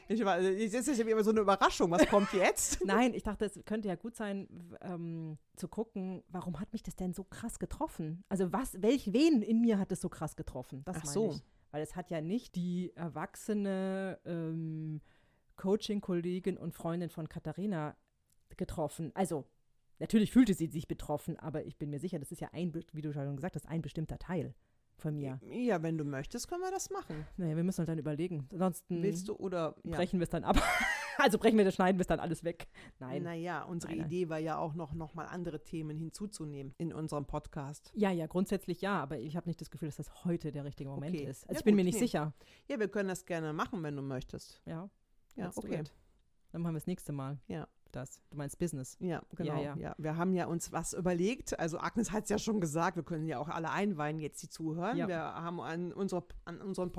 Ich 0.07 0.23
war, 0.23 0.39
jetzt 0.41 0.73
ist 0.73 0.87
es 0.87 0.99
immer 0.99 1.23
so 1.23 1.31
eine 1.31 1.41
Überraschung. 1.41 1.91
Was 1.91 2.07
kommt 2.07 2.33
jetzt? 2.33 2.83
Nein, 2.85 3.13
ich 3.13 3.23
dachte, 3.23 3.45
es 3.45 3.59
könnte 3.65 3.87
ja 3.87 3.95
gut 3.95 4.15
sein, 4.15 4.47
ähm, 4.81 5.37
zu 5.55 5.67
gucken, 5.67 6.23
warum 6.29 6.59
hat 6.59 6.71
mich 6.73 6.83
das 6.83 6.95
denn 6.95 7.13
so 7.13 7.23
krass 7.23 7.59
getroffen? 7.59 8.23
Also 8.29 8.51
was, 8.51 8.81
welch, 8.81 9.13
wen 9.13 9.41
in 9.41 9.61
mir 9.61 9.79
hat 9.79 9.91
es 9.91 10.01
so 10.01 10.09
krass 10.09 10.35
getroffen? 10.35 10.83
Das 10.85 10.97
Ach 10.97 11.03
meine 11.03 11.13
so. 11.13 11.31
ich. 11.31 11.43
Weil 11.71 11.83
es 11.83 11.95
hat 11.95 12.09
ja 12.09 12.21
nicht 12.21 12.55
die 12.55 12.91
erwachsene 12.95 14.19
ähm, 14.25 15.01
Coaching-Kollegin 15.55 16.57
und 16.57 16.73
Freundin 16.73 17.09
von 17.09 17.29
Katharina 17.29 17.95
getroffen. 18.57 19.11
Also 19.13 19.45
natürlich 19.99 20.31
fühlte 20.31 20.53
sie 20.53 20.67
sich 20.67 20.87
betroffen, 20.87 21.37
aber 21.37 21.65
ich 21.65 21.77
bin 21.77 21.89
mir 21.89 21.99
sicher, 21.99 22.17
das 22.17 22.31
ist 22.31 22.41
ja 22.41 22.49
ein, 22.53 22.73
wie 22.93 23.01
du 23.01 23.13
schon 23.13 23.35
gesagt 23.35 23.55
hast, 23.55 23.67
ein 23.67 23.81
bestimmter 23.81 24.17
Teil 24.17 24.55
von 24.99 25.15
mir. 25.15 25.39
Ja, 25.51 25.81
wenn 25.81 25.97
du 25.97 26.03
möchtest, 26.03 26.47
können 26.47 26.61
wir 26.61 26.71
das 26.71 26.89
machen. 26.89 27.25
Naja, 27.37 27.55
wir 27.55 27.63
müssen 27.63 27.79
halt 27.79 27.89
dann 27.89 27.97
überlegen. 27.99 28.47
Ansonsten 28.51 29.01
Willst 29.01 29.27
du 29.27 29.35
oder 29.35 29.75
ja. 29.83 29.95
brechen 29.95 30.19
wir 30.19 30.23
es 30.25 30.29
dann 30.29 30.43
ab. 30.43 30.57
also 31.17 31.37
brechen 31.37 31.57
wir 31.57 31.65
das, 31.65 31.75
schneiden 31.75 31.97
wir 31.97 32.01
es 32.01 32.07
dann 32.07 32.19
alles 32.19 32.43
weg. 32.43 32.67
Nein. 32.99 33.23
Naja, 33.23 33.63
unsere 33.63 33.91
Nein, 33.93 34.01
nein. 34.01 34.07
Idee 34.11 34.29
war 34.29 34.37
ja 34.39 34.57
auch 34.57 34.73
noch, 34.75 34.93
noch 34.93 35.13
mal 35.13 35.25
andere 35.25 35.63
Themen 35.63 35.97
hinzuzunehmen 35.97 36.73
in 36.77 36.93
unserem 36.93 37.25
Podcast. 37.25 37.91
Ja, 37.95 38.11
ja, 38.11 38.27
grundsätzlich 38.27 38.81
ja, 38.81 39.01
aber 39.01 39.17
ich 39.17 39.35
habe 39.35 39.47
nicht 39.47 39.61
das 39.61 39.69
Gefühl, 39.71 39.87
dass 39.87 39.97
das 39.97 40.25
heute 40.25 40.51
der 40.51 40.65
richtige 40.65 40.89
Moment 40.89 41.15
Okay. 41.15 41.25
ist. 41.25 41.43
Also 41.43 41.53
Ja, 41.53 41.59
ich 41.59 41.63
bin 41.65 41.73
gut, 41.73 41.77
mir 41.77 41.83
nicht 41.85 41.95
nee. 41.95 41.99
sicher. 41.99 42.33
Ja, 42.67 42.79
wir 42.79 42.87
können 42.87 43.09
das 43.09 43.25
gerne 43.25 43.53
machen, 43.53 43.81
wenn 43.83 43.95
du 43.95 44.01
möchtest. 44.01 44.61
Ja, 44.65 44.89
Ja, 45.35 45.51
okay. 45.55 45.81
it. 45.81 45.93
Dann 46.51 46.61
machen 46.61 46.73
wir 46.73 46.79
das 46.79 46.87
nächste 46.87 47.11
Mal. 47.11 47.39
Ja. 47.47 47.67
Das. 47.91 48.21
Du 48.29 48.37
meinst 48.37 48.59
Business. 48.59 48.97
Ja, 48.99 49.21
genau. 49.35 49.61
ja. 49.61 49.75
Ja, 49.75 49.95
Wir 49.97 50.17
haben 50.17 50.33
ja 50.33 50.45
uns 50.45 50.71
was 50.71 50.93
überlegt. 50.93 51.59
Also 51.59 51.79
Agnes 51.79 52.11
hat 52.11 52.23
es 52.23 52.29
ja 52.29 52.37
schon 52.37 52.61
gesagt, 52.61 52.95
wir 52.95 53.03
können 53.03 53.27
ja 53.27 53.39
auch 53.39 53.49
alle 53.49 53.71
einweihen, 53.71 54.19
jetzt 54.19 54.43
die 54.43 54.49
zuhören. 54.49 54.97
Ja. 54.97 55.07
Wir 55.07 55.19
haben 55.19 55.59
an, 55.59 55.91
unserer, 55.91 56.23
an 56.45 56.61
unseren 56.61 56.91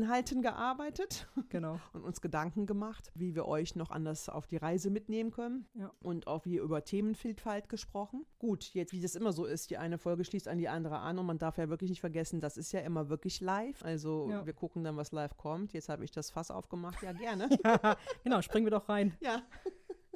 Podcast-Inhalten 0.00 0.42
gearbeitet 0.42 1.26
Genau. 1.48 1.80
und 1.92 2.02
uns 2.04 2.20
Gedanken 2.20 2.66
gemacht, 2.66 3.10
wie 3.14 3.34
wir 3.34 3.46
euch 3.46 3.74
noch 3.76 3.90
anders 3.90 4.28
auf 4.28 4.46
die 4.46 4.56
Reise 4.56 4.90
mitnehmen 4.90 5.30
können. 5.30 5.66
Ja. 5.74 5.90
Und 6.00 6.26
auch 6.26 6.44
wie 6.44 6.56
über 6.56 6.84
Themenvielfalt 6.84 7.68
gesprochen. 7.68 8.24
Gut, 8.38 8.72
jetzt 8.74 8.92
wie 8.92 9.00
das 9.00 9.14
immer 9.14 9.32
so 9.32 9.44
ist, 9.44 9.70
die 9.70 9.78
eine 9.78 9.98
Folge 9.98 10.24
schließt 10.24 10.48
an 10.48 10.58
die 10.58 10.68
andere 10.68 10.98
an 10.98 11.18
und 11.18 11.26
man 11.26 11.38
darf 11.38 11.58
ja 11.58 11.68
wirklich 11.68 11.90
nicht 11.90 12.00
vergessen, 12.00 12.40
das 12.40 12.56
ist 12.56 12.72
ja 12.72 12.80
immer 12.80 13.08
wirklich 13.08 13.40
live. 13.40 13.82
Also 13.84 14.28
Ja. 14.30 14.46
wir 14.46 14.52
gucken 14.52 14.84
dann, 14.84 14.96
was 14.96 15.12
live 15.12 15.36
kommt. 15.36 15.72
Jetzt 15.72 15.88
habe 15.88 16.04
ich 16.04 16.10
das 16.10 16.30
Fass 16.30 16.50
aufgemacht. 16.50 17.02
Ja, 17.02 17.12
gerne. 17.12 17.48
ja, 17.64 17.96
genau, 18.22 18.42
springen 18.42 18.66
wir 18.66 18.70
doch 18.70 18.88
rein. 18.88 19.16
ja. 19.20 19.42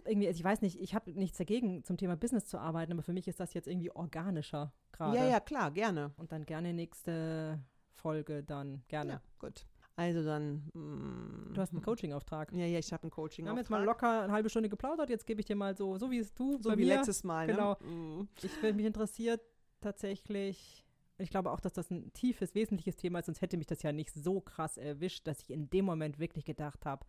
Irgendwie, 0.07 0.27
also 0.29 0.39
ich 0.39 0.45
weiß 0.45 0.61
nicht, 0.61 0.79
ich 0.81 0.95
habe 0.95 1.11
nichts 1.13 1.39
dagegen, 1.39 1.83
zum 1.83 1.97
Thema 1.97 2.15
Business 2.15 2.45
zu 2.45 2.59
arbeiten, 2.59 2.93
aber 2.93 3.03
für 3.03 3.15
mich 3.15 3.27
ist 3.27 3.41
das 3.41 3.55
jetzt 3.55 3.67
irgendwie 3.67 3.91
organischer 3.91 4.73
gerade. 4.93 5.17
ja, 5.17 5.25
ja, 5.25 5.41
klar, 5.41 5.71
gerne. 5.71 6.13
Und 6.19 6.31
dann 6.31 6.45
gerne 6.45 6.75
nächste 6.75 7.59
Folge, 7.95 8.43
dann 8.43 8.83
gerne. 8.89 9.13
Ja, 9.13 9.21
gut. 9.39 9.67
Also 9.97 10.25
dann. 10.25 10.71
mm, 10.75 11.55
Du 11.55 11.61
hast 11.61 11.73
einen 11.73 11.83
Coaching-Auftrag. 11.83 12.53
Ja, 12.53 12.67
ja, 12.67 12.79
ich 12.79 12.93
habe 12.93 13.05
einen 13.05 13.11
Coaching. 13.11 13.45
Wir 13.45 13.51
haben 13.51 13.59
jetzt 13.59 13.71
mal 13.71 13.85
locker 13.85 14.23
eine 14.23 14.33
halbe 14.33 14.51
Stunde 14.51 14.69
geplaudert, 14.69 15.09
jetzt 15.09 15.27
gebe 15.27 15.41
ich 15.41 15.47
dir 15.47 15.57
mal 15.57 15.77
so, 15.77 15.99
so 15.99 16.11
wie 16.11 16.19
es 16.19 16.35
du, 16.35 16.59
so 16.61 16.73
wie 16.73 16.85
mir. 16.85 16.97
letztes 16.97 17.23
Mal. 17.23 17.47
Genau. 17.47 17.77
Ne? 17.81 18.27
Ich 18.43 18.61
bin 18.61 18.77
mich 18.77 18.87
interessiert 18.87 19.41
tatsächlich. 19.81 20.85
Ich 21.19 21.31
glaube 21.31 21.53
auch, 21.53 21.61
dass 21.61 21.73
das 21.73 21.91
ein 21.93 22.13
tiefes, 22.13 22.57
wesentliches 22.57 22.97
Thema 22.97 23.21
ist, 23.21 23.27
sonst 23.27 23.41
hätte 23.41 23.57
mich 23.57 23.69
das 23.69 23.83
ja 23.83 23.93
nicht 23.93 24.13
so 24.13 24.41
krass 24.41 24.77
erwischt, 24.79 25.29
dass 25.29 25.41
ich 25.43 25.51
in 25.51 25.71
dem 25.71 25.85
Moment 25.85 26.19
wirklich 26.19 26.45
gedacht 26.45 26.85
habe, 26.87 27.07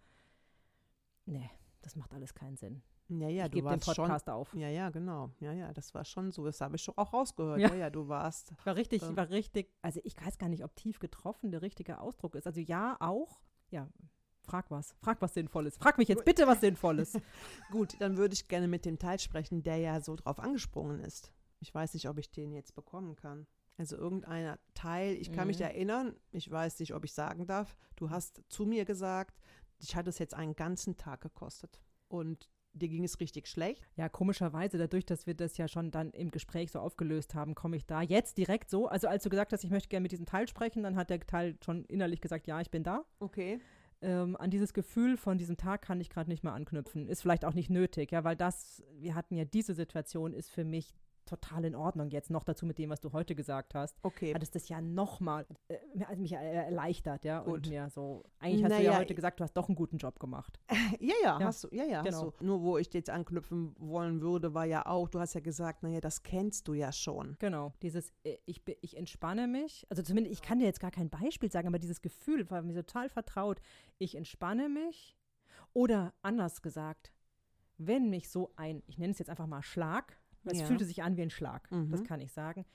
nee, 1.25 1.49
das 1.81 1.95
macht 1.95 2.13
alles 2.13 2.35
keinen 2.35 2.55
Sinn. 2.55 2.83
Ja, 3.07 3.29
ja, 3.29 3.45
ich 3.45 3.51
du 3.51 3.55
gebe 3.57 3.67
den 3.69 3.71
warst 3.71 3.85
Podcast 3.85 4.25
schon. 4.25 4.33
auf. 4.33 4.53
Ja, 4.55 4.67
ja, 4.69 4.89
genau. 4.89 5.29
Ja, 5.39 5.51
ja, 5.53 5.71
das 5.73 5.93
war 5.93 6.03
schon 6.05 6.31
so. 6.31 6.45
Das 6.45 6.59
habe 6.61 6.75
ich 6.75 6.81
schon 6.83 6.97
auch 6.97 7.13
rausgehört. 7.13 7.59
Ja. 7.59 7.69
Ja, 7.69 7.75
ja, 7.75 7.89
du 7.89 8.07
warst. 8.07 8.51
Ich 8.57 8.65
war 8.65 8.75
richtig, 8.75 9.03
Ähm. 9.03 9.11
ich 9.11 9.17
war 9.17 9.29
richtig, 9.29 9.71
also 9.81 9.99
ich 10.03 10.15
weiß 10.19 10.37
gar 10.37 10.49
nicht, 10.49 10.63
ob 10.63 10.75
tief 10.75 10.99
getroffen 10.99 11.51
der 11.51 11.61
richtige 11.61 11.99
Ausdruck 11.99 12.35
ist. 12.35 12.47
Also 12.47 12.59
ja, 12.61 12.97
auch. 12.99 13.39
Ja, 13.69 13.87
frag 14.41 14.71
was. 14.71 14.95
Frag 15.01 15.21
was 15.21 15.33
Sinnvolles. 15.35 15.77
Frag 15.77 15.97
mich 15.99 16.07
jetzt 16.07 16.25
bitte 16.25 16.47
was 16.47 16.61
Sinnvolles. 16.61 17.13
Gut, 17.71 17.95
dann 17.99 18.17
würde 18.17 18.33
ich 18.33 18.47
gerne 18.47 18.67
mit 18.67 18.85
dem 18.85 18.97
Teil 18.97 19.19
sprechen, 19.19 19.61
der 19.63 19.77
ja 19.77 20.01
so 20.01 20.15
drauf 20.15 20.39
angesprungen 20.39 20.99
ist. 20.99 21.31
Ich 21.59 21.73
weiß 21.73 21.93
nicht, 21.93 22.09
ob 22.09 22.17
ich 22.17 22.31
den 22.31 22.51
jetzt 22.53 22.73
bekommen 22.75 23.15
kann. 23.15 23.45
Also 23.77 23.97
irgendeiner 23.97 24.57
Teil, 24.73 25.15
ich 25.15 25.31
kann 25.31 25.47
mich 25.47 25.57
Mhm. 25.59 25.65
erinnern, 25.65 26.15
ich 26.31 26.49
weiß 26.49 26.79
nicht, 26.79 26.93
ob 26.95 27.03
ich 27.03 27.13
sagen 27.13 27.45
darf, 27.45 27.75
du 27.97 28.09
hast 28.09 28.41
zu 28.49 28.65
mir 28.65 28.85
gesagt, 28.85 29.37
dich 29.81 29.95
hat 29.95 30.07
es 30.07 30.17
jetzt 30.17 30.33
einen 30.33 30.55
ganzen 30.55 30.95
Tag 30.97 31.21
gekostet. 31.21 31.81
Und 32.07 32.49
dir 32.75 32.89
ging 32.89 33.03
es 33.03 33.19
richtig 33.19 33.47
schlecht. 33.47 33.87
Ja, 33.95 34.09
komischerweise, 34.09 34.77
dadurch, 34.77 35.05
dass 35.05 35.25
wir 35.25 35.33
das 35.33 35.57
ja 35.57 35.67
schon 35.67 35.91
dann 35.91 36.11
im 36.11 36.31
Gespräch 36.31 36.71
so 36.71 36.79
aufgelöst 36.79 37.33
haben, 37.35 37.55
komme 37.55 37.77
ich 37.77 37.85
da 37.85 38.01
jetzt 38.01 38.37
direkt 38.37 38.69
so. 38.69 38.87
Also 38.87 39.07
als 39.07 39.23
du 39.23 39.29
gesagt 39.29 39.53
hast, 39.53 39.63
ich 39.63 39.71
möchte 39.71 39.89
gerne 39.89 40.03
mit 40.03 40.11
diesem 40.11 40.25
Teil 40.25 40.47
sprechen, 40.47 40.83
dann 40.83 40.95
hat 40.95 41.09
der 41.09 41.19
Teil 41.21 41.57
schon 41.63 41.85
innerlich 41.85 42.21
gesagt, 42.21 42.47
ja, 42.47 42.61
ich 42.61 42.69
bin 42.69 42.83
da. 42.83 43.05
Okay. 43.19 43.59
ähm, 44.01 44.35
an 44.35 44.51
dieses 44.51 44.73
Gefühl 44.73 45.17
von 45.17 45.37
diesem 45.37 45.57
Tag 45.57 45.81
kann 45.81 45.99
ich 45.99 46.09
gerade 46.09 46.29
nicht 46.29 46.43
mehr 46.43 46.53
anknüpfen. 46.53 47.07
Ist 47.07 47.21
vielleicht 47.21 47.45
auch 47.45 47.53
nicht 47.53 47.69
nötig, 47.69 48.11
ja, 48.11 48.23
weil 48.23 48.35
das, 48.35 48.83
wir 48.99 49.15
hatten 49.15 49.35
ja 49.35 49.45
diese 49.45 49.73
Situation, 49.73 50.33
ist 50.33 50.51
für 50.51 50.63
mich 50.63 50.93
total 51.25 51.65
in 51.65 51.75
Ordnung 51.75 52.09
jetzt. 52.09 52.29
Noch 52.29 52.43
dazu 52.43 52.65
mit 52.65 52.77
dem, 52.77 52.89
was 52.89 53.01
du 53.01 53.11
heute 53.13 53.35
gesagt 53.35 53.75
hast. 53.75 53.97
Okay. 54.03 54.33
Hat 54.33 54.43
es 54.43 54.51
das 54.51 54.69
ja 54.69 54.81
nochmal 54.81 55.45
äh, 55.67 56.15
mich 56.15 56.33
äh, 56.33 56.35
erleichtert, 56.65 57.25
ja. 57.25 57.41
Gut. 57.41 57.53
Und 57.53 57.69
mir 57.69 57.89
so, 57.89 58.23
eigentlich 58.39 58.63
hast 58.63 58.71
du 58.71 58.75
Naja, 58.77 58.91
ja 58.93 58.97
heute 58.99 59.15
gesagt, 59.15 59.39
du 59.39 59.43
hast 59.43 59.53
doch 59.53 59.67
einen 59.67 59.75
guten 59.75 59.97
Job 59.97 60.19
gemacht. 60.19 60.59
Ja, 60.99 61.13
ja, 61.23 61.39
Ja. 61.39 61.45
hast 61.45 61.63
du. 61.63 61.67
Ja, 61.71 61.83
ja, 61.83 62.01
Genau. 62.01 62.27
hast 62.27 62.39
du. 62.41 62.45
Nur 62.45 62.61
wo 62.61 62.77
ich 62.77 62.93
jetzt 62.93 63.09
anknüpfen 63.09 63.75
wollen 63.79 64.21
würde, 64.21 64.53
war 64.53 64.65
ja 64.65 64.85
auch, 64.85 65.09
du 65.09 65.19
hast 65.19 65.33
ja 65.33 65.41
gesagt, 65.41 65.83
naja, 65.83 65.99
das 65.99 66.23
kennst 66.23 66.67
du 66.67 66.73
ja 66.73 66.91
schon. 66.91 67.35
Genau. 67.39 67.73
Dieses, 67.81 68.13
äh, 68.23 68.37
ich, 68.45 68.61
ich 68.81 68.97
entspanne 68.97 69.47
mich. 69.47 69.85
Also 69.89 70.03
zumindest, 70.03 70.33
ich 70.33 70.41
kann 70.41 70.59
dir 70.59 70.65
jetzt 70.65 70.79
gar 70.79 70.91
kein 70.91 71.09
Beispiel 71.09 71.51
sagen, 71.51 71.67
aber 71.67 71.79
dieses 71.79 72.01
Gefühl 72.01 72.49
war 72.49 72.61
mir 72.61 72.75
total 72.75 73.09
vertraut. 73.09 73.59
Ich 73.97 74.15
entspanne 74.15 74.69
mich. 74.69 75.15
Oder 75.73 76.13
anders 76.21 76.61
gesagt, 76.61 77.11
wenn 77.77 78.09
mich 78.09 78.29
so 78.29 78.53
ein, 78.55 78.81
ich 78.87 78.97
nenne 78.97 79.11
es 79.11 79.19
jetzt 79.19 79.29
einfach 79.29 79.47
mal 79.47 79.61
Schlag, 79.61 80.17
es 80.45 80.59
Ja. 80.59 80.65
fühlte 80.65 80.85
sich 80.85 81.03
an 81.03 81.17
wie 81.17 81.21
ein 81.23 81.29
Schlag, 81.29 81.67
das 81.69 82.01
Mhm. 82.01 82.03
kann 82.05 82.21
ich 82.21 82.31
sagen, 82.31 82.65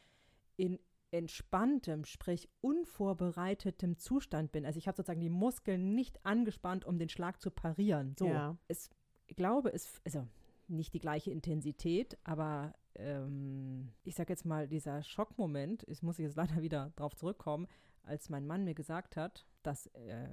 in 0.56 0.78
entspanntem, 1.12 2.04
sprich 2.04 2.48
unvorbereitetem 2.60 3.98
Zustand 3.98 4.52
bin. 4.52 4.64
Also 4.64 4.78
ich 4.78 4.86
habe 4.86 4.96
sozusagen 4.96 5.20
die 5.20 5.28
Muskeln 5.28 5.94
nicht 5.94 6.24
angespannt, 6.24 6.84
um 6.84 6.98
den 6.98 7.08
Schlag 7.08 7.40
zu 7.40 7.50
parieren. 7.50 8.14
So. 8.16 8.26
Ja. 8.26 8.56
Es, 8.68 8.90
ich 9.26 9.34
glaube, 9.36 9.72
es, 9.72 10.00
also 10.04 10.26
nicht 10.68 10.94
die 10.94 11.00
gleiche 11.00 11.32
Intensität, 11.32 12.16
aber 12.22 12.74
ähm, 12.94 13.92
ich 14.04 14.14
sage 14.14 14.32
jetzt 14.32 14.44
mal, 14.44 14.68
dieser 14.68 15.02
Schockmoment, 15.02 15.82
ich 15.88 16.02
muss 16.02 16.18
jetzt 16.18 16.36
leider 16.36 16.62
wieder 16.62 16.92
drauf 16.94 17.16
zurückkommen, 17.16 17.66
als 18.02 18.28
mein 18.28 18.46
Mann 18.46 18.64
mir 18.64 18.74
gesagt 18.74 19.16
hat, 19.16 19.46
dass, 19.64 19.86
äh, 19.88 20.28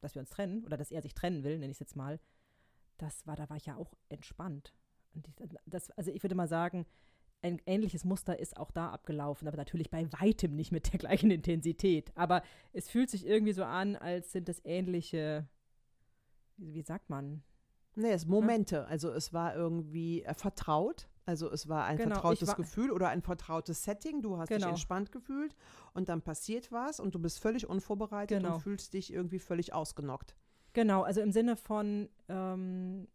dass 0.00 0.14
wir 0.14 0.20
uns 0.20 0.30
trennen 0.30 0.64
oder 0.64 0.76
dass 0.76 0.92
er 0.92 1.02
sich 1.02 1.14
trennen 1.14 1.42
will, 1.42 1.54
nenne 1.58 1.66
ich 1.72 1.76
es 1.76 1.80
jetzt 1.80 1.96
mal, 1.96 2.20
das 2.98 3.26
war, 3.26 3.34
da 3.36 3.48
war 3.50 3.56
ich 3.56 3.66
ja 3.66 3.76
auch 3.76 3.92
entspannt. 4.08 4.72
Und 5.16 5.26
ich, 5.28 5.34
das, 5.66 5.90
also 5.92 6.10
ich 6.12 6.22
würde 6.22 6.34
mal 6.34 6.46
sagen, 6.48 6.86
ein 7.42 7.60
ähnliches 7.66 8.04
Muster 8.04 8.38
ist 8.38 8.56
auch 8.56 8.70
da 8.70 8.90
abgelaufen, 8.90 9.48
aber 9.48 9.56
natürlich 9.56 9.90
bei 9.90 10.06
weitem 10.20 10.54
nicht 10.56 10.72
mit 10.72 10.92
der 10.92 10.98
gleichen 10.98 11.30
Intensität. 11.30 12.12
Aber 12.16 12.42
es 12.72 12.88
fühlt 12.88 13.10
sich 13.10 13.26
irgendwie 13.26 13.52
so 13.52 13.64
an, 13.64 13.96
als 13.96 14.32
sind 14.32 14.48
es 14.48 14.60
ähnliche, 14.64 15.46
wie, 16.56 16.82
sagt 16.82 17.10
man? 17.10 17.42
Nee, 17.94 18.12
es 18.12 18.26
Momente. 18.26 18.86
Also 18.86 19.10
es 19.10 19.32
war 19.32 19.54
irgendwie 19.54 20.22
äh, 20.22 20.34
vertraut. 20.34 21.08
Also 21.24 21.50
es 21.50 21.68
war 21.68 21.84
ein 21.86 21.96
Genau, 21.96 22.14
vertrautes 22.16 22.48
war- 22.48 22.56
Gefühl 22.56 22.90
oder 22.92 23.08
ein 23.08 23.22
vertrautes 23.22 23.82
Setting. 23.84 24.22
Du 24.22 24.36
hast 24.38 24.48
dich 24.50 24.58
Genau. 24.58 24.68
entspannt 24.70 25.10
gefühlt 25.12 25.56
und 25.94 26.08
dann 26.08 26.22
passiert 26.22 26.70
was 26.72 27.00
und 27.00 27.14
du 27.14 27.18
bist 27.18 27.40
völlig 27.40 27.66
unvorbereitet 27.68 28.38
Genau. 28.42 28.54
und 28.56 28.60
fühlst 28.60 28.92
dich 28.94 29.12
irgendwie 29.12 29.38
völlig 29.38 29.72
ausgenockt. 29.72 30.36
Genau, 30.72 31.02
also 31.02 31.20
im 31.22 31.32
Sinne 31.32 31.56
von 31.56 32.08
ähm, 32.28 33.08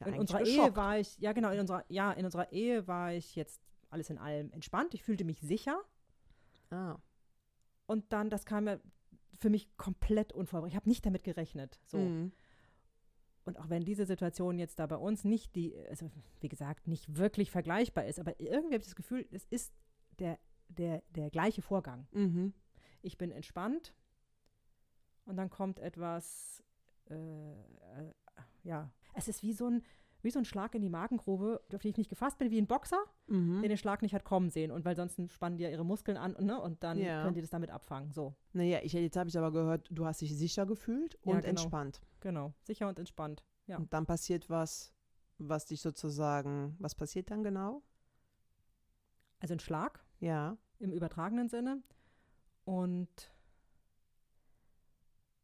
Ja, 0.00 0.06
in 0.08 0.18
unserer 0.18 0.40
Ehe 0.40 0.56
geschockt. 0.56 0.76
war 0.76 0.98
ich, 0.98 1.18
ja 1.18 1.32
genau, 1.32 1.50
in 1.50 1.60
unserer, 1.60 1.84
ja, 1.88 2.12
in 2.12 2.24
unserer 2.24 2.52
Ehe 2.52 2.86
war 2.86 3.12
ich 3.12 3.34
jetzt 3.34 3.62
alles 3.88 4.10
in 4.10 4.18
allem 4.18 4.50
entspannt. 4.52 4.94
Ich 4.94 5.02
fühlte 5.02 5.24
mich 5.24 5.40
sicher 5.40 5.82
Ah, 6.70 6.98
und 7.86 8.12
dann, 8.12 8.30
das 8.30 8.44
kam 8.44 8.64
mir 8.64 8.80
für 9.38 9.50
mich 9.50 9.76
komplett 9.76 10.32
unvorbereitet. 10.32 10.72
Ich 10.72 10.76
habe 10.76 10.88
nicht 10.88 11.06
damit 11.06 11.24
gerechnet. 11.24 11.78
So. 11.86 11.98
mhm. 11.98 12.32
Und 13.44 13.60
auch 13.60 13.68
wenn 13.68 13.84
diese 13.84 14.06
Situation 14.06 14.58
jetzt 14.58 14.80
da 14.80 14.86
bei 14.88 14.96
uns 14.96 15.22
nicht 15.22 15.54
die, 15.54 15.76
also 15.88 16.10
wie 16.40 16.48
gesagt, 16.48 16.88
nicht 16.88 17.16
wirklich 17.16 17.52
vergleichbar 17.52 18.04
ist, 18.04 18.18
aber 18.18 18.40
irgendwie 18.40 18.74
habe 18.74 18.82
ich 18.82 18.88
das 18.88 18.96
Gefühl, 18.96 19.24
es 19.30 19.44
ist 19.44 19.72
der, 20.18 20.40
der, 20.68 21.02
der 21.10 21.30
gleiche 21.30 21.62
Vorgang. 21.62 22.08
Mhm. 22.10 22.52
Ich 23.02 23.18
bin 23.18 23.30
entspannt 23.30 23.94
und 25.26 25.36
dann 25.36 25.48
kommt 25.48 25.78
etwas, 25.78 26.64
äh, 27.08 27.14
äh, 27.14 28.12
ja, 28.64 28.90
es 29.16 29.28
ist 29.28 29.42
wie 29.42 29.52
so 29.52 29.66
ein, 29.66 29.82
wie 30.22 30.30
so 30.30 30.38
ein 30.38 30.44
Schlag 30.44 30.74
in 30.74 30.82
die 30.82 30.88
Magengrube, 30.88 31.60
auf 31.74 31.82
die 31.82 31.88
ich 31.90 31.96
nicht 31.96 32.08
gefasst 32.10 32.38
bin, 32.38 32.50
wie 32.50 32.58
ein 32.60 32.66
Boxer, 32.66 32.98
Mhm. 33.28 33.60
der 33.60 33.68
den 33.68 33.78
Schlag 33.78 34.02
nicht 34.02 34.14
hat 34.14 34.24
kommen 34.24 34.50
sehen. 34.50 34.70
Und 34.70 34.84
weil 34.84 34.96
sonst 34.96 35.20
spannen 35.30 35.56
die 35.58 35.64
ja 35.64 35.70
ihre 35.70 35.84
Muskeln 35.84 36.16
an 36.16 36.36
ne? 36.40 36.60
und 36.60 36.82
dann 36.82 36.98
Ja. 36.98 37.22
können 37.22 37.34
die 37.34 37.40
das 37.42 37.50
damit 37.50 37.70
abfangen. 37.70 38.12
So, 38.12 38.34
Naja, 38.52 38.80
ich, 38.82 38.92
jetzt 38.92 39.16
habe 39.16 39.28
ich 39.28 39.36
aber 39.38 39.52
gehört, 39.52 39.88
du 39.90 40.04
hast 40.06 40.20
dich 40.20 40.34
sicher 40.36 40.66
gefühlt 40.66 41.14
Ja, 41.24 41.32
und 41.34 41.40
genau. 41.42 41.48
entspannt. 41.50 42.00
genau, 42.20 42.54
sicher 42.62 42.88
und 42.88 42.98
entspannt. 42.98 43.44
Ja. 43.66 43.76
Und 43.78 43.92
dann 43.92 44.06
passiert 44.06 44.48
was, 44.50 44.92
was 45.38 45.66
dich 45.66 45.80
sozusagen, 45.80 46.76
was 46.78 46.94
passiert 46.94 47.30
dann 47.30 47.42
genau? 47.42 47.82
Also 49.38 49.54
ein 49.54 49.60
Schlag 49.60 50.04
Ja. 50.18 50.56
im 50.78 50.92
übertragenen 50.92 51.48
Sinne. 51.48 51.82
Und 52.64 53.30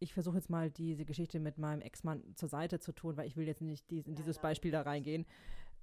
ich 0.03 0.12
versuche 0.12 0.36
jetzt 0.36 0.50
mal 0.50 0.70
diese 0.70 1.05
Geschichte 1.05 1.38
mit 1.38 1.59
meinem 1.59 1.80
Ex-Mann 1.80 2.34
zur 2.34 2.48
Seite 2.48 2.80
zu 2.80 2.92
tun, 2.92 3.16
weil 3.16 3.28
ich 3.28 3.36
will 3.36 3.46
jetzt 3.46 3.62
nicht 3.62 3.88
dies, 3.90 4.07
in 4.09 4.16
dieses 4.16 4.40
Beispiel 4.40 4.72
da 4.72 4.82
reingehen, 4.82 5.26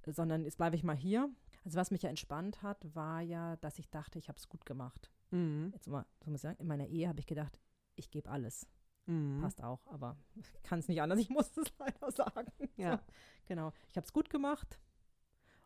sondern 0.06 0.44
jetzt 0.44 0.58
bleibe 0.58 0.76
ich 0.76 0.84
mal 0.84 0.96
hier. 0.96 1.30
Also 1.64 1.78
was 1.78 1.90
mich 1.90 2.02
ja 2.02 2.10
entspannt 2.10 2.62
hat, 2.62 2.94
war 2.94 3.22
ja, 3.22 3.56
dass 3.56 3.78
ich 3.78 3.88
dachte, 3.88 4.18
ich 4.18 4.28
habe 4.28 4.38
es 4.38 4.48
gut 4.48 4.66
gemacht. 4.66 5.10
Mhm. 5.30 5.70
Jetzt 5.72 5.88
mal, 5.88 6.04
so 6.22 6.30
muss 6.30 6.40
ich 6.40 6.42
sagen, 6.42 6.58
in 6.60 6.66
meiner 6.66 6.86
Ehe 6.86 7.08
habe 7.08 7.18
ich 7.18 7.26
gedacht, 7.26 7.58
ich 7.96 8.10
gebe 8.10 8.28
alles. 8.30 8.66
Mhm. 9.06 9.40
Passt 9.40 9.62
auch, 9.62 9.86
aber 9.86 10.18
ich 10.34 10.62
kann 10.62 10.80
es 10.80 10.88
nicht 10.88 11.00
anders, 11.00 11.18
ich 11.18 11.30
muss 11.30 11.56
es 11.56 11.72
leider 11.78 12.10
sagen. 12.10 12.52
Ja. 12.76 12.98
So, 12.98 12.98
genau, 13.46 13.72
ich 13.88 13.96
habe 13.96 14.04
es 14.04 14.12
gut 14.12 14.28
gemacht 14.28 14.78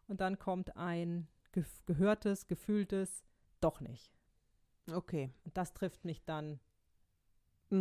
und 0.06 0.20
dann 0.20 0.38
kommt 0.38 0.76
ein 0.76 1.26
gef 1.50 1.84
gehörtes, 1.86 2.46
gefühltes, 2.46 3.24
doch 3.60 3.80
nicht. 3.80 4.12
Okay. 4.92 5.30
Und 5.44 5.56
das 5.56 5.72
trifft 5.72 6.04
mich 6.04 6.24
dann 6.24 6.60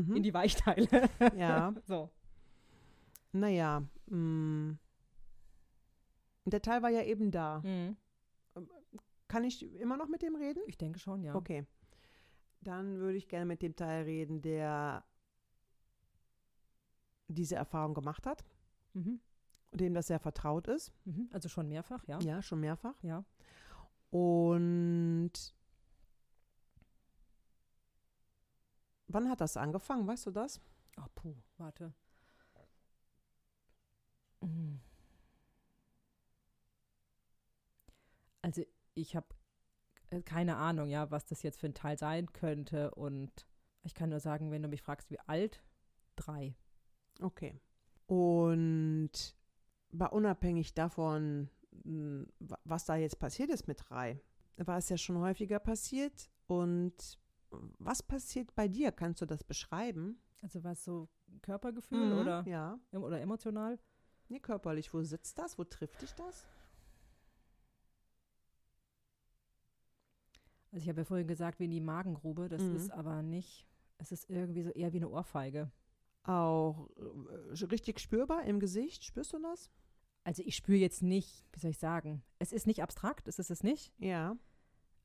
Mhm. 0.01 0.15
in 0.15 0.23
die 0.23 0.33
Weichteile. 0.33 1.09
Ja. 1.35 1.73
so. 1.85 2.09
Naja, 3.31 3.83
mh. 4.07 4.75
der 6.45 6.61
Teil 6.61 6.81
war 6.81 6.89
ja 6.89 7.03
eben 7.03 7.31
da. 7.31 7.61
Mhm. 7.61 7.97
Kann 9.27 9.43
ich 9.43 9.63
immer 9.79 9.97
noch 9.97 10.07
mit 10.07 10.21
dem 10.21 10.35
reden? 10.35 10.61
Ich 10.67 10.77
denke 10.77 10.99
schon, 10.99 11.23
ja. 11.23 11.33
Okay. 11.35 11.65
Dann 12.61 12.97
würde 12.99 13.17
ich 13.17 13.27
gerne 13.27 13.45
mit 13.45 13.61
dem 13.61 13.75
Teil 13.75 14.03
reden, 14.03 14.41
der 14.41 15.03
diese 17.27 17.55
Erfahrung 17.55 17.93
gemacht 17.95 18.25
hat, 18.27 18.43
Mhm. 18.93 19.19
dem 19.71 19.93
das 19.95 20.07
sehr 20.07 20.19
vertraut 20.19 20.67
ist. 20.67 20.93
Mhm. 21.05 21.29
Also 21.31 21.49
schon 21.49 21.67
mehrfach, 21.67 22.05
ja. 22.05 22.19
Ja, 22.19 22.41
schon 22.43 22.59
mehrfach. 22.59 23.01
Ja. 23.01 23.25
Und 24.11 25.31
wann 29.13 29.29
hat 29.29 29.41
das 29.41 29.57
angefangen? 29.57 30.07
Weißt 30.07 30.25
du 30.25 30.31
das? 30.31 30.59
Oh, 30.97 31.05
puh, 31.15 31.35
warte. 31.57 31.93
Mhm. 34.41 34.79
Also 38.41 38.63
ich 38.95 39.15
habe 39.15 39.27
äh, 40.11 40.21
keine 40.21 40.57
Ahnung, 40.57 40.89
ja, 40.89 41.11
was 41.11 41.25
das 41.25 41.43
jetzt 41.43 41.59
für 41.59 41.67
ein 41.67 41.73
Teil 41.73 41.97
sein 41.97 42.31
könnte. 42.33 42.91
Und 42.95 43.31
ich 43.83 43.93
kann 43.95 44.09
nur 44.09 44.19
sagen, 44.19 44.51
wenn 44.51 44.63
du 44.63 44.69
mich 44.69 44.81
fragst, 44.81 45.11
wie 45.11 45.19
alt, 45.27 45.63
drei. 46.15 46.55
Okay. 47.21 47.59
Und 48.07 49.11
war 49.91 50.13
unabhängig 50.13 50.73
davon, 50.73 51.49
wa- 52.39 52.59
was 52.65 52.85
da 52.85 52.95
jetzt 52.95 53.19
passiert 53.19 53.49
ist 53.49 53.67
mit 53.67 53.81
drei, 53.89 54.21
war 54.57 54.77
es 54.77 54.89
ja 54.89 54.97
schon 54.97 55.19
häufiger 55.19 55.59
passiert. 55.59 56.29
Und 56.47 57.19
was 57.79 58.03
passiert 58.03 58.53
bei 58.55 58.67
dir? 58.67 58.91
Kannst 58.91 59.21
du 59.21 59.25
das 59.25 59.43
beschreiben? 59.43 60.19
Also 60.41 60.63
was 60.63 60.83
so 60.83 61.07
Körpergefühl 61.41 62.11
Mhm, 62.13 62.19
oder, 62.19 62.43
Ja. 62.47 62.79
oder 62.91 63.21
emotional? 63.21 63.79
Nee, 64.29 64.39
körperlich. 64.39 64.93
Wo 64.93 65.01
sitzt 65.03 65.37
das? 65.37 65.57
Wo 65.57 65.63
trifft 65.63 66.01
dich 66.01 66.13
das? 66.13 66.45
Also 70.71 70.83
ich 70.83 70.89
habe 70.89 71.01
ja 71.01 71.05
vorhin 71.05 71.27
gesagt, 71.27 71.59
wie 71.59 71.65
in 71.65 71.71
die 71.71 71.81
Magengrube. 71.81 72.49
Das 72.49 72.63
Mhm. 72.63 72.75
ist 72.75 72.91
aber 72.91 73.21
nicht, 73.21 73.67
es 73.99 74.11
ist 74.11 74.29
irgendwie 74.29 74.63
so 74.63 74.71
eher 74.71 74.91
wie 74.93 74.97
eine 74.97 75.09
Ohrfeige. 75.09 75.71
Auch 76.23 76.89
äh, 76.97 77.65
richtig 77.65 77.99
spürbar 77.99 78.43
im 78.45 78.59
Gesicht? 78.59 79.03
Spürst 79.03 79.33
du 79.33 79.39
das? 79.39 79.69
Also 80.23 80.41
ich 80.45 80.55
spüre 80.55 80.77
jetzt 80.77 81.01
nicht, 81.03 81.45
wie 81.51 81.59
soll 81.59 81.71
ich 81.71 81.77
sagen, 81.79 82.23
es 82.39 82.53
ist 82.53 82.65
nicht 82.65 82.81
abstrakt, 82.81 83.27
es 83.27 83.39
ist 83.39 83.51
es 83.51 83.61
nicht. 83.61 83.91
Ja. 83.99 84.37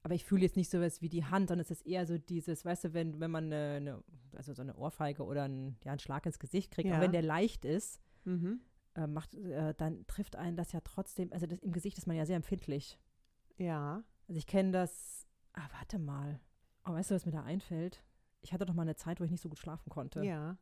Aber 0.02 0.14
ich 0.14 0.24
fühle 0.24 0.42
jetzt 0.42 0.56
nicht 0.56 0.70
sowas 0.70 1.02
wie 1.02 1.08
die 1.08 1.24
Hand, 1.24 1.48
sondern 1.48 1.64
es 1.64 1.70
ist 1.70 1.84
eher 1.86 2.06
so 2.06 2.18
dieses, 2.18 2.64
weißt 2.64 2.84
du, 2.84 2.94
wenn, 2.94 3.20
wenn 3.20 3.30
man 3.30 3.44
eine, 3.46 3.74
eine, 3.76 4.04
also 4.36 4.52
so 4.54 4.62
eine 4.62 4.76
Ohrfeige 4.76 5.24
oder 5.24 5.42
einen, 5.44 5.76
ja, 5.84 5.92
einen 5.92 5.98
Schlag 5.98 6.24
ins 6.24 6.38
Gesicht 6.38 6.70
kriegt, 6.70 6.88
Ja. 6.88 6.96
auch 6.96 7.00
wenn 7.00 7.12
der 7.12 7.22
leicht 7.22 7.64
ist, 7.64 8.00
Mhm. 8.24 8.60
äh, 8.94 9.06
macht, 9.06 9.34
äh, 9.34 9.74
dann 9.74 10.06
trifft 10.06 10.36
einen 10.36 10.56
das 10.56 10.72
ja 10.72 10.80
trotzdem, 10.82 11.32
also 11.32 11.46
das, 11.46 11.58
im 11.60 11.72
Gesicht 11.72 11.98
ist 11.98 12.06
man 12.06 12.16
ja 12.16 12.26
sehr 12.26 12.36
empfindlich. 12.36 12.98
Ja. 13.56 14.04
Also 14.28 14.38
ich 14.38 14.46
kenne 14.46 14.70
das, 14.72 15.26
ah, 15.54 15.68
warte 15.72 15.98
mal. 15.98 16.40
Oh, 16.86 16.92
weißt 16.92 17.10
du, 17.10 17.14
was 17.16 17.26
mir 17.26 17.32
da 17.32 17.42
einfällt? 17.42 18.04
Ich 18.40 18.52
hatte 18.52 18.64
doch 18.66 18.74
mal 18.74 18.82
eine 18.82 18.96
Zeit, 18.96 19.18
wo 19.20 19.24
ich 19.24 19.30
nicht 19.32 19.42
so 19.42 19.48
gut 19.48 19.58
schlafen 19.58 19.90
konnte. 19.90 20.22
Ja. 20.24 20.56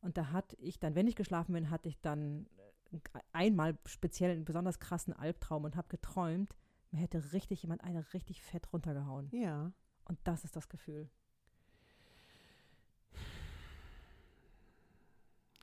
Und 0.00 0.16
da 0.16 0.32
hatte 0.32 0.56
ich 0.56 0.78
dann, 0.78 0.94
wenn 0.94 1.06
ich 1.06 1.16
geschlafen 1.16 1.52
bin, 1.52 1.70
hatte 1.70 1.88
ich 1.88 2.00
dann 2.00 2.46
äh, 2.92 2.98
einmal 3.32 3.76
speziell 3.86 4.30
einen 4.30 4.44
besonders 4.44 4.78
krassen 4.78 5.12
Albtraum 5.12 5.64
und 5.64 5.76
habe 5.76 5.88
geträumt, 5.88 6.54
mir 6.94 7.00
hätte 7.00 7.32
richtig 7.32 7.60
jemand 7.62 7.82
eine 7.82 8.14
richtig 8.14 8.40
fett 8.40 8.72
runtergehauen. 8.72 9.28
Ja. 9.32 9.72
Und 10.04 10.18
das 10.22 10.44
ist 10.44 10.54
das 10.54 10.68
Gefühl. 10.68 11.10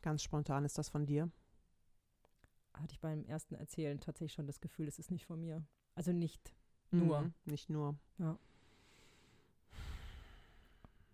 Ganz 0.01 0.23
spontan 0.23 0.65
ist 0.65 0.77
das 0.77 0.89
von 0.89 1.05
dir. 1.05 1.31
Hatte 2.73 2.91
ich 2.91 2.99
beim 2.99 3.23
ersten 3.23 3.55
Erzählen 3.55 4.01
tatsächlich 4.01 4.33
schon 4.33 4.47
das 4.47 4.59
Gefühl, 4.59 4.89
es 4.89 4.99
ist 4.99 5.09
nicht 5.09 5.25
von 5.25 5.39
mir. 5.39 5.65
Also 5.95 6.11
nicht, 6.11 6.53
Nur. 6.91 7.21
Mhm, 7.21 7.33
nicht 7.45 7.69
nur. 7.69 7.97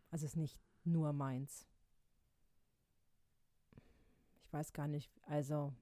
Also 0.09 0.25
es 0.25 0.31
ist 0.31 0.37
nicht 0.37 0.57
nur 0.83 1.13
meins. 1.13 1.67
Ich 4.45 4.51
weiß 4.53 4.73
gar 4.73 4.87
nicht, 4.87 5.11
also, 5.27 5.75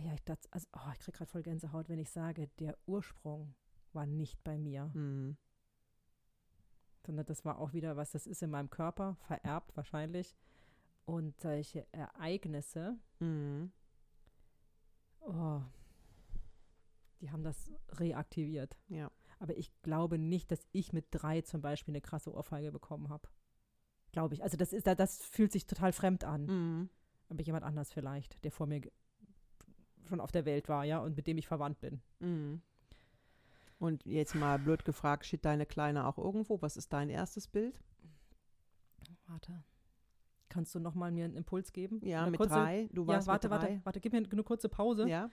ja, 0.00 0.14
ich 0.14 0.24
dachte, 0.24 0.48
also, 0.50 0.66
oh, 0.74 0.90
ich 0.92 0.98
kriege 1.00 1.16
gerade 1.18 1.30
voll 1.30 1.42
Gänsehaut, 1.42 1.88
wenn 1.88 1.98
ich 1.98 2.10
sage, 2.10 2.48
der 2.58 2.76
Ursprung 2.86 3.54
war 3.92 4.06
nicht 4.06 4.42
bei 4.42 4.56
mir, 4.58 4.86
Mhm. 4.94 5.36
sondern 7.04 7.26
das 7.26 7.44
war 7.44 7.58
auch 7.58 7.72
wieder 7.72 7.96
was, 7.96 8.10
das 8.12 8.26
ist 8.26 8.42
in 8.42 8.50
meinem 8.50 8.70
Körper, 8.70 9.16
vererbt 9.26 9.76
wahrscheinlich. 9.76 10.34
Und 11.04 11.38
solche 11.40 11.86
Ereignisse, 11.92 12.96
Mhm. 13.20 13.72
oh, 15.20 15.60
die 17.20 17.30
haben 17.30 17.42
das 17.44 17.70
reaktiviert. 17.90 18.76
Ja. 18.88 19.10
Aber 19.38 19.56
ich 19.56 19.72
glaube 19.82 20.18
nicht, 20.18 20.50
dass 20.52 20.66
ich 20.72 20.92
mit 20.92 21.06
drei 21.10 21.40
zum 21.42 21.60
Beispiel 21.60 21.92
eine 21.92 22.00
krasse 22.00 22.32
Ohrfeige 22.32 22.70
bekommen 22.72 23.08
habe. 23.08 23.28
Glaube 24.12 24.34
ich. 24.34 24.42
Also 24.42 24.56
das 24.56 24.72
ist, 24.72 24.86
das 24.86 25.18
fühlt 25.18 25.52
sich 25.52 25.66
total 25.66 25.92
fremd 25.92 26.24
an. 26.24 26.46
Mhm. 26.46 26.90
Aber 27.28 27.42
jemand 27.42 27.64
anders 27.64 27.92
vielleicht, 27.92 28.42
der 28.44 28.52
vor 28.52 28.66
mir 28.66 28.80
schon 30.12 30.20
auf 30.20 30.30
der 30.30 30.44
Welt 30.44 30.68
war, 30.68 30.84
ja, 30.84 30.98
und 30.98 31.16
mit 31.16 31.26
dem 31.26 31.38
ich 31.38 31.46
verwandt 31.46 31.80
bin. 31.80 32.02
Mhm. 32.20 32.60
Und 33.78 34.04
jetzt 34.04 34.34
mal 34.34 34.58
blöd 34.58 34.84
gefragt, 34.84 35.24
steht 35.24 35.46
deine 35.46 35.64
Kleine 35.64 36.06
auch 36.06 36.18
irgendwo? 36.18 36.60
Was 36.60 36.76
ist 36.76 36.92
dein 36.92 37.08
erstes 37.08 37.48
Bild? 37.48 37.80
Warte. 39.26 39.64
Kannst 40.50 40.74
du 40.74 40.80
noch 40.80 40.94
mal 40.94 41.10
mir 41.10 41.24
einen 41.24 41.34
Impuls 41.34 41.72
geben? 41.72 41.98
Ja, 42.04 42.20
Eine 42.22 42.32
mit 42.32 42.38
kurze, 42.38 42.52
drei. 42.54 42.88
Du 42.92 43.02
Ja, 43.04 43.08
warst 43.14 43.26
warte, 43.26 43.48
mit 43.48 43.58
drei. 43.58 43.68
warte, 43.70 43.80
warte, 43.84 44.00
gib 44.00 44.12
mir 44.12 44.18
eine 44.18 44.42
kurze 44.44 44.68
Pause 44.68 45.08
Ja. 45.08 45.30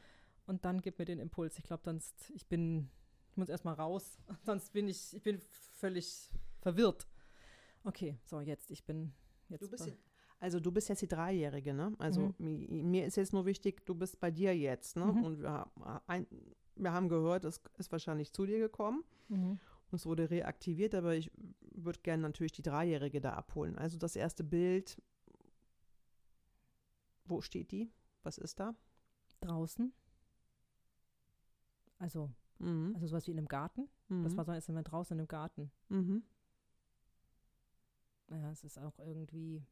und 0.48 0.64
dann 0.64 0.80
gib 0.82 0.98
mir 0.98 1.04
den 1.06 1.20
Impuls. 1.20 1.58
Ich 1.58 1.66
glaube, 1.66 1.84
sonst, 1.84 2.32
ich 2.34 2.48
bin, 2.48 2.90
ich 3.32 3.36
muss 3.38 3.50
erst 3.50 3.66
mal 3.66 3.74
raus, 3.74 4.18
sonst 4.46 4.72
bin 4.72 4.88
ich, 4.88 5.14
ich 5.14 5.22
bin 5.22 5.40
völlig 5.74 6.32
verwirrt. 6.62 7.06
Okay, 7.84 8.18
so 8.24 8.40
jetzt, 8.40 8.72
ich 8.72 8.86
bin 8.86 9.12
jetzt. 9.50 9.62
Du 9.62 9.70
bist 9.70 9.90
Also 10.42 10.60
du 10.60 10.72
bist 10.72 10.88
jetzt 10.90 11.02
die 11.02 11.08
Dreijährige, 11.08 11.74
ne? 11.74 11.94
Also 12.00 12.22
Mhm. 12.22 12.36
mi- 12.40 12.68
mir 12.84 13.06
ist 13.06 13.18
jetzt 13.18 13.34
nur 13.34 13.46
wichtig, 13.46 13.86
du 13.86 13.94
bist 13.96 14.20
bei 14.20 14.32
dir 14.32 14.56
jetzt, 14.58 14.96
ne? 14.96 15.06
Mhm. 15.06 15.24
Und 15.24 15.42
wir, 15.42 15.70
ein, 16.08 16.26
wir 16.76 16.94
haben 16.94 17.10
gehört, 17.10 17.44
es 17.44 17.62
ist 17.78 17.92
wahrscheinlich 17.92 18.32
zu 18.32 18.46
dir 18.46 18.58
gekommen 18.60 19.04
Mhm. 19.28 19.60
und 19.92 19.94
es 19.94 20.06
wurde 20.06 20.30
reaktiviert, 20.30 20.96
aber 20.96 21.16
ich 21.16 21.30
würde 21.74 22.00
gerne 22.02 22.24
natürlich 22.24 22.54
die 22.54 22.62
Dreijährige 22.62 23.20
da 23.20 23.34
abholen. 23.34 23.78
Also 23.78 23.98
das 23.98 24.16
erste 24.16 24.44
Bild, 24.46 25.02
wo 27.26 27.42
steht 27.42 27.72
die? 27.72 27.92
Was 28.24 28.38
ist 28.38 28.60
da? 28.62 28.76
Draußen. 29.42 29.92
Also, 31.98 32.32
Mhm. 32.60 32.92
also 32.96 33.08
sowas 33.08 33.28
wie 33.28 33.32
in 33.32 33.38
einem 33.40 33.48
Garten. 33.50 33.90
Mhm. 34.08 34.24
Das 34.24 34.38
war 34.38 34.46
so 34.46 34.54
erst 34.54 34.70
einmal 34.70 34.84
draußen 34.86 35.16
in 35.16 35.20
einem 35.20 35.28
Garten. 35.28 35.70
Mhm. 35.90 36.24
Naja, 38.30 38.52
es 38.52 38.64
ist 38.64 38.78
auch 38.78 39.00
irgendwie. 39.00 39.64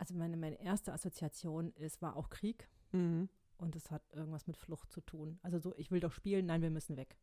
Also 0.00 0.14
meine, 0.14 0.38
meine 0.38 0.58
erste 0.62 0.94
Assoziation 0.94 1.72
ist, 1.74 2.00
war 2.00 2.16
auch 2.16 2.30
Krieg 2.30 2.70
Mhm. 2.92 3.28
und 3.58 3.76
es 3.76 3.90
hat 3.90 4.02
irgendwas 4.14 4.46
mit 4.46 4.56
Flucht 4.56 4.90
zu 4.90 5.02
tun. 5.02 5.38
Also 5.42 5.58
so, 5.58 5.74
ich 5.76 5.90
will 5.90 6.00
doch 6.00 6.12
spielen, 6.12 6.46
nein, 6.46 6.62
wir 6.62 6.70
müssen 6.70 6.96
weg. 6.96 7.18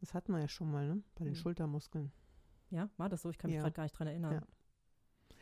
Das 0.00 0.12
hatten 0.12 0.32
wir 0.32 0.40
ja 0.40 0.48
schon 0.48 0.72
mal, 0.72 0.88
ne? 0.88 1.02
Bei 1.14 1.22
den 1.24 1.34
Mhm. 1.34 1.36
Schultermuskeln. 1.36 2.10
Ja, 2.70 2.90
war 2.96 3.08
das 3.08 3.22
so? 3.22 3.30
Ich 3.30 3.38
kann 3.38 3.48
mich 3.50 3.56
Ja. 3.58 3.62
gerade 3.62 3.74
gar 3.74 3.82
nicht 3.84 3.92
dran 3.96 4.08
erinnern. 4.08 4.32
Ja. 4.34 5.36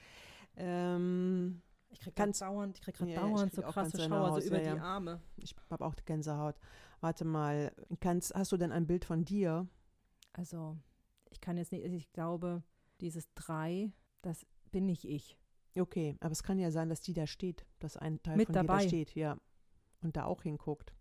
Ähm, 0.57 1.63
Ich 1.93 1.99
krieg 2.01 2.15
Ganz- 2.15 2.39
dauernd, 2.39 2.77
ich 2.79 2.83
krieg 2.85 2.95
gerade 2.95 3.11
Ja, 3.11 3.21
dauernd 3.21 3.51
krieg 3.53 3.65
so 3.65 3.73
krasse 3.73 4.01
Schauer 4.01 4.41
so 4.41 4.47
über 4.47 4.59
die. 4.61 4.69
Arme. 4.69 5.21
ich 5.39 5.57
habe 5.71 5.85
auch 5.85 5.95
Gänsehaut. 6.05 6.55
Warte 7.01 7.25
mal, 7.25 7.75
kannst, 7.99 8.33
hast 8.35 8.53
du 8.53 8.57
denn 8.57 8.71
ein 8.71 8.87
Bild 8.87 9.05
von 9.05 9.25
dir? 9.25 9.67
Also, 10.33 10.77
ich 11.31 11.41
kann 11.41 11.57
jetzt 11.57 11.73
nicht, 11.73 11.83
also 11.83 11.97
ich 11.97 12.13
glaube, 12.13 12.63
dieses 13.01 13.33
drei, 13.35 13.91
das 14.23 14.47
bin 14.71 14.87
nicht 14.87 15.05
ich. 15.05 15.37
Okay, 15.79 16.17
aber 16.21 16.33
es 16.33 16.43
kann 16.43 16.59
ja 16.59 16.71
sein, 16.71 16.89
dass 16.89 17.01
die 17.01 17.13
da 17.15 17.27
steht, 17.27 17.65
dass 17.79 17.97
ein 17.97 18.21
Teil 18.23 18.37
Mit 18.37 18.47
von 18.47 18.55
dir 18.55 18.61
dabei. 18.63 18.83
da 18.83 18.89
steht, 18.89 19.15
ja. 19.15 19.39
Und 20.03 20.17
da 20.17 20.25
auch 20.25 20.43
hinguckt. 20.43 20.93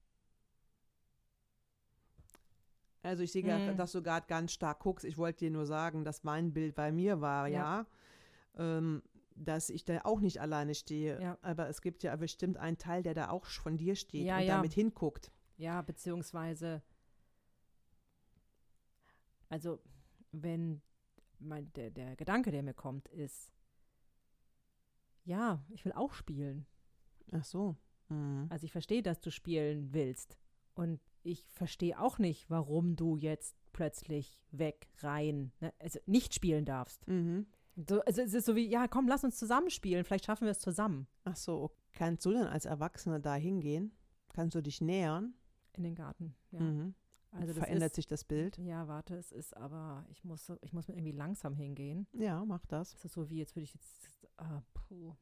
Also 3.01 3.23
ich 3.23 3.31
sehe, 3.31 3.43
gerade, 3.43 3.71
Mhm. 3.73 3.77
dass 3.77 3.93
du 3.93 4.03
gerade 4.03 4.27
ganz 4.27 4.51
stark 4.51 4.79
guckst. 4.79 5.05
Ich 5.05 5.17
wollte 5.17 5.39
dir 5.45 5.51
nur 5.51 5.65
sagen, 5.65 6.03
dass 6.03 6.23
mein 6.23 6.53
Bild 6.53 6.75
bei 6.75 6.91
mir 6.91 7.21
war, 7.21 7.47
ja. 7.47 7.85
Ja. 8.57 8.77
Ähm, 8.77 9.01
dass 9.35 9.69
ich 9.69 9.85
da 9.85 10.01
auch 10.03 10.19
nicht 10.19 10.41
alleine 10.41 10.75
stehe. 10.75 11.19
Ja. 11.21 11.37
Aber 11.41 11.69
es 11.69 11.81
gibt 11.81 12.03
ja 12.03 12.13
bestimmt 12.17 12.57
einen 12.57 12.77
Teil, 12.77 13.03
der 13.03 13.13
da 13.13 13.29
auch 13.29 13.45
von 13.45 13.77
dir 13.77 13.95
steht 13.95 14.25
Ja, 14.25 14.37
und 14.37 14.43
ja. 14.43 14.55
damit 14.57 14.73
hinguckt. 14.73 15.31
Ja, 15.55 15.81
beziehungsweise, 15.81 16.81
also, 19.47 19.79
wenn 20.33 20.81
mein, 21.39 21.71
der, 21.73 21.89
der 21.89 22.15
Gedanke, 22.17 22.51
der 22.51 22.63
mir 22.63 22.73
kommt, 22.73 23.07
ist, 23.09 23.49
ja, 25.29 25.63
ich 25.69 25.85
will 25.85 25.93
auch 25.93 26.13
spielen. 26.13 26.65
Ach 27.31 27.43
so. 27.43 27.75
Mhm. 28.09 28.47
Also 28.49 28.65
ich 28.65 28.71
verstehe, 28.71 29.03
dass 29.03 29.21
du 29.21 29.29
spielen 29.29 29.93
willst. 29.93 30.37
Und 30.73 30.99
ich 31.23 31.45
verstehe 31.51 31.99
auch 31.99 32.17
nicht, 32.17 32.49
warum 32.49 32.95
du 32.95 33.15
jetzt 33.15 33.55
plötzlich 33.71 34.47
weg, 34.51 34.89
rein, 35.01 35.51
ne? 35.59 35.71
also 35.79 35.99
nicht 36.05 36.33
spielen 36.33 36.65
darfst. 36.65 37.07
Mhm. 37.07 37.45
So, 37.87 38.01
also 38.01 38.21
es 38.21 38.33
ist 38.33 38.45
so 38.45 38.55
wie, 38.55 38.67
ja, 38.67 38.87
komm, 38.87 39.07
lass 39.07 39.23
uns 39.23 39.37
zusammen 39.37 39.69
spielen, 39.69 40.03
vielleicht 40.03 40.25
schaffen 40.25 40.45
wir 40.45 40.51
es 40.51 40.59
zusammen 40.59 41.07
Ach 41.23 41.35
so, 41.35 41.71
kannst 41.93 42.25
du 42.25 42.31
denn 42.31 42.47
als 42.47 42.65
Erwachsene 42.65 43.21
da 43.21 43.35
hingehen? 43.35 43.93
Kannst 44.33 44.55
du 44.55 44.61
dich 44.61 44.81
nähern? 44.81 45.33
in 45.73 45.83
den 45.83 45.95
Garten. 45.95 46.35
Ja. 46.51 46.59
Mhm. 46.59 46.93
Also 47.31 47.53
Verändert 47.53 47.91
ist, 47.91 47.95
sich 47.95 48.07
das 48.07 48.23
Bild? 48.23 48.57
Ja, 48.57 48.87
warte, 48.87 49.15
es 49.15 49.31
ist 49.31 49.55
aber, 49.55 50.05
ich 50.09 50.23
muss, 50.23 50.45
so- 50.45 50.57
ich 50.61 50.73
muss 50.73 50.87
mir 50.87 50.95
irgendwie 50.95 51.11
langsam 51.11 51.55
hingehen. 51.55 52.07
Ja, 52.13 52.43
mach 52.43 52.65
das. 52.65 52.93
Es 52.95 53.05
ist 53.05 53.13
so 53.13 53.29
wie, 53.29 53.37
jetzt 53.37 53.55
würde 53.55 53.63
ich 53.65 53.73
jetzt, 53.73 54.09
ah, 54.37 54.61
puh. 54.73 55.15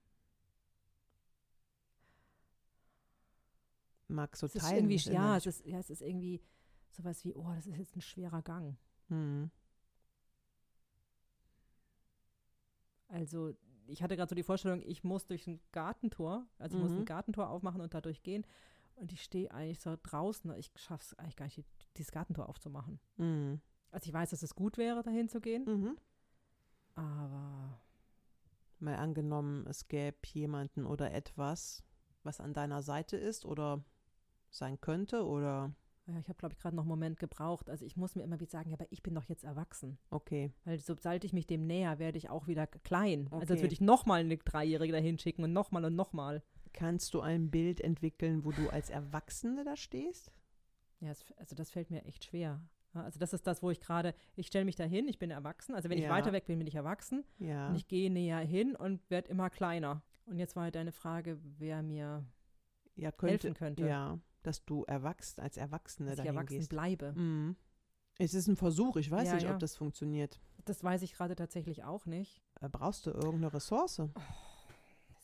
Magst 4.08 4.42
du 4.42 4.46
Es 4.46 4.56
ist 4.56 4.62
teilen? 4.64 4.88
mit 4.88 5.04
ja, 5.06 5.36
es 5.36 5.46
ist, 5.46 5.66
ja, 5.66 5.80
es 5.80 5.90
ist 5.90 6.02
irgendwie 6.02 6.42
sowas 6.90 7.24
wie, 7.26 7.34
oh, 7.36 7.52
das 7.54 7.68
ist 7.68 7.78
jetzt 7.78 7.96
ein 7.96 8.02
schwerer 8.02 8.42
Gang. 8.42 8.78
Mhm. 9.10 9.52
Also 13.10 13.54
ich 13.88 14.02
hatte 14.04 14.16
gerade 14.18 14.30
so 14.30 14.36
die 14.36 14.44
Vorstellung, 14.44 14.82
ich 14.86 15.04
muss 15.04 15.26
durch 15.26 15.48
ein 15.48 15.60
Gartentor, 15.72 16.46
also 16.58 16.76
ich 16.78 16.82
muss 16.82 16.92
Mhm. 16.94 17.00
ein 17.00 17.06
Gartentor 17.06 17.50
aufmachen 17.50 17.82
und 17.82 17.94
da 17.94 18.02
durchgehen. 18.02 18.46
Und 18.98 19.12
ich 19.12 19.22
stehe 19.24 19.52
eigentlich 19.52 19.80
so 19.80 19.96
draußen, 20.02 20.52
ich 20.58 20.72
schaffe 20.76 21.04
es 21.04 21.14
eigentlich 21.20 21.36
gar 21.36 21.46
nicht, 21.46 21.58
die- 21.58 21.64
dieses 21.98 22.12
Gartentor 22.12 22.50
aufzumachen. 22.50 23.00
Mhm. 23.18 23.62
Also 23.92 24.08
ich 24.08 24.14
weiß, 24.14 24.32
dass 24.32 24.44
es 24.44 24.54
gut 24.56 24.78
wäre, 24.78 25.02
dahin 25.04 25.30
zu 25.30 25.40
gehen, 25.40 25.64
Mhm. 25.66 25.98
aber 26.96 27.80
Mal 28.80 28.96
angenommen, 28.96 29.66
es 29.66 29.88
gäbe 29.88 30.18
jemanden 30.34 30.86
oder 30.86 31.12
etwas, 31.12 31.84
was 32.22 32.40
an 32.40 32.54
deiner 32.54 32.84
Seite 32.84 33.18
ist 33.18 33.44
oder 33.44 33.84
sein 34.52 34.80
könnte 34.80 35.26
oder 35.26 35.74
ja, 36.06 36.20
ich 36.20 36.30
habe, 36.30 36.38
glaube 36.38 36.54
ich, 36.54 36.60
gerade 36.60 36.76
noch 36.76 36.84
einen 36.84 36.90
Moment 36.90 37.20
gebraucht. 37.20 37.70
Also 37.72 37.84
ich 37.86 37.98
muss 37.98 38.16
mir 38.16 38.22
immer 38.24 38.40
wieder 38.40 38.52
sagen, 38.52 38.70
ja, 38.70 38.76
aber 38.78 38.86
ich 38.92 39.02
bin 39.04 39.16
doch 39.16 39.26
jetzt 39.26 39.44
erwachsen. 39.44 39.98
okay. 40.12 40.54
Weil 40.64 40.80
sobald 40.80 41.24
ich 41.24 41.34
mich 41.34 41.48
dem 41.48 41.66
näher, 41.66 41.98
werde 42.00 42.18
ich 42.20 42.30
auch 42.30 42.46
wieder 42.48 42.66
klein. 42.68 43.26
Also 43.32 43.38
als 43.42 43.52
Okay. 43.52 43.62
würde 43.64 43.74
ich 43.74 43.82
nochmal 43.82 44.20
eine 44.22 44.38
Dreijährige 44.38 44.94
dahin 44.94 45.18
schicken 45.18 45.44
und 45.44 45.54
nochmal 45.54 45.84
und 45.84 45.96
nochmal. 45.96 46.44
Kannst 46.74 47.14
du 47.14 47.22
ein 47.22 47.50
Bild 47.50 47.82
entwickeln, 47.82 48.44
wo 48.46 48.52
du 48.52 48.70
als 48.70 48.90
Erwachsene 48.90 49.64
da 49.64 49.76
stehst? 49.76 50.32
Ja, 51.00 51.12
es, 51.12 51.24
also 51.38 51.56
das 51.56 51.72
fällt 51.72 51.90
mir 51.92 52.04
echt 52.06 52.26
schwer. 52.26 52.62
Also 52.94 53.20
das 53.20 53.32
ist 53.34 53.46
das, 53.46 53.62
wo 53.62 53.70
ich 53.70 53.80
gerade, 53.80 54.16
ich 54.36 54.48
stelle 54.48 54.66
mich 54.66 54.76
dahin, 54.76 55.08
ich 55.08 55.20
bin 55.20 55.30
erwachsen. 55.30 55.76
Also 55.76 55.90
wenn 55.90 56.00
ich 56.00 56.06
Ja. 56.06 56.10
weiter 56.10 56.32
weg 56.34 56.46
bin, 56.48 56.58
bin 56.58 56.68
ich 56.68 56.74
erwachsen. 56.76 57.24
Ja. 57.38 57.70
Und 57.70 57.76
ich 57.76 57.88
gehe 57.88 58.10
näher 58.10 58.40
hin 58.40 58.76
und 58.76 59.08
werde 59.12 59.30
immer 59.30 59.50
kleiner. 59.52 60.02
Und 60.26 60.40
jetzt 60.40 60.56
war 60.56 60.64
halt 60.64 60.76
deine 60.76 60.92
Frage, 60.92 61.38
wer 61.60 61.84
mir 61.84 62.26
ja, 62.96 63.12
könnte, 63.12 63.48
helfen 63.50 63.54
könnte, 63.54 63.86
Ja, 63.88 64.18
dass 64.42 64.66
du 64.66 64.84
erwachsen, 64.86 65.42
als 65.42 65.58
Erwachsene 65.58 66.10
dass 66.10 66.18
ich 66.20 66.24
dahin 66.26 66.36
erwachsen 66.36 66.58
gehst. 66.58 66.70
bleibe. 66.70 67.14
Mhm. 67.14 67.56
Es 68.18 68.34
ist 68.34 68.48
ein 68.48 68.56
Versuch, 68.56 68.96
ich 68.96 69.12
weiß 69.12 69.32
nicht, 69.34 69.48
ob 69.48 69.60
das 69.60 69.76
funktioniert. 69.76 70.40
Das 70.66 70.84
weiß 70.84 71.04
ich 71.04 71.14
gerade 71.14 71.36
tatsächlich 71.36 71.84
auch 71.84 72.08
nicht. 72.08 72.42
Äh, 72.62 72.68
Brauchst 72.70 73.06
du 73.06 73.12
irgendeine 73.12 73.54
Ressource? 73.54 74.02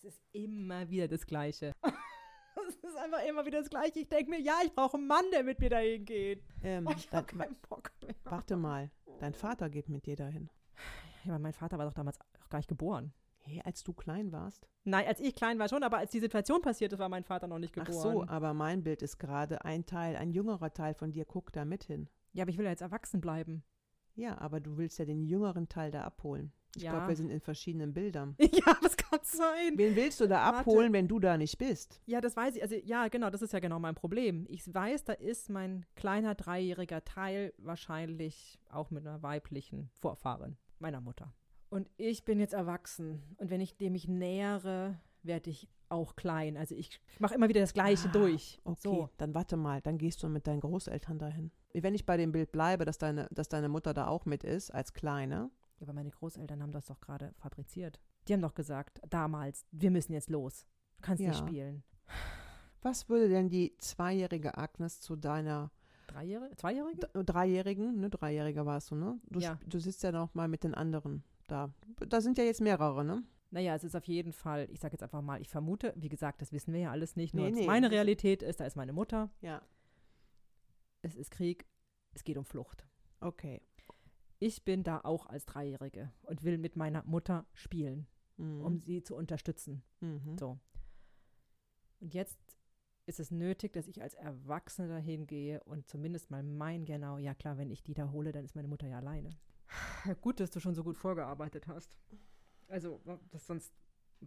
Es 0.05 0.15
ist 0.15 0.21
immer 0.33 0.89
wieder 0.89 1.07
das 1.07 1.25
Gleiche. 1.25 1.73
Es 2.67 2.75
ist 2.89 2.95
einfach 2.97 3.23
immer 3.27 3.45
wieder 3.45 3.59
das 3.59 3.69
Gleiche. 3.69 3.99
Ich 3.99 4.09
denke 4.09 4.29
mir, 4.29 4.39
ja, 4.39 4.53
ich 4.63 4.73
brauche 4.73 4.97
einen 4.97 5.07
Mann, 5.07 5.25
der 5.33 5.43
mit 5.43 5.59
mir 5.59 5.69
dahin 5.69 6.05
geht. 6.05 6.43
Ähm, 6.61 6.85
Oh, 6.87 6.93
ich 6.95 7.11
habe 7.11 7.25
keinen 7.25 7.55
Bock 7.67 7.91
mehr. 8.01 8.13
wa- 8.23 8.31
warte 8.31 8.55
mal, 8.57 8.91
dein 9.19 9.33
Vater 9.33 9.69
geht 9.69 9.89
mit 9.89 10.05
dir 10.05 10.15
dahin. 10.15 10.49
Ja, 11.23 11.31
aber 11.33 11.39
mein 11.39 11.53
Vater 11.53 11.77
war 11.77 11.85
doch 11.85 11.93
damals 11.93 12.19
auch 12.41 12.49
gar 12.49 12.59
nicht 12.59 12.67
geboren. 12.69 13.11
Hey, 13.39 13.61
als 13.65 13.83
du 13.83 13.91
klein 13.93 14.31
warst? 14.31 14.67
Nein, 14.83 15.05
als 15.07 15.19
ich 15.19 15.33
klein 15.35 15.57
war 15.59 15.67
schon, 15.67 15.83
aber 15.83 15.97
als 15.97 16.11
die 16.11 16.19
Situation 16.19 16.61
passiert 16.61 16.93
ist, 16.93 16.99
war 16.99 17.09
mein 17.09 17.23
Vater 17.23 17.47
noch 17.47 17.59
nicht 17.59 17.73
Ach 17.77 17.85
geboren. 17.85 18.01
so, 18.13 18.27
aber 18.27 18.53
mein 18.53 18.83
Bild 18.83 19.01
ist 19.01 19.17
gerade 19.17 19.65
ein 19.65 19.85
Teil, 19.85 20.15
ein 20.15 20.31
jüngerer 20.31 20.73
Teil 20.73 20.93
von 20.93 21.11
dir 21.11 21.25
guckt 21.25 21.55
da 21.55 21.65
mit 21.65 21.83
hin. 21.83 22.07
Ja, 22.33 22.43
aber 22.43 22.51
ich 22.51 22.57
will 22.57 22.65
ja 22.65 22.71
jetzt 22.71 22.81
erwachsen 22.81 23.19
bleiben. 23.19 23.63
Ja, 24.15 24.37
aber 24.37 24.59
du 24.59 24.77
willst 24.77 24.99
ja 24.99 25.05
den 25.05 25.23
jüngeren 25.23 25.67
Teil 25.69 25.91
da 25.91 26.03
abholen. 26.03 26.53
Ich 26.75 26.83
Ja. 26.83 26.91
glaube, 26.91 27.09
wir 27.09 27.15
sind 27.15 27.29
in 27.29 27.39
verschiedenen 27.39 27.93
Bildern. 27.93 28.35
ja, 28.39 28.75
das 28.81 28.97
kann 28.97 29.19
sein. 29.23 29.73
Wen 29.75 29.95
willst 29.95 30.19
du 30.19 30.27
da 30.27 30.41
Warte. 30.43 30.57
abholen, 30.59 30.91
wenn 30.93 31.07
du 31.07 31.19
da 31.19 31.37
nicht 31.37 31.57
bist? 31.57 32.01
Ja, 32.05 32.19
das 32.19 32.35
weiß 32.35 32.55
ich. 32.55 32.61
Also 32.63 32.75
ja, 32.83 33.07
genau, 33.09 33.29
das 33.29 33.41
ist 33.41 33.53
ja 33.53 33.59
genau 33.59 33.79
mein 33.79 33.95
Problem. 33.95 34.45
Ich 34.49 34.73
weiß, 34.73 35.03
da 35.03 35.13
ist 35.13 35.49
mein 35.49 35.85
kleiner 35.95 36.33
dreijähriger 36.35 37.03
Teil 37.05 37.53
wahrscheinlich 37.57 38.59
auch 38.69 38.89
mit 38.91 39.05
einer 39.05 39.21
weiblichen 39.21 39.89
Vorfahrin, 39.93 40.57
meiner 40.79 41.01
Mutter. 41.01 41.33
Und 41.69 41.89
ich 41.97 42.23
bin 42.25 42.39
jetzt 42.39 42.53
erwachsen. 42.53 43.21
Und 43.37 43.49
wenn 43.49 43.61
ich 43.61 43.77
dem 43.77 43.93
mich 43.93 44.07
nähere, 44.07 44.99
werde 45.23 45.49
ich 45.49 45.67
auch 45.89 46.15
klein. 46.15 46.57
Also 46.57 46.73
ich 46.75 46.99
mache 47.19 47.35
immer 47.35 47.49
wieder 47.49 47.61
das 47.61 47.73
Gleiche 47.73 48.07
Ah, 48.09 48.11
durch. 48.13 48.59
Okay, 48.63 48.79
So. 48.81 49.09
dann 49.17 49.33
warte 49.35 49.57
mal, 49.57 49.79
dann 49.81 49.97
gehst 49.99 50.23
du 50.23 50.27
mit 50.27 50.47
deinen 50.47 50.59
Großeltern 50.59 51.19
dahin. 51.19 51.51
Wenn 51.73 51.93
ich 51.93 52.05
bei 52.05 52.17
dem 52.17 52.31
Bild 52.31 52.51
bleibe, 52.51 52.83
dass 52.85 52.97
deine, 52.97 53.27
dass 53.31 53.47
deine 53.49 53.69
Mutter 53.69 53.93
da 53.93 54.07
auch 54.07 54.25
mit 54.25 54.43
ist, 54.43 54.71
als 54.71 54.93
Kleine. 54.93 55.51
Aber 55.83 55.93
meine 55.93 56.09
Großeltern 56.11 56.61
haben 56.61 56.71
das 56.71 56.85
doch 56.87 56.99
gerade 57.01 57.33
fabriziert. 57.37 57.99
Die 58.27 58.33
haben 58.33 58.41
doch 58.41 58.53
gesagt, 58.55 59.01
damals, 59.09 59.65
wir 59.71 59.91
müssen 59.91 60.13
jetzt 60.13 60.29
los. 60.29 60.65
Du 60.97 61.01
kannst 61.03 61.21
nicht 61.21 61.37
Ja. 61.39 61.47
spielen. 61.47 61.83
Was 62.81 63.09
würde 63.09 63.29
denn 63.29 63.49
die 63.49 63.75
zweijährige 63.77 64.57
Agnes 64.57 64.99
zu 65.01 65.15
deiner 65.15 65.71
Dreijährige? 66.07 66.55
Zweijährige? 66.55 67.07
Dreijährigen, 67.23 67.99
ne, 67.99 68.09
Dreijähriger 68.09 68.65
warst 68.65 68.91
du, 68.91 68.95
ne? 68.95 69.19
Du, 69.29 69.39
Ja. 69.39 69.59
du 69.67 69.79
sitzt 69.79 70.03
ja 70.03 70.11
noch 70.11 70.33
mal 70.33 70.47
mit 70.47 70.63
den 70.63 70.73
anderen 70.73 71.23
da. 71.47 71.73
Da 72.07 72.19
sind 72.21 72.37
ja 72.37 72.43
jetzt 72.43 72.61
mehrere, 72.61 73.03
ne? 73.05 73.23
Naja, 73.51 73.75
es 73.75 73.83
ist 73.83 73.95
auf 73.95 74.05
jeden 74.05 74.33
Fall, 74.33 74.67
ich 74.71 74.79
sage 74.79 74.93
jetzt 74.93 75.03
einfach 75.03 75.21
mal, 75.21 75.39
ich 75.39 75.47
vermute, 75.49 75.93
wie 75.95 76.09
gesagt, 76.09 76.41
das 76.41 76.51
wissen 76.51 76.73
wir 76.73 76.79
ja 76.81 76.91
alles 76.91 77.15
nicht. 77.15 77.33
Nur 77.35 77.45
Nee, 77.45 77.51
nee, 77.51 77.67
meine 77.67 77.91
Realität 77.91 78.41
ist, 78.41 78.59
da 78.59 78.65
ist 78.65 78.75
meine 78.75 78.93
Mutter, 78.93 79.29
Ja. 79.41 79.61
es 81.01 81.15
ist 81.15 81.31
Krieg, 81.31 81.65
es 82.13 82.23
geht 82.23 82.37
um 82.37 82.45
Flucht. 82.45 82.85
Okay. 83.21 83.61
Ich 84.45 84.65
bin 84.65 84.83
da 84.83 84.99
auch 85.05 85.25
als 85.27 85.45
Dreijährige 85.45 86.11
und 86.23 86.43
will 86.43 86.57
mit 86.57 86.75
meiner 86.75 87.01
Mutter 87.05 87.45
spielen, 87.53 88.07
Mhm. 88.35 88.61
um 88.65 88.77
sie 88.77 89.01
zu 89.01 89.15
unterstützen. 89.15 89.83
mhm. 90.01 90.37
So. 90.37 90.59
Und 92.01 92.13
jetzt 92.13 92.37
ist 93.05 93.21
es 93.21 93.31
nötig, 93.31 93.71
dass 93.71 93.87
ich 93.87 94.01
als 94.01 94.15
Erwachsene 94.15 94.89
dahin 94.89 95.27
gehe 95.27 95.63
und 95.63 95.87
zumindest 95.87 96.29
mal 96.29 96.43
mein 96.43 96.83
genau, 96.83 97.17
ja 97.19 97.33
klar, 97.33 97.57
wenn 97.57 97.69
ich 97.71 97.83
die 97.83 97.93
da 97.93 98.11
hole, 98.11 98.33
dann 98.33 98.43
ist 98.43 98.55
meine 98.55 98.67
Mutter 98.67 98.87
ja 98.87 98.97
alleine. 98.97 99.29
Gut, 100.21 100.41
dass 100.41 100.51
du 100.51 100.59
schon 100.59 100.75
so 100.75 100.83
gut 100.83 100.97
vorgearbeitet 100.97 101.67
hast. 101.67 101.95
Also, 102.67 102.99
das 103.31 103.47
sonst, 103.47 103.71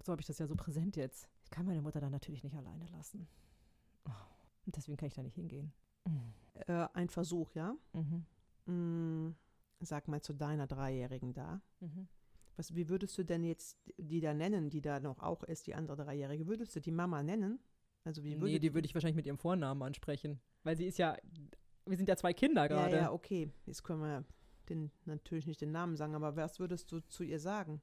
so 0.02 0.12
habe 0.12 0.20
ich 0.22 0.26
das 0.26 0.38
ja 0.38 0.46
so 0.46 0.56
präsent 0.56 0.96
jetzt. 0.96 1.28
Ich 1.44 1.50
kann 1.50 1.66
meine 1.66 1.82
Mutter 1.82 2.00
dann 2.00 2.12
natürlich 2.12 2.42
nicht 2.42 2.56
alleine 2.56 2.86
lassen. 2.86 3.28
Oh, 4.06 4.10
Und 4.64 4.76
deswegen 4.76 4.96
kann 4.96 5.08
ich 5.08 5.14
da 5.14 5.22
nicht 5.22 5.34
hingehen. 5.34 5.72
Äh, 6.54 6.86
ein 6.94 7.10
Versuch, 7.10 7.52
ja? 7.54 7.76
Mhm. 7.92 8.24
Sag 9.80 10.08
mal 10.08 10.22
zu 10.22 10.32
deiner 10.32 10.66
Dreijährigen 10.66 11.34
da. 11.34 11.60
Mhm. 11.80 12.08
Was, 12.56 12.74
wie 12.74 12.88
würdest 12.88 13.16
du 13.18 13.24
denn 13.24 13.44
jetzt 13.44 13.78
die 13.98 14.20
da 14.20 14.32
nennen, 14.32 14.70
die 14.70 14.80
da 14.80 14.98
noch 15.00 15.20
auch 15.20 15.42
ist, 15.42 15.66
die 15.66 15.74
andere 15.74 15.96
Dreijährige? 15.96 16.46
Würdest 16.46 16.74
du 16.74 16.80
die 16.80 16.90
Mama 16.90 17.22
nennen? 17.22 17.60
Also 18.04 18.24
wie 18.24 18.36
Nee, 18.36 18.58
die 18.58 18.72
würde 18.72 18.86
ich 18.86 18.94
wahrscheinlich 18.94 19.16
mit 19.16 19.26
ihrem 19.26 19.38
Vornamen 19.38 19.82
ansprechen. 19.82 20.40
Weil 20.62 20.76
sie 20.76 20.86
ist 20.86 20.96
ja, 20.98 21.16
wir 21.84 21.96
sind 21.96 22.08
ja 22.08 22.16
zwei 22.16 22.32
Kinder 22.32 22.62
Ja, 22.62 22.68
gerade. 22.68 22.96
ja, 22.96 23.12
okay. 23.12 23.50
Jetzt 23.66 23.82
können 23.82 24.00
wir 24.00 24.24
den, 24.68 24.90
natürlich 25.04 25.46
nicht 25.46 25.60
den 25.60 25.72
Namen 25.72 25.96
sagen, 25.96 26.14
aber 26.14 26.34
was 26.36 26.58
würdest 26.58 26.90
du 26.90 27.00
zu 27.00 27.22
ihr 27.24 27.38
sagen? 27.38 27.82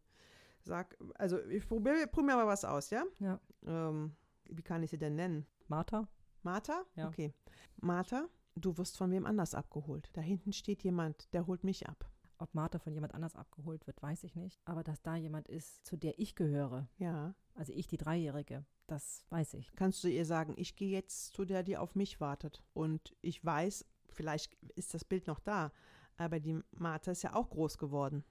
Sag, 0.64 0.98
also 1.16 1.40
ich 1.46 1.68
probiere 1.68 2.08
probier 2.08 2.36
mal 2.36 2.48
was 2.48 2.66
aus, 2.66 2.90
ja? 2.90 3.04
Ja. 3.20 3.40
Ähm, 3.66 4.16
wie 4.50 4.64
kann 4.64 4.82
ich 4.82 4.90
sie 4.92 4.98
denn 4.98 5.16
nennen? 5.16 5.46
Martha? 5.68 6.08
Martha? 6.42 6.84
Ja. 6.96 7.08
Okay. 7.08 7.34
Martha, 7.82 8.28
du 8.56 8.78
wirst 8.78 8.98
von 8.98 9.12
wem 9.12 9.26
anders 9.26 9.54
abgeholt. 9.56 10.10
Da 10.14 10.22
hinten 10.22 10.54
steht 10.54 10.84
jemand, 10.84 11.34
der 11.34 11.48
holt 11.48 11.64
mich 11.64 11.88
ab. 11.88 12.10
Ob 12.38 12.54
Martha 12.56 12.80
von 12.80 12.94
jemand 12.94 13.14
anders 13.14 13.36
abgeholt 13.36 13.86
wird, 13.88 14.02
weiß 14.02 14.24
ich 14.24 14.36
nicht. 14.36 14.60
Aber 14.66 14.84
dass 14.84 15.02
da 15.02 15.16
jemand 15.16 15.48
ist, 15.48 15.86
zu 15.86 15.96
der 15.96 16.20
ich 16.20 16.36
gehöre, 16.36 16.90
Ja. 16.98 17.36
also 17.56 17.72
ich, 17.74 17.88
die 17.88 17.98
Dreijährige, 17.98 18.66
das 18.88 19.26
weiß 19.30 19.54
ich. 19.54 19.72
Kannst 19.76 20.04
du 20.04 20.08
ihr 20.10 20.26
sagen, 20.26 20.54
ich 20.58 20.76
gehe 20.76 20.92
jetzt 20.92 21.34
zu 21.34 21.46
der, 21.46 21.64
die 21.64 21.78
auf 21.78 21.96
mich 21.96 22.20
wartet. 22.20 22.64
Und 22.74 23.16
ich 23.22 23.44
weiß, 23.46 23.86
vielleicht 24.10 24.56
ist 24.76 24.94
das 24.94 25.06
Bild 25.06 25.28
noch 25.28 25.40
da, 25.40 25.72
aber 26.18 26.40
die 26.40 26.60
Martha 26.72 27.12
ist 27.12 27.22
ja 27.22 27.34
auch 27.34 27.50
groß 27.50 27.78
geworden. 27.78 28.24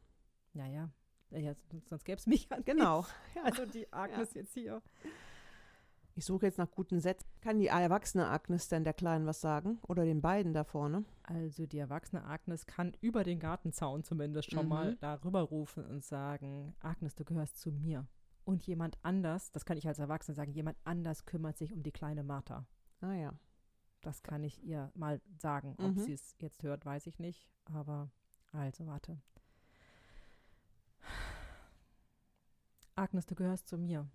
Ja, 0.52 0.66
ja. 0.66 0.90
ja 1.30 1.54
sonst 1.86 2.04
gäbe 2.04 2.18
es 2.18 2.26
mich 2.26 2.48
ja 2.50 2.56
nicht. 2.56 2.66
Genau. 2.66 3.06
Also 3.42 3.64
die 3.64 3.90
Agnes 3.92 4.34
jetzt 4.34 4.52
hier. 4.54 4.82
Ich 6.14 6.26
suche 6.26 6.44
jetzt 6.46 6.58
nach 6.58 6.70
guten 6.70 7.00
Sätzen. 7.00 7.26
Kann 7.40 7.58
die 7.58 7.68
erwachsene 7.68 8.28
Agnes 8.28 8.68
denn 8.68 8.84
der 8.84 8.92
Kleinen 8.92 9.26
was 9.26 9.40
sagen? 9.40 9.78
Oder 9.88 10.04
den 10.04 10.20
beiden 10.20 10.52
da 10.52 10.62
vorne? 10.62 11.04
Also 11.22 11.66
die 11.66 11.78
erwachsene 11.78 12.24
Agnes 12.24 12.66
kann 12.66 12.92
über 13.00 13.24
den 13.24 13.38
Gartenzaun 13.38 14.04
zumindest 14.04 14.50
schon 14.50 14.64
Mhm. 14.64 14.68
mal 14.68 14.96
darüber 14.96 15.40
rufen 15.40 15.86
und 15.86 16.04
sagen, 16.04 16.74
Agnes, 16.80 17.14
du 17.14 17.24
gehörst 17.24 17.58
zu 17.58 17.72
mir. 17.72 18.06
Und 18.44 18.66
jemand 18.66 18.98
anders, 19.02 19.52
das 19.52 19.64
kann 19.64 19.78
ich 19.78 19.88
als 19.88 20.00
Erwachsene 20.00 20.34
sagen, 20.34 20.52
jemand 20.52 20.76
anders 20.84 21.24
kümmert 21.24 21.56
sich 21.56 21.72
um 21.72 21.82
die 21.82 21.92
kleine 21.92 22.22
Martha. 22.24 22.66
Ah 23.00 23.14
ja. 23.14 23.32
Das 24.02 24.22
kann 24.22 24.42
ich 24.42 24.62
ihr 24.64 24.90
mal 24.94 25.20
sagen. 25.38 25.76
Ob 25.78 25.94
Mhm. 25.94 25.98
sie 25.98 26.12
es 26.12 26.34
jetzt 26.40 26.62
hört, 26.62 26.84
weiß 26.84 27.06
ich 27.06 27.20
nicht. 27.20 27.48
Aber 27.64 28.10
also 28.52 28.84
warte. 28.86 29.16
Agnes, 32.96 33.24
du 33.26 33.34
gehörst 33.34 33.68
zu 33.68 33.78
mir. 33.78 34.06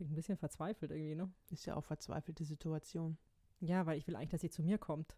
Klingt 0.00 0.12
ein 0.12 0.16
bisschen 0.16 0.38
verzweifelt 0.38 0.92
irgendwie, 0.92 1.14
ne? 1.14 1.30
Ist 1.50 1.66
ja 1.66 1.76
auch 1.76 1.84
verzweifelte 1.84 2.42
Situation. 2.42 3.18
Ja, 3.58 3.84
weil 3.84 3.98
ich 3.98 4.06
will 4.06 4.16
eigentlich, 4.16 4.30
dass 4.30 4.40
sie 4.40 4.48
zu 4.48 4.62
mir 4.62 4.78
kommt. 4.78 5.14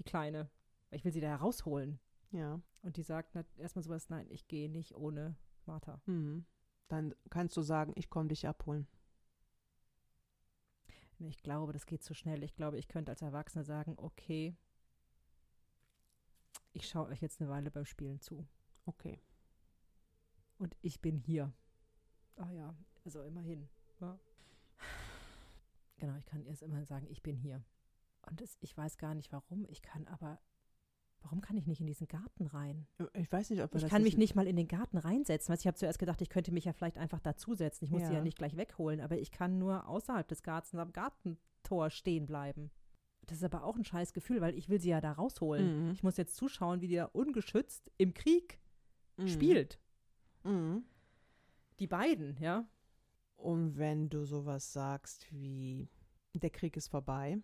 Die 0.00 0.02
Kleine. 0.02 0.50
Weil 0.90 0.98
ich 0.98 1.04
will 1.04 1.12
sie 1.12 1.20
da 1.20 1.28
herausholen. 1.28 2.00
Ja. 2.32 2.60
Und 2.82 2.96
die 2.96 3.04
sagt 3.04 3.36
erstmal 3.56 3.84
sowas, 3.84 4.08
nein, 4.08 4.26
ich 4.30 4.48
gehe 4.48 4.68
nicht 4.68 4.96
ohne 4.96 5.36
Martha. 5.66 6.02
Mhm. 6.06 6.46
Dann 6.88 7.14
kannst 7.30 7.56
du 7.56 7.62
sagen, 7.62 7.92
ich 7.94 8.10
komme 8.10 8.30
dich 8.30 8.48
abholen. 8.48 8.88
Ich 11.20 11.40
glaube, 11.44 11.72
das 11.72 11.86
geht 11.86 12.02
zu 12.02 12.12
schnell. 12.12 12.42
Ich 12.42 12.56
glaube, 12.56 12.76
ich 12.76 12.88
könnte 12.88 13.12
als 13.12 13.22
Erwachsene 13.22 13.62
sagen, 13.62 13.94
okay, 13.98 14.56
ich 16.72 16.88
schaue 16.88 17.06
euch 17.06 17.22
jetzt 17.22 17.40
eine 17.40 17.50
Weile 17.50 17.70
beim 17.70 17.84
Spielen 17.84 18.20
zu. 18.20 18.48
Okay. 18.84 19.22
Und 20.58 20.76
ich 20.80 21.00
bin 21.00 21.18
hier. 21.18 21.52
Ah 22.34 22.50
ja, 22.50 22.76
also 23.04 23.22
immerhin. 23.22 23.68
Ja. 24.00 24.18
Genau, 25.98 26.16
ich 26.16 26.26
kann 26.26 26.44
erst 26.44 26.62
immerhin 26.62 26.86
sagen, 26.86 27.06
ich 27.10 27.22
bin 27.22 27.36
hier. 27.36 27.62
Und 28.30 28.40
es, 28.40 28.56
ich 28.60 28.76
weiß 28.76 28.98
gar 28.98 29.14
nicht 29.14 29.32
warum. 29.32 29.64
Ich 29.68 29.82
kann 29.82 30.06
aber, 30.06 30.38
warum 31.22 31.40
kann 31.40 31.56
ich 31.56 31.66
nicht 31.66 31.80
in 31.80 31.86
diesen 31.86 32.06
Garten 32.06 32.46
rein? 32.46 32.86
Ich 33.14 33.30
weiß 33.32 33.50
nicht, 33.50 33.62
ob 33.62 33.72
wir 33.72 33.76
Ich 33.76 33.82
das 33.82 33.90
kann 33.90 34.02
mich 34.02 34.16
nicht 34.16 34.34
mal 34.36 34.46
in 34.46 34.56
den 34.56 34.68
Garten 34.68 34.98
reinsetzen. 34.98 35.52
Du, 35.52 35.58
ich 35.58 35.66
habe 35.66 35.76
zuerst 35.76 35.98
gedacht, 35.98 36.20
ich 36.22 36.28
könnte 36.28 36.52
mich 36.52 36.64
ja 36.64 36.72
vielleicht 36.72 36.98
einfach 36.98 37.20
dazusetzen. 37.20 37.84
Ich 37.84 37.90
muss 37.90 38.02
sie 38.02 38.08
Ja. 38.08 38.18
ja 38.18 38.22
nicht 38.22 38.38
gleich 38.38 38.56
wegholen, 38.56 39.00
aber 39.00 39.18
ich 39.18 39.30
kann 39.32 39.58
nur 39.58 39.88
außerhalb 39.88 40.28
des 40.28 40.42
Gartens 40.42 40.74
am 40.80 40.92
Gartentor 40.92 41.90
stehen 41.90 42.26
bleiben. 42.26 42.70
Das 43.26 43.38
ist 43.38 43.44
aber 43.44 43.64
auch 43.64 43.76
ein 43.76 43.84
scheiß 43.84 44.12
Gefühl, 44.12 44.40
weil 44.40 44.54
ich 44.54 44.68
will 44.68 44.80
sie 44.80 44.90
ja 44.90 45.00
da 45.00 45.12
rausholen. 45.12 45.86
Mhm. 45.86 45.90
Ich 45.92 46.02
muss 46.02 46.16
jetzt 46.16 46.36
zuschauen, 46.36 46.80
wie 46.80 46.88
die 46.88 46.94
da 46.96 47.06
ungeschützt 47.06 47.90
im 47.98 48.14
Krieg 48.14 48.60
Mhm. 49.16 49.28
spielt. 49.28 49.80
Mhm. 50.44 50.84
Die 51.80 51.88
beiden, 51.88 52.36
ja. 52.40 52.68
Und 53.38 53.78
wenn 53.78 54.08
du 54.10 54.24
sowas 54.24 54.72
sagst 54.72 55.32
wie, 55.32 55.88
der 56.34 56.50
Krieg 56.50 56.76
ist 56.76 56.88
vorbei, 56.88 57.40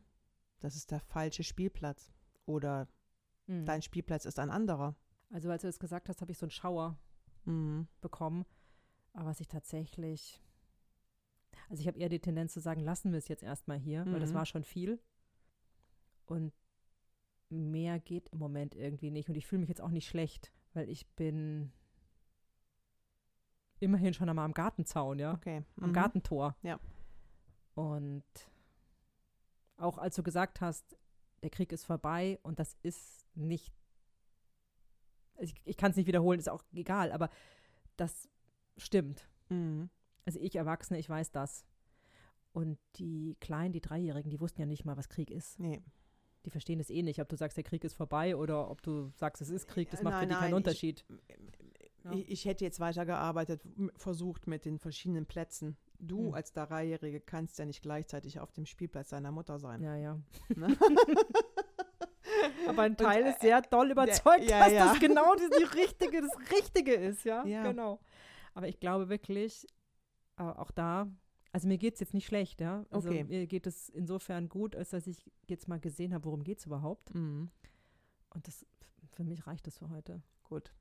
das 0.61 0.77
ist 0.77 0.91
der 0.91 1.01
falsche 1.01 1.43
Spielplatz. 1.45 2.13
Oder 2.47 2.89
Mhm. 3.47 3.65
dein 3.65 3.81
Spielplatz 3.83 4.25
ist 4.25 4.39
ein 4.39 4.51
anderer. 4.51 4.95
Also 5.31 5.51
als 5.51 5.63
du 5.63 5.69
das 5.69 5.79
gesagt 5.79 6.09
hast, 6.09 6.21
habe 6.21 6.33
ich 6.33 6.39
so 6.39 6.47
einen 6.47 6.51
Schauer 6.51 6.99
Mhm. 7.45 7.89
bekommen. 8.01 8.45
Aber 9.13 9.27
was 9.27 9.41
ich 9.41 9.49
tatsächlich, 9.49 10.43
also 11.69 11.81
ich 11.81 11.87
habe 11.87 11.99
eher 11.99 12.09
die 12.09 12.21
Tendenz 12.21 12.53
zu 12.53 12.61
sagen, 12.61 12.81
lassen 12.81 13.13
wir 13.13 13.19
es 13.19 13.29
jetzt 13.29 13.43
erstmal 13.43 13.79
hier, 13.79 14.05
weil 14.07 14.21
das 14.21 14.31
Mhm. 14.31 14.35
war 14.35 14.47
schon 14.47 14.65
viel. 14.65 14.99
Und 16.27 16.53
mehr 17.51 18.01
geht 18.01 18.29
im 18.31 18.39
Moment 18.39 18.75
irgendwie 18.75 19.11
nicht. 19.11 19.29
Und 19.29 19.37
ich 19.37 19.47
fühle 19.47 19.61
mich 19.61 19.69
jetzt 19.69 19.81
auch 19.81 19.91
nicht 19.91 20.09
schlecht, 20.09 20.53
weil 20.73 20.89
ich 20.89 21.07
bin 21.15 21.73
immerhin 23.85 24.15
schon 24.15 24.29
einmal 24.29 24.45
am 24.45 24.55
Gartenzaun, 24.55 25.19
ja, 25.19 25.35
Okay. 25.35 25.63
am 25.81 25.91
Mhm. 25.91 25.95
Gartentor. 25.95 26.57
Ja. 26.63 26.79
Und 27.75 28.25
auch 29.77 29.99
als 29.99 30.17
du 30.17 30.23
gesagt 30.23 30.61
hast, 30.61 30.97
der 31.43 31.51
Krieg 31.51 31.73
ist 31.73 31.85
vorbei 31.85 32.39
und 32.43 32.59
das 32.59 32.77
ist 32.83 33.27
nicht, 33.37 33.73
ich, 35.39 35.55
ich 35.65 35.77
kann 35.77 35.91
es 35.91 35.97
nicht 35.97 36.07
wiederholen, 36.07 36.39
ist 36.39 36.49
auch 36.49 36.63
egal, 36.73 37.13
aber 37.13 37.29
das 37.97 38.29
stimmt. 38.77 39.29
Mhm. 39.51 39.91
Also 40.25 40.39
ich 40.41 40.57
Erwachsene, 40.57 40.99
ich 40.99 41.09
weiß 41.09 41.31
das. 41.33 41.65
Und 42.53 42.79
die 42.97 43.37
Kleinen, 43.41 43.73
die 43.73 43.81
Dreijährigen, 43.81 44.31
die 44.31 44.41
wussten 44.41 44.61
ja 44.61 44.67
nicht 44.67 44.85
mal, 44.85 44.97
was 44.97 45.09
Krieg 45.09 45.31
ist. 45.31 45.59
Nee. 45.59 45.83
Die 46.47 46.51
verstehen 46.51 46.79
es 46.79 46.89
eh 46.89 47.03
nicht, 47.03 47.21
ob 47.21 47.29
du 47.29 47.37
sagst, 47.37 47.57
der 47.57 47.65
Krieg 47.65 47.83
ist 47.85 47.95
vorbei 47.95 48.37
oder 48.37 48.71
ob 48.71 48.81
du 48.83 49.11
sagst, 49.17 49.43
es 49.43 49.51
ist 49.51 49.67
Krieg. 49.67 49.91
Das 49.91 50.01
Äh, 50.01 50.05
macht 50.05 50.15
für 50.15 50.19
nein, 50.21 50.29
die 50.29 50.33
nein, 50.35 50.41
keinen 50.41 50.51
ich- 50.51 50.55
Unterschied. 50.57 51.05
Ja. 52.05 52.13
Ich, 52.13 52.29
ich 52.31 52.45
hätte 52.45 52.65
jetzt 52.65 52.81
weitergearbeitet, 52.81 53.63
versucht 53.97 54.47
mit 54.47 54.65
den 54.65 54.79
verschiedenen 54.79 55.27
Plätzen. 55.27 55.77
Du 55.99 56.29
Hm. 56.29 56.35
als 56.35 56.53
Dreijährige 56.53 57.21
kannst 57.21 57.59
ja 57.59 57.65
nicht 57.65 57.83
gleichzeitig 57.83 58.41
auf 58.41 58.53
dem 58.53 58.67
Spielplatz 58.67 59.09
deiner 59.09 59.33
Mutter 59.33 59.59
sein. 59.59 59.83
Ja, 59.83 59.97
ja. 59.97 60.19
Ne? 60.55 60.77
Aber 62.69 62.83
ein 62.83 62.97
Teil 62.97 63.25
äh, 63.25 63.31
ist 63.31 63.41
sehr 63.41 63.63
doll 63.63 63.91
überzeugt, 63.91 64.49
ja, 64.49 64.65
dass 64.65 64.73
ja. 64.73 64.89
das 64.89 65.01
genau 65.01 65.35
die, 65.35 65.49
die 65.59 65.65
richtige, 65.81 66.21
das 66.21 66.37
Richtige 66.51 66.95
ist, 66.95 67.25
ja? 67.25 67.45
Ja. 67.47 67.63
Genau. 67.63 68.01
Aber 68.55 68.69
ich 68.69 68.81
glaube 68.81 69.09
wirklich, 69.09 69.67
äh, 70.37 70.43
auch 70.43 70.71
da, 70.71 71.09
also 71.53 71.69
mir 71.69 71.79
geht 71.79 71.95
es 71.95 72.01
jetzt 72.01 72.15
nicht 72.15 72.27
schlecht, 72.27 72.61
ja. 72.61 72.85
Also 72.91 73.09
Okay. 73.09 73.25
mir 73.25 73.47
geht 73.47 73.67
es 73.67 73.89
insofern 73.89 74.49
gut, 74.49 74.77
als 74.77 74.91
dass 74.91 75.07
ich 75.07 75.31
jetzt 75.49 75.69
mal 75.69 75.81
gesehen 75.81 76.13
habe, 76.13 76.25
worum 76.27 76.45
geht 76.45 76.59
es 76.59 76.67
überhaupt. 76.67 77.15
Mhm. 77.15 77.51
Und 78.31 78.47
das 78.47 78.67
für 79.13 79.25
mich 79.25 79.47
reicht 79.47 79.67
das 79.67 79.79
für 79.79 79.89
heute. 79.91 80.21
Gut. 80.45 80.73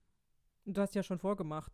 Du 0.65 0.79
hast 0.81 0.95
ja 0.95 1.03
schon 1.03 1.19
vorgemacht, 1.19 1.71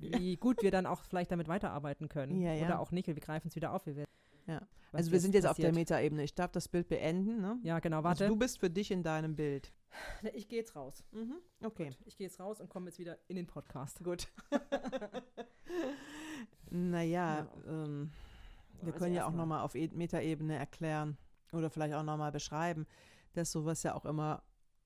wie 0.00 0.36
gut 0.36 0.62
wir 0.62 0.70
dann 0.70 0.86
auch 0.86 1.02
vielleicht 1.04 1.30
damit 1.30 1.48
weiterarbeiten 1.48 2.08
können. 2.08 2.40
Ja, 2.40 2.52
ja. 2.52 2.66
Oder 2.66 2.80
auch 2.80 2.90
nicht, 2.90 3.06
wir 3.06 3.14
greifen 3.14 3.48
es 3.48 3.56
wieder 3.56 3.72
auf. 3.72 3.86
Wir 3.86 4.04
Ja. 4.46 4.62
Also 4.92 5.12
wir 5.12 5.20
sind 5.20 5.34
jetzt 5.34 5.46
auf 5.46 5.56
der 5.56 5.68
passiert. 5.68 5.74
Metaebene. 5.90 6.24
Ich 6.24 6.34
darf 6.34 6.50
das 6.50 6.66
Bild 6.68 6.88
beenden, 6.88 7.40
ne? 7.40 7.58
Ja, 7.62 7.78
genau, 7.78 7.98
Also 7.98 8.04
warte. 8.24 8.26
du 8.28 8.36
bist 8.36 8.58
für 8.58 8.70
dich 8.70 8.90
in 8.90 9.02
deinem 9.02 9.36
Bild. 9.36 9.72
ich 10.34 10.48
gehe 10.48 10.58
jetzt 10.58 10.74
raus. 10.74 11.04
Mhm. 11.12 11.34
Okay. 11.62 11.90
Ich 12.06 12.16
gehe 12.16 12.26
jetzt 12.26 12.40
raus 12.40 12.60
und 12.60 12.68
komme 12.68 12.86
jetzt 12.86 12.98
wieder 12.98 13.18
in 13.28 13.36
den 13.36 13.46
Podcast. 13.46 14.02
Gut. 14.02 14.26
naja, 16.70 17.46
ähm, 17.66 18.10
wir 18.80 18.92
Also 18.94 18.98
können 18.98 19.14
ja 19.14 19.26
auch 19.26 19.32
nochmal 19.32 19.62
auf 19.62 19.74
E- 19.74 19.90
Metaebene 19.92 20.56
erklären 20.56 21.16
oder 21.52 21.70
vielleicht 21.70 21.94
auch 21.94 22.02
nochmal 22.02 22.32
beschreiben, 22.32 22.86
dass 23.34 23.52
sowas 23.52 23.82
ja 23.82 23.94
auch 23.94 24.04
immer 24.04 24.42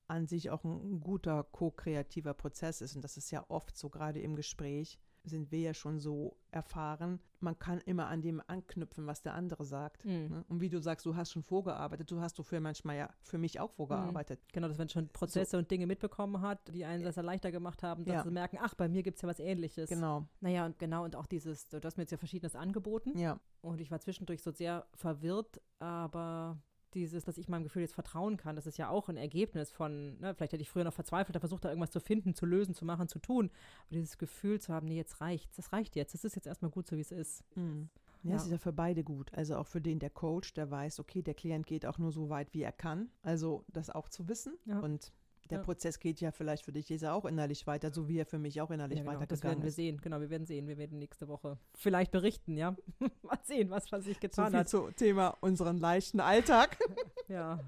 an 0.07 0.27
sich 0.27 0.49
auch 0.49 0.63
ein 0.63 0.99
guter 0.99 1.43
ko-kreativer 1.43 2.33
Prozess 2.33 2.81
ist. 2.81 2.95
Und 2.95 3.03
das 3.03 3.17
ist 3.17 3.31
ja 3.31 3.45
oft 3.49 3.75
so, 3.77 3.89
gerade 3.89 4.19
im 4.19 4.35
Gespräch 4.35 4.99
sind 5.25 5.51
wir 5.51 5.59
ja 5.59 5.73
schon 5.73 5.99
so 5.99 6.35
erfahren, 6.51 7.19
man 7.39 7.57
kann 7.57 7.79
immer 7.85 8.07
an 8.07 8.21
dem 8.21 8.41
anknüpfen, 8.47 9.07
was 9.07 9.21
der 9.21 9.33
andere 9.33 9.63
sagt. 9.63 10.03
Mhm. 10.05 10.27
Ne? 10.29 10.45
Und 10.49 10.59
wie 10.59 10.67
du 10.69 10.81
sagst, 10.81 11.05
du 11.05 11.15
hast 11.15 11.31
schon 11.31 11.43
vorgearbeitet, 11.43 12.11
du 12.11 12.19
hast 12.19 12.37
du 12.37 12.43
für 12.43 12.59
manchmal 12.59 12.97
ja 12.97 13.09
für 13.21 13.37
mich 13.37 13.59
auch 13.61 13.71
vorgearbeitet. 13.71 14.41
Genau, 14.51 14.67
dass 14.67 14.77
man 14.77 14.89
schon 14.89 15.07
Prozesse 15.09 15.57
und 15.57 15.71
Dinge 15.71 15.87
mitbekommen 15.87 16.41
hat, 16.41 16.73
die 16.73 16.83
einen 16.83 17.03
das 17.03 17.15
ja 17.15 17.21
leichter 17.21 17.51
gemacht 17.53 17.83
haben, 17.83 18.03
dass 18.03 18.15
Ja. 18.15 18.23
sie 18.23 18.31
merken, 18.31 18.57
ach, 18.61 18.75
bei 18.75 18.89
mir 18.89 19.01
gibt 19.01 19.15
es 19.15 19.21
ja 19.21 19.29
was 19.29 19.39
ähnliches. 19.39 19.89
Genau, 19.89 20.27
Naja, 20.41 20.65
und 20.65 20.77
genau, 20.77 21.05
und 21.05 21.15
auch 21.15 21.25
dieses, 21.25 21.69
du 21.69 21.79
hast 21.81 21.95
mir 21.97 22.03
jetzt 22.03 22.11
ja 22.11 22.17
verschiedenes 22.17 22.55
angeboten 22.55 23.17
ja. 23.17 23.39
und 23.61 23.79
ich 23.79 23.91
war 23.91 23.99
zwischendurch 24.01 24.41
so 24.43 24.51
sehr 24.51 24.85
verwirrt, 24.93 25.61
aber 25.79 26.61
dieses, 26.93 27.23
dass 27.25 27.37
ich 27.37 27.47
meinem 27.49 27.63
Gefühl 27.63 27.81
jetzt 27.81 27.93
vertrauen 27.95 28.37
kann, 28.37 28.55
das 28.55 28.67
ist 28.67 28.77
ja 28.77 28.89
auch 28.89 29.09
ein 29.09 29.17
Ergebnis 29.17 29.71
von, 29.71 30.19
ne, 30.19 30.33
vielleicht 30.35 30.53
hätte 30.53 30.61
ich 30.61 30.69
früher 30.69 30.83
noch 30.83 30.93
verzweifelt, 30.93 31.37
versucht 31.39 31.65
da 31.65 31.69
irgendwas 31.69 31.91
zu 31.91 31.99
finden, 31.99 32.33
zu 32.35 32.45
lösen, 32.45 32.73
zu 32.73 32.85
machen, 32.85 33.07
zu 33.07 33.19
tun. 33.19 33.49
Aber 33.87 33.95
dieses 33.95 34.17
Gefühl 34.17 34.59
zu 34.61 34.73
haben, 34.73 34.87
nee, 34.87 34.95
jetzt 34.97 35.21
reicht's, 35.21 35.55
das 35.55 35.73
reicht 35.73 35.95
jetzt, 35.95 36.13
das 36.13 36.23
ist 36.23 36.35
jetzt 36.35 36.47
erstmal 36.47 36.71
gut 36.71 36.87
so, 36.87 36.95
wie 36.95 37.01
es 37.01 37.11
ist. 37.11 37.43
Mhm. 37.55 37.89
Ja, 38.23 38.29
Ja. 38.31 38.35
es 38.37 38.43
ist 38.45 38.51
ja 38.51 38.57
für 38.57 38.71
beide 38.71 39.03
gut. 39.03 39.33
Also 39.33 39.57
auch 39.57 39.67
für 39.67 39.81
den, 39.81 39.99
der 39.99 40.09
Coach, 40.09 40.53
der 40.53 40.71
weiß, 40.71 40.99
okay, 41.01 41.21
der 41.21 41.33
Klient 41.33 41.65
geht 41.67 41.85
auch 41.85 41.97
nur 41.97 42.11
so 42.11 42.29
weit, 42.29 42.53
wie 42.53 42.61
er 42.61 42.71
kann. 42.71 43.09
Also 43.21 43.65
das 43.67 43.89
auch 43.89 44.07
zu 44.07 44.29
wissen. 44.29 44.53
Ja. 44.65 44.79
Und 44.79 45.11
der 45.49 45.59
Ja. 45.59 45.63
Prozess 45.63 45.99
geht 45.99 46.21
ja 46.21 46.31
vielleicht 46.31 46.63
für 46.65 46.71
dich 46.71 46.89
jetzt 46.89 47.05
auch 47.05 47.25
innerlich 47.25 47.67
weiter, 47.67 47.91
so 47.91 48.07
wie 48.07 48.17
er 48.19 48.25
für 48.25 48.39
mich 48.39 48.61
auch 48.61 48.71
innerlich 48.71 48.99
Ja, 48.99 49.03
genau, 49.03 49.13
das 49.13 49.21
weitergegangen 49.21 49.51
werden 49.57 49.63
wir 49.63 49.69
ist. 49.69 49.75
sehen, 49.75 49.97
genau, 50.01 50.19
wir 50.21 50.29
werden 50.29 50.45
sehen, 50.45 50.67
wir 50.67 50.77
werden 50.77 50.99
nächste 50.99 51.27
Woche 51.27 51.57
vielleicht 51.75 52.11
berichten, 52.11 52.55
ja. 52.57 52.75
Mal 53.23 53.39
sehen, 53.43 53.69
was, 53.69 53.91
was 53.91 54.05
sich 54.05 54.15
So 54.17 54.21
getan 54.21 54.49
viel 54.51 54.59
hat. 54.59 54.69
zum 54.69 54.95
Thema 54.95 55.37
unseren 55.41 55.77
leichten 55.77 56.19
Alltag. 56.19 56.77
Ja. 57.29 57.59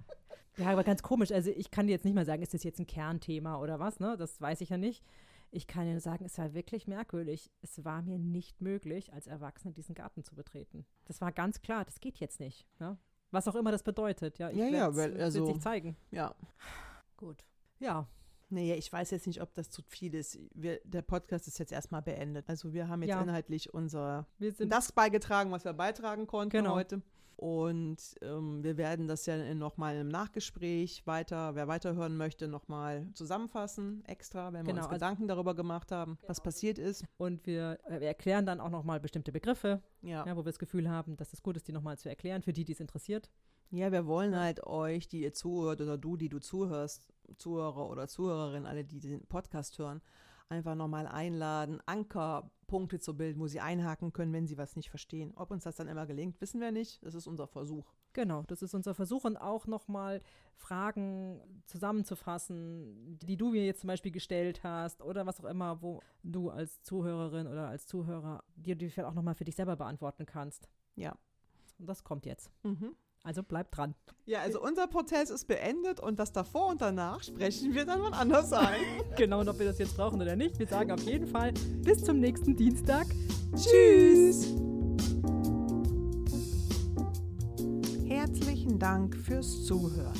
Ja, 0.57 0.67
aber 0.67 0.83
ganz 0.83 1.01
komisch. 1.03 1.31
Also 1.31 1.49
ich 1.49 1.69
kann 1.71 1.87
dir 1.87 1.93
jetzt 1.93 2.05
nicht 2.05 2.13
mal 2.13 2.25
sagen, 2.25 2.41
ist 2.41 2.53
das 2.53 2.63
jetzt 2.63 2.79
ein 2.79 2.87
Kernthema 2.87 3.59
oder 3.59 3.79
was, 3.79 3.99
ne? 3.99 4.15
Das 4.17 4.39
weiß 4.39 4.61
ich 4.61 4.69
ja 4.69 4.77
nicht. 4.77 5.03
Ich 5.51 5.67
kann 5.67 5.85
dir 5.85 5.99
sagen, 5.99 6.23
es 6.25 6.37
war 6.37 6.53
wirklich 6.53 6.87
merkwürdig. 6.87 7.51
Es 7.61 7.83
war 7.83 8.01
mir 8.01 8.17
nicht 8.19 8.61
möglich, 8.61 9.11
als 9.13 9.27
Erwachsene 9.27 9.73
diesen 9.73 9.95
Garten 9.95 10.23
zu 10.23 10.35
betreten. 10.35 10.85
Das 11.05 11.19
war 11.21 11.31
ganz 11.31 11.61
klar, 11.61 11.83
das 11.85 11.99
geht 11.99 12.19
jetzt 12.19 12.39
nicht. 12.39 12.65
Ja? 12.79 12.97
Was 13.31 13.47
auch 13.47 13.55
immer 13.55 13.71
das 13.71 13.83
bedeutet. 13.83 14.37
Ja, 14.39 14.49
ich 14.49 14.57
Ja, 14.57 14.67
ja, 14.67 14.95
weil, 14.95 15.19
also- 15.21 15.45
sich 15.45 15.59
zeigen. 15.59 15.95
ja. 16.11 16.33
Gut. 17.17 17.45
Ja, 17.79 18.07
Naja, 18.49 18.75
ich 18.75 18.93
weiß 18.93 19.09
jetzt 19.09 19.25
nicht, 19.25 19.41
ob 19.41 19.53
das 19.55 19.71
zu 19.71 19.81
viel 19.87 20.13
ist. 20.13 20.37
Wir, 20.53 20.79
der 20.83 21.01
Podcast 21.01 21.47
ist 21.47 21.57
jetzt 21.57 21.71
erstmal 21.71 22.03
beendet. 22.03 22.47
Also 22.47 22.73
wir 22.73 22.87
haben 22.87 23.01
jetzt 23.01 23.09
Ja. 23.09 23.21
inhaltlich 23.21 23.73
unser 23.73 24.27
wir 24.37 24.51
sind 24.51 24.71
das 24.71 24.91
beigetragen, 24.91 25.51
was 25.51 25.65
wir 25.65 25.73
beitragen 25.73 26.27
konnten 26.27 26.51
Genau. 26.51 26.75
heute. 26.75 27.01
Und 27.37 27.97
ähm, 28.21 28.63
wir 28.63 28.77
werden 28.77 29.07
das 29.07 29.25
ja 29.25 29.53
nochmal 29.53 29.97
im 29.97 30.07
Nachgespräch 30.07 31.05
weiter, 31.05 31.53
wer 31.55 31.67
weiterhören 31.67 32.15
möchte, 32.15 32.47
nochmal 32.47 33.07
zusammenfassen, 33.13 34.03
extra, 34.05 34.53
wenn 34.53 34.65
wir 34.65 34.73
Genau, 34.73 34.77
uns 34.77 34.85
also- 34.87 34.95
Gedanken 34.95 35.27
darüber 35.27 35.53
gemacht 35.53 35.91
haben, 35.91 36.17
was 36.27 36.41
passiert 36.41 36.77
ist. 36.79 37.03
und 37.17 37.45
wir, 37.45 37.77
äh, 37.87 37.99
wir 37.99 38.07
erklären 38.07 38.45
dann 38.45 38.59
auch 38.61 38.69
nochmal 38.69 38.99
bestimmte 38.99 39.31
Begriffe, 39.31 39.81
Ja. 40.01 40.25
ja, 40.25 40.33
wo 40.35 40.41
wir 40.41 40.45
das 40.51 40.59
Gefühl 40.59 40.89
haben, 40.89 41.17
dass 41.17 41.33
es 41.33 41.43
gut 41.43 41.57
ist, 41.57 41.67
die 41.67 41.71
nochmal 41.73 41.97
zu 41.97 42.07
erklären, 42.09 42.41
für 42.41 42.53
die, 42.53 42.63
die 42.65 42.71
es 42.73 42.79
interessiert. 42.79 43.29
ja, 43.71 43.91
wir 43.91 44.05
wollen 44.05 44.35
halt 44.39 44.63
euch, 44.65 45.07
die 45.09 45.21
ihr 45.23 45.33
zuhört 45.33 45.81
oder 45.81 45.97
du, 45.97 46.15
die 46.15 46.29
du 46.29 46.39
zuhörst, 46.39 47.11
Zuhörer 47.37 47.89
oder 47.89 48.07
Zuhörerin, 48.07 48.65
alle, 48.65 48.85
die 48.85 48.99
den 48.99 49.25
Podcast 49.25 49.77
hören, 49.79 50.01
einfach 50.47 50.75
nochmal 50.75 51.07
einladen, 51.07 51.81
Ankerpunkte 52.65 52.99
zu 52.99 53.15
bilden, 53.15 53.39
wo 53.39 53.47
sie 53.47 53.59
einhaken 53.59 54.11
können, 54.11 54.33
wenn 54.33 54.47
sie 54.47 54.57
was 54.57 54.75
nicht 54.75 54.89
verstehen. 54.89 55.33
Ob 55.35 55.51
uns 55.51 55.63
das 55.63 55.75
dann 55.75 55.87
immer 55.87 56.05
gelingt, 56.05 56.39
wissen 56.41 56.59
wir 56.59 56.71
nicht. 56.71 57.03
Das 57.03 57.13
ist 57.13 57.27
unser 57.27 57.47
Versuch. 57.47 57.93
Genau, 58.13 58.43
das 58.43 58.61
ist 58.61 58.73
unser 58.73 58.93
Versuch 58.93 59.23
und 59.25 59.37
auch 59.37 59.67
nochmal 59.67 60.21
Fragen 60.55 61.41
zusammenzufassen, 61.65 63.19
die 63.19 63.37
du 63.37 63.51
mir 63.51 63.65
jetzt 63.65 63.81
zum 63.81 63.89
Beispiel 63.89 64.11
gestellt 64.11 64.63
hast 64.63 65.01
oder 65.01 65.25
was 65.25 65.39
auch 65.39 65.49
immer, 65.49 65.81
wo 65.81 66.01
du 66.23 66.49
als 66.49 66.81
Zuhörerin 66.81 67.47
oder 67.47 67.67
als 67.67 67.85
Zuhörer 67.85 68.43
dir 68.55 68.75
die 68.75 68.89
vielleicht 68.89 69.09
auch 69.09 69.13
nochmal 69.13 69.35
für 69.35 69.45
dich 69.45 69.55
selber 69.55 69.75
beantworten 69.75 70.25
kannst. 70.25 70.67
Ja. 70.95 71.15
Und 71.77 71.87
das 71.87 72.03
kommt 72.03 72.25
jetzt. 72.25 72.51
Mhm. 72.63 72.95
Also 73.25 73.41
bleib 73.41 73.71
dran. 73.71 73.95
Ja, 74.27 74.41
also 74.41 74.61
unser 74.61 74.85
Prozess 74.85 75.31
ist 75.31 75.47
beendet 75.47 75.99
und 75.99 76.19
das 76.19 76.31
davor 76.31 76.67
und 76.67 76.81
danach 76.81 77.23
sprechen 77.23 77.73
wir 77.73 77.83
dann 77.83 77.99
mal 77.99 78.13
anders 78.13 78.53
ein. 78.53 78.79
genau, 79.17 79.39
und 79.39 79.49
ob 79.49 79.57
wir 79.57 79.65
das 79.65 79.79
jetzt 79.79 79.97
brauchen 79.97 80.21
oder 80.21 80.35
nicht, 80.35 80.59
wir 80.59 80.67
sagen 80.67 80.91
auf 80.91 81.01
jeden 81.01 81.25
Fall 81.25 81.51
bis 81.81 82.03
zum 82.03 82.19
nächsten 82.19 82.55
Dienstag. 82.55 83.07
Tschüss! 83.55 84.53
Herzlichen 88.07 88.77
Dank 88.77 89.15
fürs 89.15 89.65
Zuhören. 89.65 90.13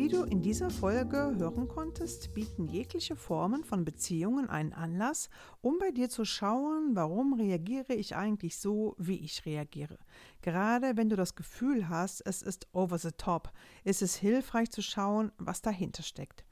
Wie 0.00 0.08
du 0.08 0.22
in 0.22 0.40
dieser 0.40 0.70
Folge 0.70 1.34
hören 1.36 1.68
konntest, 1.68 2.32
bieten 2.32 2.64
jegliche 2.64 3.16
Formen 3.16 3.64
von 3.64 3.84
Beziehungen 3.84 4.48
einen 4.48 4.72
Anlass, 4.72 5.28
um 5.60 5.76
bei 5.78 5.90
dir 5.90 6.08
zu 6.08 6.24
schauen, 6.24 6.92
warum 6.96 7.34
reagiere 7.34 7.92
ich 7.92 8.16
eigentlich 8.16 8.56
so, 8.56 8.94
wie 8.96 9.18
ich 9.22 9.44
reagiere. 9.44 9.98
Gerade 10.40 10.96
wenn 10.96 11.10
du 11.10 11.16
das 11.16 11.34
Gefühl 11.34 11.90
hast, 11.90 12.22
es 12.26 12.40
ist 12.40 12.66
over 12.72 12.96
the 12.96 13.10
top, 13.10 13.52
ist 13.84 14.00
es 14.00 14.16
hilfreich 14.16 14.70
zu 14.70 14.80
schauen, 14.80 15.32
was 15.36 15.60
dahinter 15.60 16.02
steckt. 16.02 16.46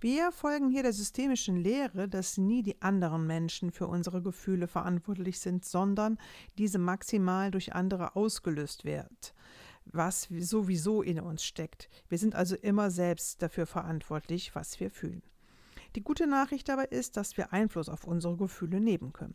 Wir 0.00 0.30
folgen 0.30 0.68
hier 0.68 0.84
der 0.84 0.92
systemischen 0.92 1.56
Lehre, 1.56 2.08
dass 2.08 2.38
nie 2.38 2.62
die 2.62 2.80
anderen 2.82 3.26
Menschen 3.26 3.72
für 3.72 3.88
unsere 3.88 4.22
Gefühle 4.22 4.68
verantwortlich 4.68 5.40
sind, 5.40 5.64
sondern 5.64 6.18
diese 6.56 6.78
maximal 6.78 7.50
durch 7.50 7.74
andere 7.74 8.14
ausgelöst 8.14 8.84
wird, 8.84 9.34
was 9.92 10.28
sowieso 10.38 11.02
in 11.02 11.20
uns 11.20 11.44
steckt. 11.44 11.88
Wir 12.08 12.18
sind 12.18 12.34
also 12.34 12.56
immer 12.56 12.90
selbst 12.90 13.42
dafür 13.42 13.66
verantwortlich, 13.66 14.54
was 14.54 14.78
wir 14.80 14.90
fühlen. 14.90 15.22
Die 15.94 16.02
gute 16.02 16.26
Nachricht 16.26 16.68
dabei 16.68 16.84
ist, 16.86 17.16
dass 17.16 17.36
wir 17.36 17.52
Einfluss 17.52 17.88
auf 17.88 18.04
unsere 18.04 18.36
Gefühle 18.36 18.80
nehmen 18.80 19.12
können. 19.12 19.34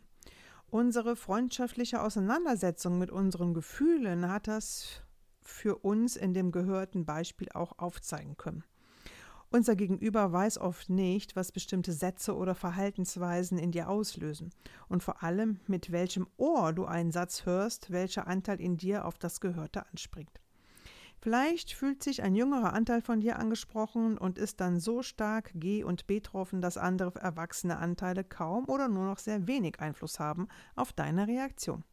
Unsere 0.70 1.16
freundschaftliche 1.16 2.00
Auseinandersetzung 2.00 2.98
mit 2.98 3.10
unseren 3.10 3.52
Gefühlen 3.52 4.30
hat 4.30 4.48
das 4.48 5.02
für 5.42 5.76
uns 5.76 6.16
in 6.16 6.34
dem 6.34 6.52
gehörten 6.52 7.04
Beispiel 7.04 7.48
auch 7.52 7.78
aufzeigen 7.78 8.36
können. 8.36 8.64
Unser 9.50 9.76
Gegenüber 9.76 10.32
weiß 10.32 10.56
oft 10.56 10.88
nicht, 10.88 11.36
was 11.36 11.52
bestimmte 11.52 11.92
Sätze 11.92 12.34
oder 12.34 12.54
Verhaltensweisen 12.54 13.58
in 13.58 13.70
dir 13.70 13.90
auslösen 13.90 14.50
und 14.88 15.02
vor 15.02 15.22
allem, 15.22 15.60
mit 15.66 15.92
welchem 15.92 16.26
Ohr 16.38 16.72
du 16.72 16.86
einen 16.86 17.12
Satz 17.12 17.44
hörst, 17.44 17.90
welcher 17.90 18.26
Anteil 18.26 18.60
in 18.62 18.78
dir 18.78 19.04
auf 19.04 19.18
das 19.18 19.42
Gehörte 19.42 19.84
anspringt. 19.86 20.40
Vielleicht 21.22 21.72
fühlt 21.72 22.02
sich 22.02 22.24
ein 22.24 22.34
jüngerer 22.34 22.72
Anteil 22.72 23.00
von 23.00 23.20
dir 23.20 23.38
angesprochen 23.38 24.18
und 24.18 24.38
ist 24.38 24.60
dann 24.60 24.80
so 24.80 25.04
stark 25.04 25.52
G- 25.54 25.84
und 25.84 26.08
betroffen, 26.08 26.60
dass 26.60 26.76
andere 26.76 27.20
erwachsene 27.20 27.78
Anteile 27.78 28.24
kaum 28.24 28.68
oder 28.68 28.88
nur 28.88 29.04
noch 29.04 29.18
sehr 29.18 29.46
wenig 29.46 29.78
Einfluss 29.78 30.18
haben 30.18 30.48
auf 30.74 30.92
deine 30.92 31.28
Reaktion. 31.28 31.84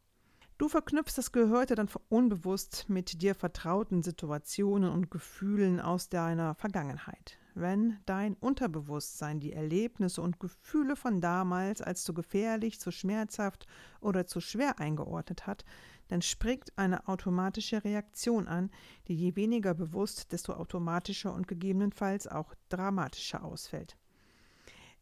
Du 0.58 0.68
verknüpfst 0.68 1.16
das 1.16 1.30
Gehörte 1.30 1.76
dann 1.76 1.88
unbewusst 2.08 2.86
mit 2.88 3.22
dir 3.22 3.36
vertrauten 3.36 4.02
Situationen 4.02 4.90
und 4.90 5.12
Gefühlen 5.12 5.78
aus 5.78 6.08
deiner 6.08 6.56
Vergangenheit. 6.56 7.39
Wenn 7.54 7.98
dein 8.06 8.34
Unterbewusstsein 8.34 9.40
die 9.40 9.52
Erlebnisse 9.52 10.22
und 10.22 10.40
Gefühle 10.40 10.96
von 10.96 11.20
damals 11.20 11.82
als 11.82 12.04
zu 12.04 12.14
gefährlich, 12.14 12.78
zu 12.78 12.90
schmerzhaft 12.90 13.66
oder 14.00 14.26
zu 14.26 14.40
schwer 14.40 14.78
eingeordnet 14.78 15.46
hat, 15.46 15.64
dann 16.08 16.22
springt 16.22 16.76
eine 16.76 17.06
automatische 17.08 17.84
Reaktion 17.84 18.48
an, 18.48 18.70
die 19.06 19.14
je 19.14 19.36
weniger 19.36 19.74
bewusst, 19.74 20.32
desto 20.32 20.54
automatischer 20.54 21.32
und 21.32 21.46
gegebenenfalls 21.46 22.26
auch 22.26 22.54
dramatischer 22.68 23.44
ausfällt. 23.44 23.96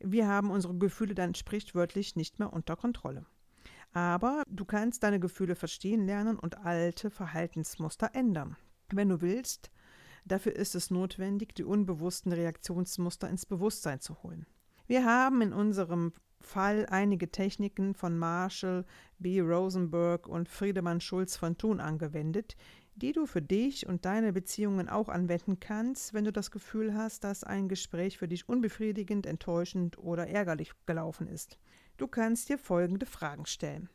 Wir 0.01 0.29
haben 0.29 0.51
unsere 0.51 0.77
Gefühle 0.77 1.15
dann 1.15 1.35
sprichwörtlich 1.35 2.15
nicht 2.15 2.39
mehr 2.39 2.53
unter 2.53 2.77
Kontrolle. 2.77 3.27
Aber 3.93 4.43
du 4.49 4.65
kannst 4.65 5.03
deine 5.03 5.19
Gefühle 5.19 5.55
verstehen 5.55 6.05
lernen 6.05 6.39
und 6.39 6.59
alte 6.65 7.11
Verhaltensmuster 7.11 8.11
ändern. 8.15 8.57
Wenn 8.91 9.09
du 9.09 9.21
willst, 9.21 9.71
dafür 10.31 10.55
ist 10.55 10.75
es 10.75 10.91
notwendig, 10.91 11.55
die 11.55 11.65
unbewussten 11.65 12.33
Reaktionsmuster 12.33 13.29
ins 13.29 13.47
Bewusstsein 13.47 14.01
zu 14.01 14.23
holen. 14.23 14.47
Wir 14.87 15.05
haben 15.05 15.43
in 15.43 15.53
unserem 15.53 16.13
Fall 16.41 16.87
einige 16.89 17.31
Techniken 17.31 17.95
von 17.95 18.17
Marshall 18.17 18.85
B. 19.19 19.41
Rosenberg 19.41 20.29
und 20.29 20.49
Friedemann 20.49 21.01
Schulz 21.01 21.37
von 21.37 21.59
Thun 21.59 21.81
angewendet, 21.81 22.57
die 22.95 23.13
du 23.13 23.27
für 23.27 23.43
dich 23.43 23.87
und 23.87 24.05
deine 24.05 24.33
Beziehungen 24.33 24.89
auch 24.89 25.09
anwenden 25.09 25.61
kannst, 25.61 26.15
wenn 26.15 26.25
du 26.25 26.33
das 26.33 26.51
Gefühl 26.51 26.95
hast, 26.95 27.25
dass 27.25 27.45
ein 27.45 27.69
Gespräch 27.69 28.19
für 28.19 28.29
dich 28.29 28.49
unbefriedigend, 28.49 29.27
enttäuschend 29.27 29.99
oder 29.99 30.27
ärgerlich 30.27 30.73
gelaufen 30.87 31.29
ist. 31.29 31.59
Du 31.97 32.09
kannst 32.09 32.49
dir 32.49 32.59
folgende 32.59 33.07
Fragen 33.07 33.47
stellen. 33.47 33.89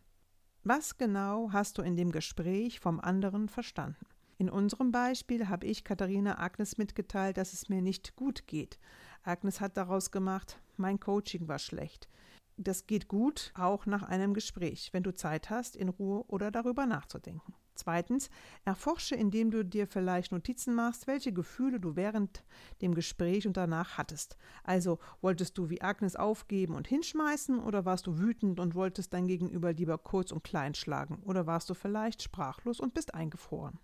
Was 0.64 0.98
genau 0.98 1.52
hast 1.52 1.78
du 1.78 1.82
in 1.82 1.98
dem 1.98 2.12
Gespräch 2.12 2.80
vom 2.80 3.00
anderen 3.00 3.50
verstanden? 3.50 4.06
In 4.44 4.50
unserem 4.50 4.92
Beispiel 4.92 5.48
habe 5.48 5.66
ich 5.66 5.86
Katharina 5.86 6.38
Agnes 6.38 6.78
mitgeteilt, 6.78 7.38
dass 7.38 7.54
es 7.54 7.70
mir 7.70 7.82
nicht 7.82 8.18
gut 8.18 8.46
geht. 8.46 8.78
Agnes 9.24 9.62
hat 9.62 9.78
daraus 9.78 10.12
gemacht, 10.12 10.60
mein 10.76 11.00
Coaching 11.00 11.48
war 11.48 11.60
schlecht. 11.60 12.10
Das 12.58 12.86
geht 12.86 13.08
gut, 13.08 13.54
auch 13.56 13.86
nach 13.86 14.04
einem 14.04 14.34
Gespräch, 14.34 14.90
wenn 14.92 15.04
du 15.04 15.16
Zeit 15.16 15.50
hast, 15.50 15.78
in 15.78 15.88
Ruhe 15.88 16.26
oder 16.28 16.52
darüber 16.52 16.86
nachzudenken. 16.86 17.54
Zweitens, 17.76 18.30
erforsche, 18.66 19.16
indem 19.16 19.50
du 19.50 19.64
dir 19.64 19.88
vielleicht 19.88 20.34
Notizen 20.34 20.76
machst, 20.76 21.08
welche 21.08 21.32
Gefühle 21.32 21.80
du 21.80 21.96
während 21.96 22.44
dem 22.82 22.96
Gespräch 22.96 23.48
und 23.48 23.56
danach 23.56 23.98
hattest. 23.98 24.36
Also, 24.66 25.00
wolltest 25.22 25.58
du 25.58 25.70
wie 25.70 25.82
Agnes 25.82 26.18
aufgeben 26.18 26.76
und 26.76 26.86
hinschmeißen 26.86 27.60
oder 27.60 27.86
warst 27.86 28.08
du 28.08 28.20
wütend 28.20 28.60
und 28.60 28.76
wolltest 28.76 29.14
dein 29.14 29.26
Gegenüber 29.26 29.72
lieber 29.72 29.98
kurz 29.98 30.34
und 30.34 30.44
klein 30.44 30.74
schlagen 30.74 31.24
oder 31.24 31.48
warst 31.48 31.70
du 31.70 31.76
vielleicht 31.76 32.22
sprachlos 32.22 32.82
und 32.82 32.94
bist 32.94 33.14
eingefroren? 33.14 33.80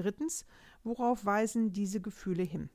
Drittens, 0.00 0.46
worauf 0.82 1.26
weisen 1.26 1.74
diese 1.74 2.00
Gefühle 2.00 2.42
hin? 2.42 2.70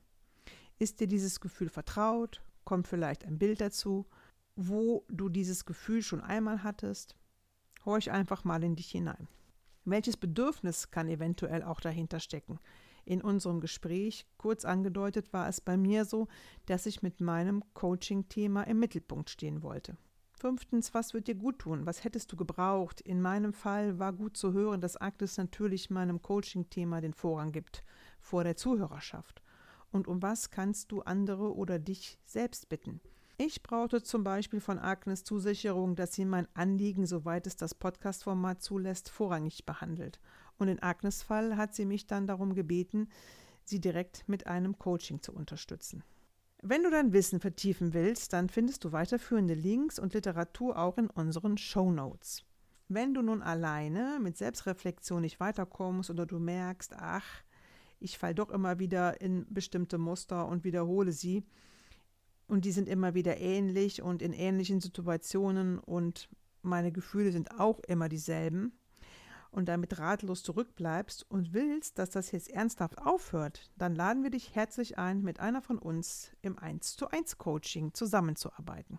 Ist 0.78 1.00
dir 1.00 1.08
dieses 1.08 1.40
Gefühl 1.40 1.68
vertraut? 1.68 2.40
Kommt 2.62 2.86
vielleicht 2.86 3.24
ein 3.24 3.36
Bild 3.36 3.60
dazu, 3.60 4.06
wo 4.54 5.04
du 5.08 5.28
dieses 5.28 5.64
Gefühl 5.64 6.02
schon 6.02 6.20
einmal 6.20 6.62
hattest? 6.62 7.16
Horch 7.84 8.12
einfach 8.12 8.44
mal 8.44 8.62
in 8.62 8.76
dich 8.76 8.92
hinein. 8.92 9.26
Welches 9.84 10.16
Bedürfnis 10.16 10.92
kann 10.92 11.08
eventuell 11.08 11.64
auch 11.64 11.80
dahinter 11.80 12.20
stecken? 12.20 12.60
In 13.04 13.22
unserem 13.22 13.60
Gespräch, 13.60 14.24
kurz 14.36 14.64
angedeutet, 14.64 15.32
war 15.32 15.48
es 15.48 15.60
bei 15.60 15.76
mir 15.76 16.04
so, 16.04 16.28
dass 16.66 16.86
ich 16.86 17.02
mit 17.02 17.20
meinem 17.20 17.64
Coaching-Thema 17.74 18.62
im 18.68 18.78
Mittelpunkt 18.78 19.30
stehen 19.30 19.64
wollte. 19.64 19.96
Fünftens, 20.38 20.92
was 20.92 21.14
wird 21.14 21.28
dir 21.28 21.34
gut 21.34 21.60
tun? 21.60 21.86
Was 21.86 22.04
hättest 22.04 22.30
du 22.30 22.36
gebraucht? 22.36 23.00
In 23.00 23.22
meinem 23.22 23.54
Fall 23.54 23.98
war 23.98 24.12
gut 24.12 24.36
zu 24.36 24.52
hören, 24.52 24.82
dass 24.82 25.00
Agnes 25.00 25.38
natürlich 25.38 25.88
meinem 25.88 26.20
Coaching-Thema 26.20 27.00
den 27.00 27.14
Vorrang 27.14 27.52
gibt, 27.52 27.82
vor 28.20 28.44
der 28.44 28.54
Zuhörerschaft. 28.54 29.42
Und 29.92 30.06
um 30.06 30.20
was 30.20 30.50
kannst 30.50 30.92
du 30.92 31.00
andere 31.00 31.56
oder 31.56 31.78
dich 31.78 32.18
selbst 32.26 32.68
bitten? 32.68 33.00
Ich 33.38 33.62
brauchte 33.62 34.02
zum 34.02 34.24
Beispiel 34.24 34.60
von 34.60 34.78
Agnes 34.78 35.24
Zusicherung, 35.24 35.96
dass 35.96 36.12
sie 36.12 36.26
mein 36.26 36.48
Anliegen, 36.54 37.06
soweit 37.06 37.46
es 37.46 37.56
das 37.56 37.74
Podcast-Format 37.74 38.60
zulässt, 38.62 39.08
vorrangig 39.08 39.64
behandelt. 39.64 40.20
Und 40.58 40.68
in 40.68 40.82
Agnes 40.82 41.22
Fall 41.22 41.56
hat 41.56 41.74
sie 41.74 41.86
mich 41.86 42.06
dann 42.06 42.26
darum 42.26 42.54
gebeten, 42.54 43.08
sie 43.64 43.80
direkt 43.80 44.28
mit 44.28 44.46
einem 44.46 44.78
Coaching 44.78 45.22
zu 45.22 45.32
unterstützen. 45.32 46.04
Wenn 46.62 46.82
du 46.82 46.90
dein 46.90 47.12
Wissen 47.12 47.40
vertiefen 47.40 47.92
willst, 47.92 48.32
dann 48.32 48.48
findest 48.48 48.84
du 48.84 48.92
weiterführende 48.92 49.54
Links 49.54 49.98
und 49.98 50.14
Literatur 50.14 50.78
auch 50.78 50.98
in 50.98 51.08
unseren 51.08 51.58
Show 51.58 51.90
Notes. 51.90 52.44
Wenn 52.88 53.14
du 53.14 53.22
nun 53.22 53.42
alleine 53.42 54.18
mit 54.22 54.36
Selbstreflexion 54.36 55.20
nicht 55.20 55.40
weiterkommst 55.40 56.10
oder 56.10 56.24
du 56.24 56.38
merkst, 56.38 56.94
ach, 56.96 57.42
ich 57.98 58.18
falle 58.18 58.34
doch 58.34 58.50
immer 58.50 58.78
wieder 58.78 59.20
in 59.20 59.46
bestimmte 59.48 59.98
Muster 59.98 60.46
und 60.48 60.64
wiederhole 60.64 61.12
sie, 61.12 61.44
und 62.48 62.64
die 62.64 62.72
sind 62.72 62.88
immer 62.88 63.14
wieder 63.14 63.38
ähnlich 63.38 64.02
und 64.02 64.22
in 64.22 64.32
ähnlichen 64.32 64.80
Situationen 64.80 65.78
und 65.78 66.28
meine 66.62 66.92
Gefühle 66.92 67.32
sind 67.32 67.58
auch 67.58 67.80
immer 67.80 68.08
dieselben 68.08 68.72
und 69.50 69.68
damit 69.68 69.98
ratlos 69.98 70.42
zurückbleibst 70.42 71.30
und 71.30 71.52
willst, 71.52 71.98
dass 71.98 72.10
das 72.10 72.32
jetzt 72.32 72.50
ernsthaft 72.50 72.98
aufhört, 72.98 73.70
dann 73.76 73.94
laden 73.94 74.22
wir 74.22 74.30
dich 74.30 74.54
herzlich 74.54 74.98
ein, 74.98 75.22
mit 75.22 75.40
einer 75.40 75.62
von 75.62 75.78
uns 75.78 76.30
im 76.42 76.58
1 76.58 76.96
zu 76.96 77.08
1 77.08 77.38
Coaching 77.38 77.94
zusammenzuarbeiten. 77.94 78.98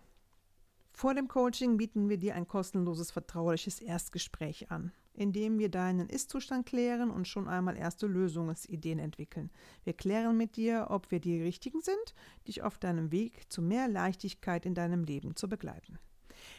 Vor 0.92 1.14
dem 1.14 1.28
Coaching 1.28 1.76
bieten 1.76 2.08
wir 2.08 2.18
dir 2.18 2.34
ein 2.34 2.48
kostenloses 2.48 3.10
vertrauliches 3.10 3.80
Erstgespräch 3.80 4.70
an 4.70 4.92
indem 5.18 5.58
wir 5.58 5.68
deinen 5.68 6.08
Ist-Zustand 6.08 6.64
klären 6.64 7.10
und 7.10 7.26
schon 7.26 7.48
einmal 7.48 7.76
erste 7.76 8.06
Lösungsideen 8.06 8.98
entwickeln. 8.98 9.50
Wir 9.84 9.92
klären 9.92 10.36
mit 10.36 10.56
dir, 10.56 10.86
ob 10.90 11.10
wir 11.10 11.20
die 11.20 11.42
richtigen 11.42 11.80
sind, 11.80 12.14
dich 12.46 12.62
auf 12.62 12.78
deinem 12.78 13.10
Weg 13.10 13.52
zu 13.52 13.60
mehr 13.60 13.88
Leichtigkeit 13.88 14.64
in 14.64 14.74
deinem 14.74 15.04
Leben 15.04 15.34
zu 15.34 15.48
begleiten. 15.48 15.98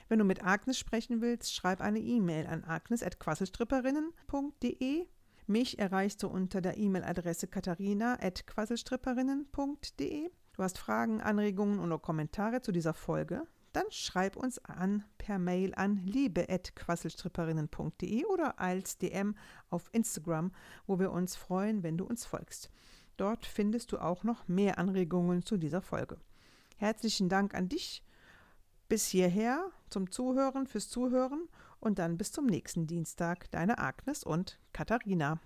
Wenn 0.10 0.20
du 0.20 0.26
mit 0.26 0.44
Agnes 0.44 0.78
sprechen 0.78 1.22
willst, 1.22 1.56
schreib 1.56 1.80
eine 1.80 2.00
E-Mail 2.00 2.48
an 2.48 2.66
agnes.quasselstripperinnen.de. 2.66 5.08
Mich 5.48 5.80
erreichst 5.80 6.22
du 6.24 6.28
unter 6.28 6.60
der 6.60 6.78
E-Mail-Adresse 6.78 7.48
katharina.quasselstripperinnen.de. 7.48 10.32
Du 10.54 10.64
hast 10.64 10.78
Fragen, 10.78 11.22
Anregungen 11.22 11.80
oder 11.80 11.98
Kommentare 11.98 12.60
zu 12.62 12.74
dieser 12.74 12.94
Folge? 12.94 13.48
dann 13.74 13.86
schreib 13.90 14.36
uns 14.36 14.64
an 14.66 15.06
per 15.18 15.40
Mail 15.40 15.74
an 15.76 15.96
liebe.quasselstripperinnen.de 15.98 18.26
oder 18.26 18.60
als 18.60 18.98
DM 18.98 19.36
auf 19.70 19.88
Instagram, 19.92 20.52
wo 20.88 21.00
wir 21.00 21.12
uns 21.12 21.36
freuen, 21.36 21.84
wenn 21.84 21.98
du 21.98 22.06
uns 22.06 22.26
folgst. 22.26 22.72
Dort 23.18 23.46
findest 23.46 23.92
du 23.92 24.00
auch 24.00 24.24
noch 24.24 24.48
mehr 24.48 24.80
Anregungen 24.80 25.44
zu 25.44 25.58
dieser 25.58 25.82
Folge. 25.82 26.18
Herzlichen 26.78 27.28
Dank 27.30 27.54
an 27.54 27.70
dich 27.70 28.04
bis 28.88 29.06
hierher 29.08 29.70
zum 29.90 30.12
Zuhören, 30.12 30.68
fürs 30.68 30.90
Zuhören 30.90 31.48
und 31.80 32.00
dann 32.00 32.18
bis 32.18 32.32
zum 32.32 32.46
nächsten 32.46 32.88
Dienstag. 32.88 33.50
Deine 33.52 33.78
Agnes 33.80 34.24
und 34.24 34.60
Katharina. 34.74 35.40